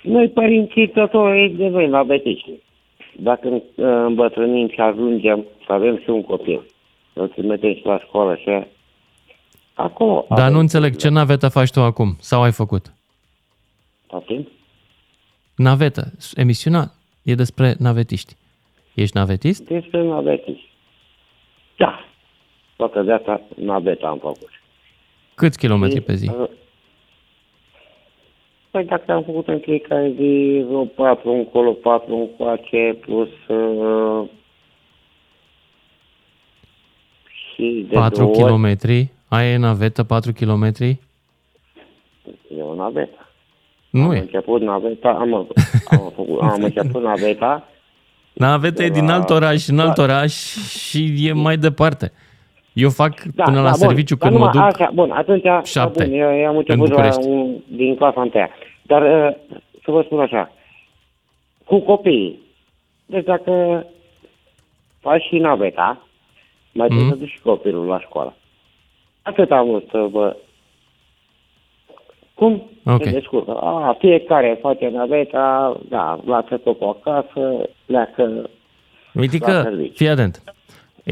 [0.03, 2.45] noi părinții totul devenim la betici.
[3.15, 6.61] Dacă îmbătrânim și ajungem să avem și un copil,
[7.13, 8.65] să trimitem și la școală și
[9.73, 10.25] acolo...
[10.35, 12.15] Dar nu înțeleg, ce navetă faci tu acum?
[12.19, 12.93] Sau ai făcut?
[14.07, 14.47] Poftim?
[15.55, 16.11] Navetă.
[16.35, 16.91] Emisiunea
[17.23, 18.35] e despre navetiști.
[18.95, 19.67] Ești navetist?
[19.67, 20.69] Despre navetiști.
[21.77, 22.05] Da.
[22.75, 24.49] Toată viața naveta am făcut.
[25.35, 26.31] Câți kilometri pe zi?
[28.71, 34.29] Păi dacă am făcut în fiecare zi vreo patru încolo, patru încoace, plus uh,
[37.31, 39.11] și de 4 kilometri?
[39.27, 40.99] Ai navetă 4 kilometri?
[42.57, 43.29] E o navetă.
[43.89, 44.17] Nu am e.
[44.17, 47.67] început naveta, am, am, făcut, am început naveta.
[48.33, 50.33] Naveta e din alt oraș în alt oraș
[50.67, 52.11] și e mai departe.
[52.73, 56.03] Eu fac da, până la da, serviciu bun, când mă duc așa, bun, atunci, șapte
[56.05, 57.27] bun, eu, eu am în început la București.
[57.27, 58.49] un, din clasa întâia.
[58.81, 59.35] Dar uh,
[59.83, 60.51] să vă spun așa,
[61.65, 62.39] cu copiii,
[63.05, 63.85] deci dacă
[64.99, 66.07] faci și naveta,
[66.71, 66.95] mai Mhm.
[66.97, 68.33] trebuie să duci și copilul la școală.
[69.21, 70.35] Atât am vrut să vă...
[72.33, 73.03] Cum Ok.
[73.03, 73.51] se descurcă?
[73.55, 78.49] A, fiecare face naveta, da, lasă totul acasă, pleacă
[79.13, 79.93] Uite la că, serviciu.
[79.95, 80.43] fii atent,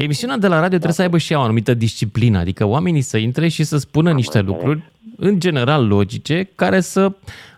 [0.02, 3.16] emisiunea de la radio trebuie să aibă și ea o anumită disciplină, adică oamenii să
[3.18, 4.82] intre și să spună niște lucruri,
[5.16, 7.12] în general logice, care să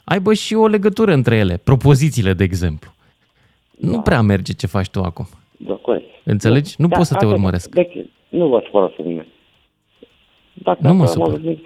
[0.05, 2.93] aibă și o legătură între ele, propozițiile, de exemplu.
[3.79, 5.29] Nu prea merge ce faci tu acum.
[5.57, 6.05] Da, corect.
[6.25, 6.75] Înțelegi?
[6.79, 7.37] Nu Da, pot să te atât.
[7.37, 7.69] urmăresc.
[7.75, 7.97] Deci,
[8.29, 9.27] nu vă supărați pe mine.
[10.53, 11.33] Dacă Nu mă am supăr.
[11.33, 11.59] auzit-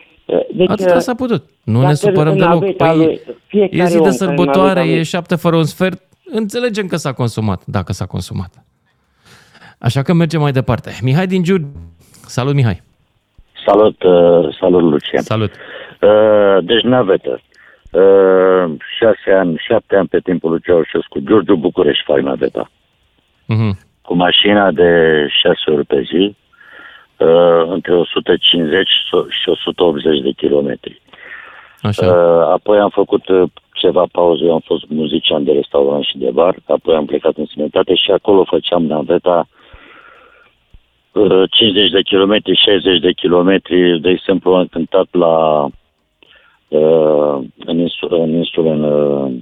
[0.56, 1.44] Deci, Atâta s-a putut.
[1.64, 2.60] Nu ne dacă supărăm în deloc.
[2.60, 5.34] naveta Păi, lui, fiecare e zi om de care în sărbătoare, naveta e lui- șapte
[5.34, 6.02] fără un sfert.
[6.24, 8.64] Înțelegem că s-a consumat, dacă s-a consumat.
[9.86, 10.90] Așa că mergem mai departe.
[11.02, 11.72] Mihai din Giurgiu.
[12.26, 12.82] Salut, Mihai.
[13.66, 15.22] Salut, uh, salut Lucian.
[15.22, 15.52] Salut.
[16.00, 17.40] Uh, deci navetă.
[17.90, 18.64] Uh,
[18.98, 22.70] șase ani, șapte ani pe timpul lui Ceaușescu, Giurgiu București fac naveta.
[23.46, 23.78] Mhm.
[24.02, 24.90] Cu mașina de
[25.42, 26.36] 6 ori pe zi,
[27.16, 28.88] uh, între 150
[29.28, 31.00] și 180 de kilometri.
[31.80, 32.06] Așa.
[32.06, 36.30] Uh, apoi am făcut uh, ceva pauze, eu am fost muzician de restaurant și de
[36.30, 39.62] bar, apoi am plecat în sănătate și acolo făceam naveta uh,
[41.50, 45.64] 50 de kilometri, 60 de kilometri, de exemplu am cântat la
[46.68, 49.32] uh, în insulă, în, insulă, în, uh,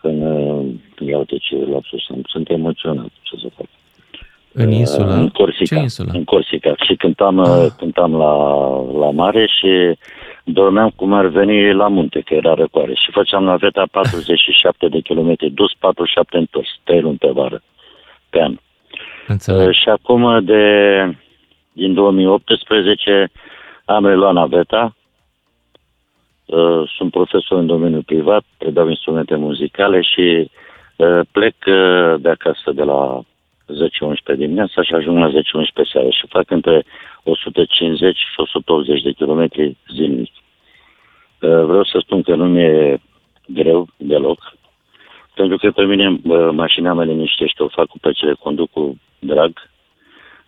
[0.00, 3.66] în uh, ia uite ce lapsus am, sunt emoționat, ce să fac.
[4.52, 5.12] În insulă?
[5.12, 5.74] În Corsica.
[5.74, 6.10] Ce insulă?
[6.14, 6.74] În Corsica.
[6.86, 7.66] Și cântam, ah.
[7.78, 8.34] cântam la,
[8.98, 9.98] la mare și
[10.44, 12.94] dormeam cum ar veni la munte, că era răcoare.
[12.94, 17.62] Și făceam naveta 47 de kilometri, dus 47 întors, 3 luni pe vară,
[18.30, 18.56] pe an.
[19.26, 19.68] Înțeleg.
[19.68, 21.16] Uh, și acum, de,
[21.72, 23.30] din 2018,
[23.84, 24.96] am reluat naveta.
[26.44, 30.50] Uh, Sunt profesor în domeniul privat, predau instrumente muzicale și
[30.96, 33.20] uh, plec uh, de acasă de la
[34.34, 35.32] 10-11 dimineața și ajung la 10-11
[35.92, 36.84] seara și fac între
[37.22, 40.32] 150 și 180 de kilometri zilnic.
[41.40, 43.00] Uh, Vreau să spun că nu mi-e
[43.46, 44.56] greu deloc,
[45.34, 49.70] pentru că pe mine uh, mașina mea liniștește, o fac cu plăcere, conduc cu drag.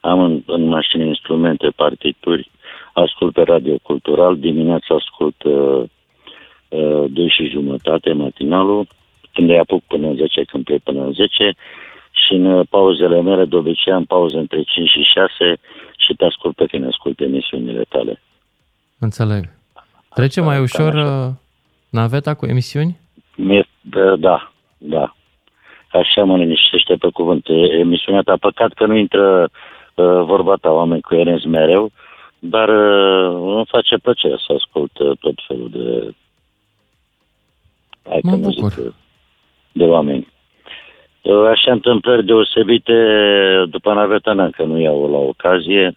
[0.01, 2.51] Am în, în mașină instrumente, partituri,
[2.93, 5.83] ascult pe radio cultural, dimineața ascult uh,
[6.69, 8.87] uh, 2 și jumătate matinalul,
[9.33, 11.55] când îi apuc până în 10, când plec până în 10
[12.11, 15.57] și în uh, pauzele mele, de obicei am pauze între 5 și 6
[15.97, 18.23] și te ascult pe tine, ascult emisiunile tale.
[18.99, 19.45] Înțeleg.
[20.15, 21.35] Trece mai ușor uh,
[21.91, 22.99] naveta cu emisiuni?
[23.37, 23.69] Mie,
[24.19, 24.53] da,
[24.89, 25.13] da, da.
[25.99, 27.47] Așa mă liniștește pe cuvânt.
[27.49, 29.43] E- Emisiunea ta, păcat că nu intră
[29.95, 31.91] uh, vorba ta oameni coerenți mereu,
[32.39, 36.15] dar uh, îmi face plăcere să ascult uh, tot felul de
[38.09, 38.71] hai că Mă nu bucur.
[38.71, 38.93] zic, uh,
[39.73, 40.29] de oameni.
[41.23, 42.95] Uh, Așa întâmplări deosebite
[43.69, 45.97] după naveta mea, că nu iau la ocazie,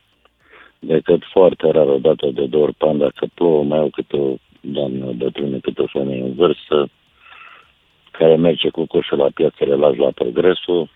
[0.79, 4.17] decât foarte rar o dată de două ori pe an, dacă plouă, mai au câte
[4.17, 6.89] o doamnă bătrână, câte o femeie în vârstă,
[8.17, 10.89] care merge cu coșul la piață, le las la progresul.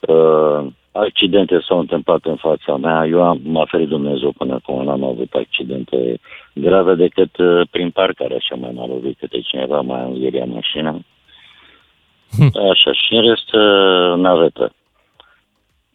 [0.00, 3.06] Uh, accidente s-au întâmplat în fața mea.
[3.06, 6.20] Eu am, m-a ferit Dumnezeu până acum, n-am avut accidente
[6.54, 10.98] grave decât uh, prin parcare, așa mai m-a lovit câte cineva, mai am învieria mașina.
[12.70, 14.72] Așa, și în rest, uh, navetă.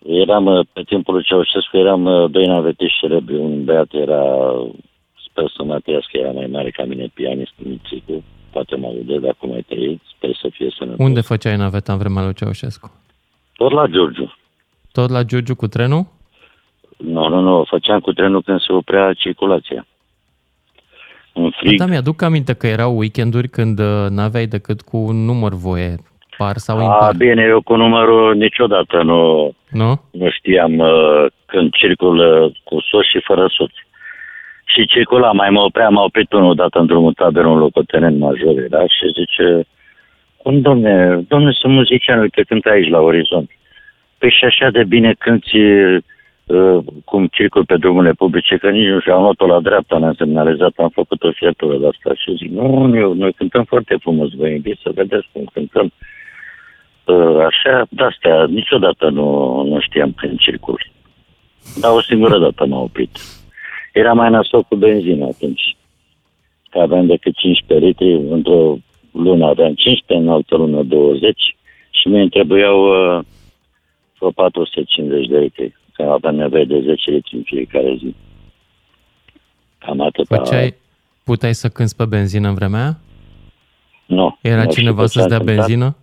[0.05, 3.35] Eram, uh, pe timpul lui Ceaușescu, eram uh, doi navetiști celebri.
[3.35, 4.23] Un băiat era
[5.39, 9.37] sper să mai trăiască, era mai mare ca mine, pianist, Mițicu, poate mă aude dacă
[9.41, 11.05] mai trăit, sper să fie sănătos.
[11.05, 12.91] Unde făceai naveta în vremea lui Ceaușescu?
[13.55, 14.33] Tot la Giurgiu.
[14.91, 16.05] Tot la Giurgiu cu trenul?
[16.97, 19.85] Nu, nu, nu, făceam cu trenul când se oprea circulația.
[21.33, 21.77] În frig.
[21.79, 25.95] Da, mi-aduc aminte că erau weekenduri când uh, n-aveai decât cu un număr voie,
[26.37, 27.15] par sau A, impar.
[27.15, 30.01] bine, eu cu numărul niciodată nu, Nu?
[30.11, 32.17] nu știam uh, când circul
[32.63, 33.71] cu soț și fără soț.
[34.73, 38.57] Și circula, mai mă oprea, m-a oprit unul odată în drumul taberă, un locotenent major
[38.57, 39.67] era și zice,
[40.37, 43.49] cum domne, domne, sunt muzician, uite, cânt aici la orizont.
[44.17, 48.99] Păi și așa de bine cânti uh, cum circul pe drumurile publice, că nici nu
[48.99, 52.91] și-am luat-o la dreapta, ne-am semnalizat, am făcut o fiertură de asta și zic, nu,
[52.95, 55.91] eu, noi cântăm foarte frumos, vă invit să vedeți cum cântăm.
[57.05, 59.27] Uh, așa, de-astea, niciodată nu,
[59.63, 60.85] nu știam când circul.
[61.81, 63.17] Dar o singură dată m-a oprit.
[63.93, 65.75] Era mai nasol cu benzină atunci.
[66.69, 68.77] Că aveam decât 15 litri, într-o
[69.11, 71.55] lună aveam 15, în altă lună 20
[71.89, 72.83] și mi îmi trebuiau
[73.17, 73.23] uh,
[74.17, 78.15] vreo 450 de litri, că aveam nevoie de 10 litri în fiecare zi.
[79.77, 80.35] Cam atâta.
[80.37, 80.73] Făceai,
[81.23, 82.99] puteai să cânți pe benzină în vremea aia?
[84.05, 84.37] Nu.
[84.41, 85.55] Era nu, cineva știi pe ce să-ți am dea cântat?
[85.55, 85.95] benzină?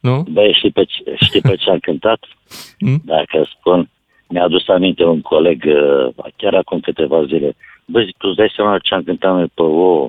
[0.00, 0.24] Nu?
[0.30, 2.24] Băi, știi pe, ce- știi pe ce am cântat?
[2.78, 3.02] Mm?
[3.04, 3.90] Dacă spun,
[4.32, 7.56] mi-a adus aminte un coleg, uh, chiar acum câteva zile.
[7.84, 10.08] Bă, zic, tu îți dai seama ce am cântat noi pe ouă,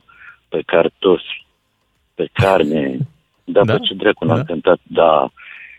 [0.50, 1.46] pe cartofi,
[2.16, 2.98] pe carne.
[3.44, 3.78] Da, da?
[3.78, 4.80] ce dracu n-am cântat?
[4.84, 5.30] Da.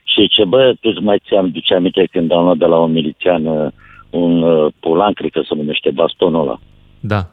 [0.05, 2.93] Și ce bă, tu îți mai ți-am duce aminte când am luat de la un
[2.93, 3.73] milițian uh,
[4.11, 6.59] un uh, pulan, cred că se numește bastonul ăla.
[7.01, 7.27] Da.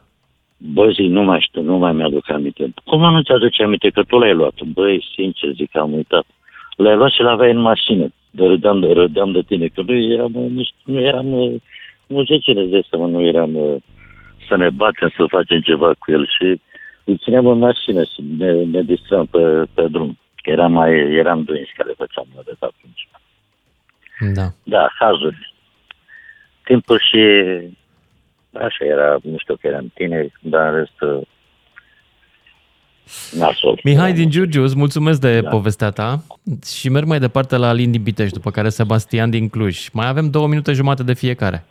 [0.56, 2.72] Bă, zic, nu mai știu, nu mai mi-aduc aminte.
[2.84, 4.54] Cum nu ți-aduce aminte că tu l-ai luat?
[4.62, 6.24] Băi, sincer, zic, am uitat.
[6.76, 8.12] L-ai luat și l-aveai în mașină.
[8.34, 11.60] De râdeam, de, râdeam de tine, că nu eram, uh, nu, știu, nu eram, uh,
[12.06, 13.76] nu știu cine de să nu eram uh,
[14.48, 16.60] să ne batem, să facem ceva cu el și
[17.04, 20.18] îl țineam în mașină și ne, ne distram pe, pe drum.
[20.42, 23.08] Că eram, mai, eram doi care făceam noi de atunci.
[24.34, 24.46] Da.
[24.62, 25.54] Da, hazuri.
[26.64, 27.22] Timpul și
[28.52, 31.22] așa era, nu știu că eram tineri, dar în rest uh,
[33.38, 33.80] nasol.
[33.84, 35.48] Mihai din Giurgiu, îți mulțumesc de da.
[35.48, 36.22] povestea ta
[36.78, 39.88] și merg mai departe la Alin din Pitești, după care Sebastian din Cluj.
[39.92, 41.64] Mai avem două minute jumate de fiecare.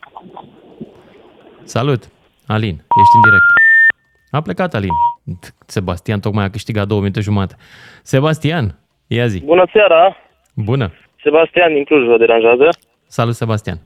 [1.64, 2.02] Salut!
[2.46, 3.44] Alin, ești în direct.
[4.30, 4.90] A plecat Alin.
[5.66, 7.54] Sebastian tocmai a câștigat două minute jumate.
[8.02, 9.44] Sebastian, ia zi.
[9.44, 10.16] Bună seara!
[10.54, 10.92] Bună!
[11.22, 12.68] Sebastian din Cluj vă deranjează.
[13.06, 13.78] Salut, Sebastian.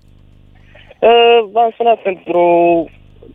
[0.98, 2.40] Uh, v-am sunat pentru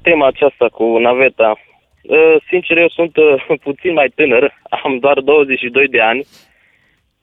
[0.02, 1.60] tema aceasta cu naveta.
[2.04, 4.54] Uh, sincer, eu sunt uh, puțin mai tânăr,
[4.84, 6.26] am doar 22 de ani,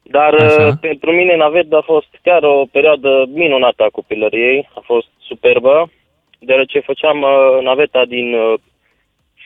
[0.02, 5.08] dar uh, pentru mine naveta a fost chiar o perioadă minunată a copilăriei, a fost
[5.18, 5.90] superbă,
[6.38, 8.58] deoarece făceam uh, naveta din, uh,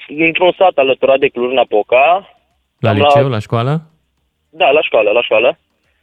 [0.08, 2.36] dintr-un sat alăturat de Cluj-Napoca.
[2.78, 3.80] La Am liceu, la școală?
[4.50, 5.58] Da, la școală, la școală.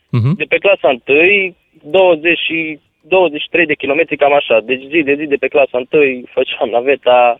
[0.09, 0.35] Mhm.
[0.35, 4.59] De pe clasa 1, 20 și 23 de kilometri, cam așa.
[4.59, 7.39] Deci zi de zi de pe clasa 1 făceam naveta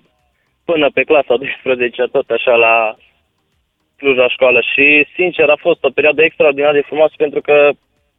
[0.72, 2.96] până pe clasa 12, tot așa la
[3.98, 4.60] Cluj la școală.
[4.74, 7.70] Și, sincer, a fost o perioadă extraordinar de frumoasă pentru că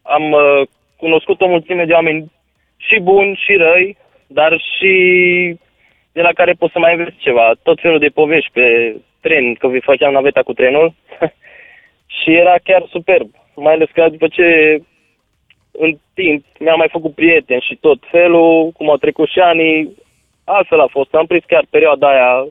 [0.02, 0.60] am uh,
[0.96, 2.32] cunoscut o mulțime de oameni
[2.76, 3.96] și buni și răi,
[4.26, 4.94] dar și
[6.12, 7.52] de la care poți să mai înveți ceva.
[7.62, 10.94] Tot felul de povești pe tren, că vi făceam naveta cu trenul.
[12.18, 13.28] și era chiar superb.
[13.54, 14.46] Mai ales că după ce
[15.72, 19.96] în timp mi-am mai făcut prieteni și tot felul, cum au trecut și anii,
[20.56, 21.14] altfel a fost.
[21.14, 22.46] Am prins chiar perioada aia,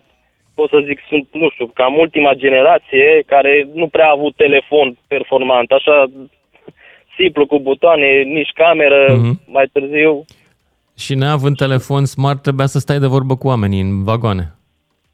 [0.55, 4.97] pot să zic, sunt, nu știu, cam ultima generație care nu prea a avut telefon
[5.07, 6.05] performant, așa
[7.17, 9.39] simplu cu butoane, nici cameră, Mhm.
[9.47, 10.25] mai târziu.
[10.97, 14.43] Și neavând telefon smart, trebuia să stai de vorbă cu oamenii în vagoane.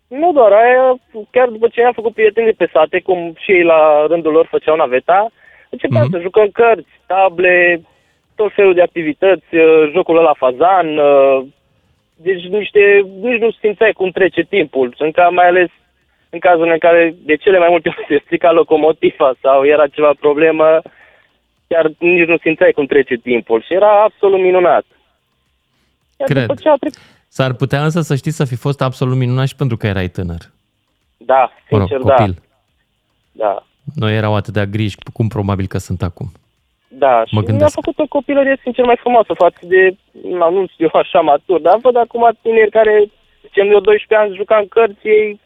[0.08, 0.96] Nu doar aia,
[1.32, 4.46] chiar după ce am făcut prieteni de pe sate, cum și ei la rândul lor
[4.50, 5.32] făceau naveta,
[5.70, 7.82] începeam să jucăm cărți, table,
[8.36, 11.46] tot felul de activități, uh, jocul ăla fazan, uh,
[12.16, 15.70] deci niște, nici nu simțeai cum trece timpul, sunt ca mai ales
[16.30, 20.14] în cazul în care de cele mai multe ori se strica locomotiva sau era ceva
[20.20, 20.82] problemă,
[21.68, 24.86] chiar nici nu simțeai cum trece timpul și era absolut minunat.
[26.20, 26.46] Iar Cred.
[26.46, 29.56] după ce a trecut, S-ar putea însă să știi să fi fost absolut minunat și
[29.56, 30.42] pentru că erai tânăr.
[31.18, 32.16] da, Mă rog, sincer, da.
[32.16, 32.42] copil.
[33.32, 33.66] Da.
[33.96, 36.32] Nu erau atâtea griji cum probabil că sunt acum.
[36.88, 37.74] Da, și Mă mi-a gândesc.
[37.74, 39.96] făcut o copilărie sincer mai frumoasă față de,
[40.40, 43.10] na, nu știu, așa matur, dar văd acum tineri care,
[43.46, 45.40] zicem, eu 12 ani jucam cărți, ei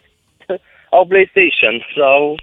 [0.96, 2.36] au PlayStation sau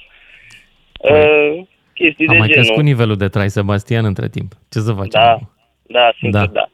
[1.00, 2.62] uh, chestii A de mai genul.
[2.64, 4.52] crescut nivelul de trai, Sebastian, între timp.
[4.72, 5.10] Ce să facem?
[5.20, 5.38] Da,
[5.82, 6.46] da, sincer, Da.
[6.46, 6.52] da.
[6.52, 6.66] da.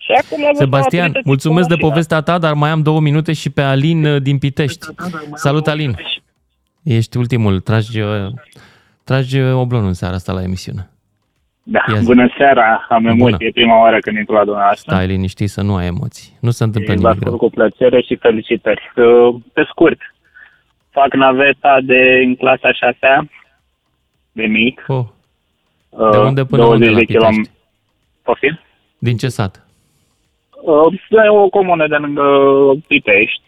[0.00, 1.88] Și acum le-am Sebastian, autorității mulțumesc cu de mașina.
[1.90, 4.86] povestea ta, dar mai am două minute și pe Alin uh, din Pitești.
[5.34, 5.94] Salut, Alin!
[6.82, 8.26] Ești ultimul, tragi, uh,
[9.04, 10.90] tragi uh, oblonul în seara asta la emisiune.
[11.68, 12.04] Da, Ia zi.
[12.04, 13.12] bună seara, am Bună.
[13.14, 14.92] emoții, e prima oară când intru la dumneavoastră.
[14.94, 16.36] Stai liniștit să nu ai emoții.
[16.40, 17.36] Nu se întâmplă Vă nimic ascult rău.
[17.38, 18.92] cu plăcere și felicitări.
[18.96, 19.98] Uh, Pe scurt,
[20.90, 23.30] fac naveta de în clasa 6
[24.32, 24.84] de mic.
[24.86, 25.04] Oh.
[25.88, 27.50] Uh, De unde până 20 unde la de kilom- Pitești?
[28.22, 28.60] Poftim?
[28.98, 29.66] Din ce sat?
[30.62, 32.22] Uh, E o comună de lângă
[32.86, 33.42] Pitești,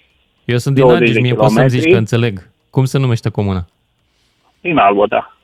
[0.45, 1.93] Eu sunt din 20 Argeș, de mie poți să-mi zici kilometri.
[1.93, 2.51] că înțeleg.
[2.71, 3.65] Cum se numește comuna?
[4.61, 5.37] din Albota.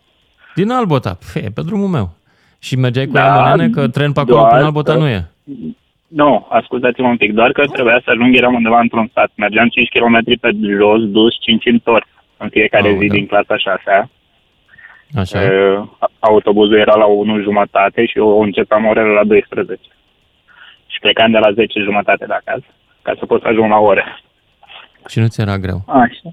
[0.54, 1.14] Din Albota.
[1.14, 2.10] Pf, e pe drumul meu.
[2.66, 5.08] Și mergeai cu Da, ea, mânene, că tren pe acolo doar până Albota că- nu
[5.08, 5.20] e.
[6.08, 9.30] Nu, ascultați-mă un pic, doar că trebuia să ajung, eram undeva într-un sat.
[9.36, 13.00] Mergeam 5 km pe jos, dus 5 întors în fiecare Aoleu.
[13.00, 14.10] zi din clasa 6
[15.22, 15.38] Așa.
[15.40, 15.86] Uh,
[16.18, 19.80] autobuzul era la 1 jumătate și eu începeam orele la 12.
[20.86, 22.64] Și plecam de la 10 jumătate de acasă,
[23.02, 24.04] ca să pot să ajung la ore.
[25.08, 25.82] Și nu ți era greu.
[25.86, 26.28] Așa.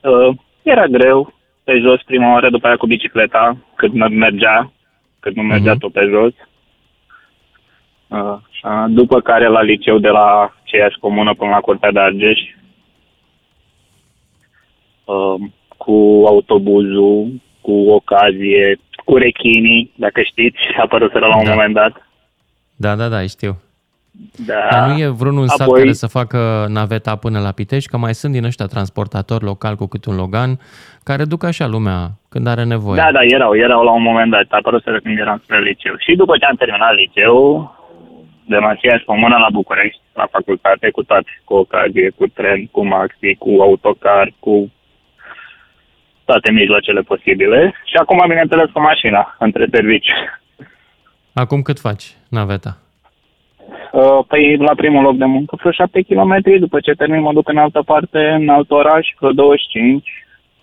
[0.00, 1.32] Uh, era greu,
[1.64, 4.72] pe jos prima oară, după aia cu bicicleta, cât mă mergea,
[5.20, 5.78] cât nu mergea Mhm.
[5.80, 6.32] tot pe jos.
[8.08, 8.86] Uh, așa.
[8.88, 12.38] După care la liceu de la aceeași comună până la Curtea de Argeș,
[15.04, 15.34] uh,
[15.76, 21.50] cu autobuzul, cu ocazie, cu rechinii, dacă știți, a apărut la un Da.
[21.50, 22.06] moment dat.
[22.76, 23.56] Da, da, da, știu.
[24.46, 24.68] Da.
[24.70, 28.14] Dar nu e vreunul sat Apoi- care să facă naveta până la Pitești, că mai
[28.14, 30.58] sunt din ăștia transportatori local cu cât un Logan,
[31.02, 33.00] care duc așa lumea când are nevoie.
[33.02, 35.94] Da, da, erau, erau la un moment dat, a apărut când eram spre liceu.
[35.98, 37.38] Și după ce am terminat liceu,
[38.46, 42.86] de la aceeași comună la București, la facultate, cu toate, cu ocazie, cu tren, cu
[42.86, 44.72] maxi, cu autocar, cu
[46.24, 47.74] toate mijloacele posibile.
[47.84, 50.10] Și acum, bineînțeles, cu mașina, între servici.
[51.32, 52.76] Acum cât faci naveta?
[53.92, 57.48] Uh, Păi, la primul loc de muncă, vreo 7 km, după ce termin, mă duc
[57.48, 60.08] în altă parte, în alt oraș, vreo 25,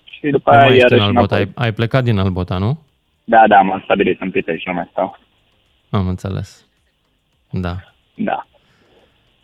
[0.03, 1.53] și după Nu aia mai ești în iarăși Albota, înapoi.
[1.55, 2.79] ai, ai plecat din Albota, nu?
[3.23, 5.17] Da, da, m-am stabilit în Pitești, nu mai stau.
[5.89, 6.65] Am înțeles.
[7.49, 7.75] Da.
[8.15, 8.45] Da.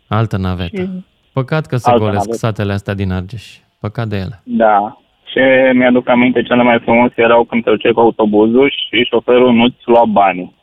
[0.08, 0.82] Altă navetă.
[0.82, 0.88] Și-
[1.32, 2.36] Păcat că se Altă golesc navetă.
[2.36, 3.56] satele astea din Argeș.
[3.80, 4.40] Păcat de ele.
[4.44, 4.96] Da.
[5.24, 9.76] Ce mi-aduc aminte cele mai frumoase erau când te duceai cu autobuzul și șoferul nu-ți
[9.84, 10.54] lua banii.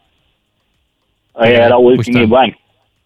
[1.33, 2.27] Aia Da, erau ultimii puștan.
[2.39, 2.59] bani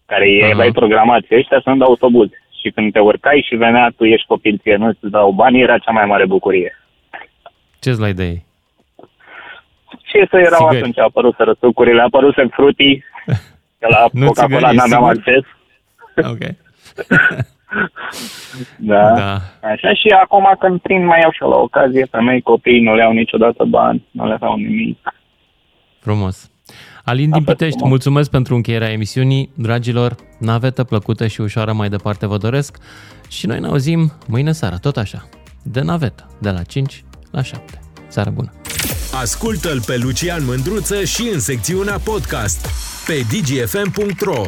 [0.06, 0.52] care ei Aha.
[0.52, 1.26] aveai programați.
[1.34, 2.28] Ăștia sunt de autobuz.
[2.62, 5.90] Și când te urcai și venea, tu ești copil, ție nu-ți dau bani, era cea
[5.90, 6.78] mai mare bucurie.
[7.80, 8.44] Ce-ți la idei?
[10.02, 10.76] Ce să erau Țigări.
[10.76, 10.98] atunci?
[10.98, 13.04] A apărut sucurile, a apărut frutii,
[13.80, 15.34] că la Nu Coca-Cola țigări, n-aveam sigur?
[15.34, 15.44] acces.
[16.32, 16.42] Ok.
[18.78, 19.10] Da.
[19.14, 19.36] Da.
[19.68, 23.02] Așa și acum când prind mai iau și eu la ocazie, femei, copii, nu le
[23.02, 25.14] iau niciodată bani, nu le dau nimic.
[26.00, 26.50] Frumos.
[27.04, 29.50] Alin din Pitești, mulțumesc pentru încheierea emisiunii.
[29.54, 32.76] Dragilor, navetă plăcută și ușoară mai departe vă doresc
[33.28, 35.28] și noi ne auzim mâine seara, tot așa,
[35.62, 37.80] de navetă, de la 5 la 7.
[38.08, 38.52] Seară bună!
[39.20, 42.66] Ascultă-l pe Lucian Mândruță și în secțiunea podcast
[43.06, 44.42] pe dgfm.ro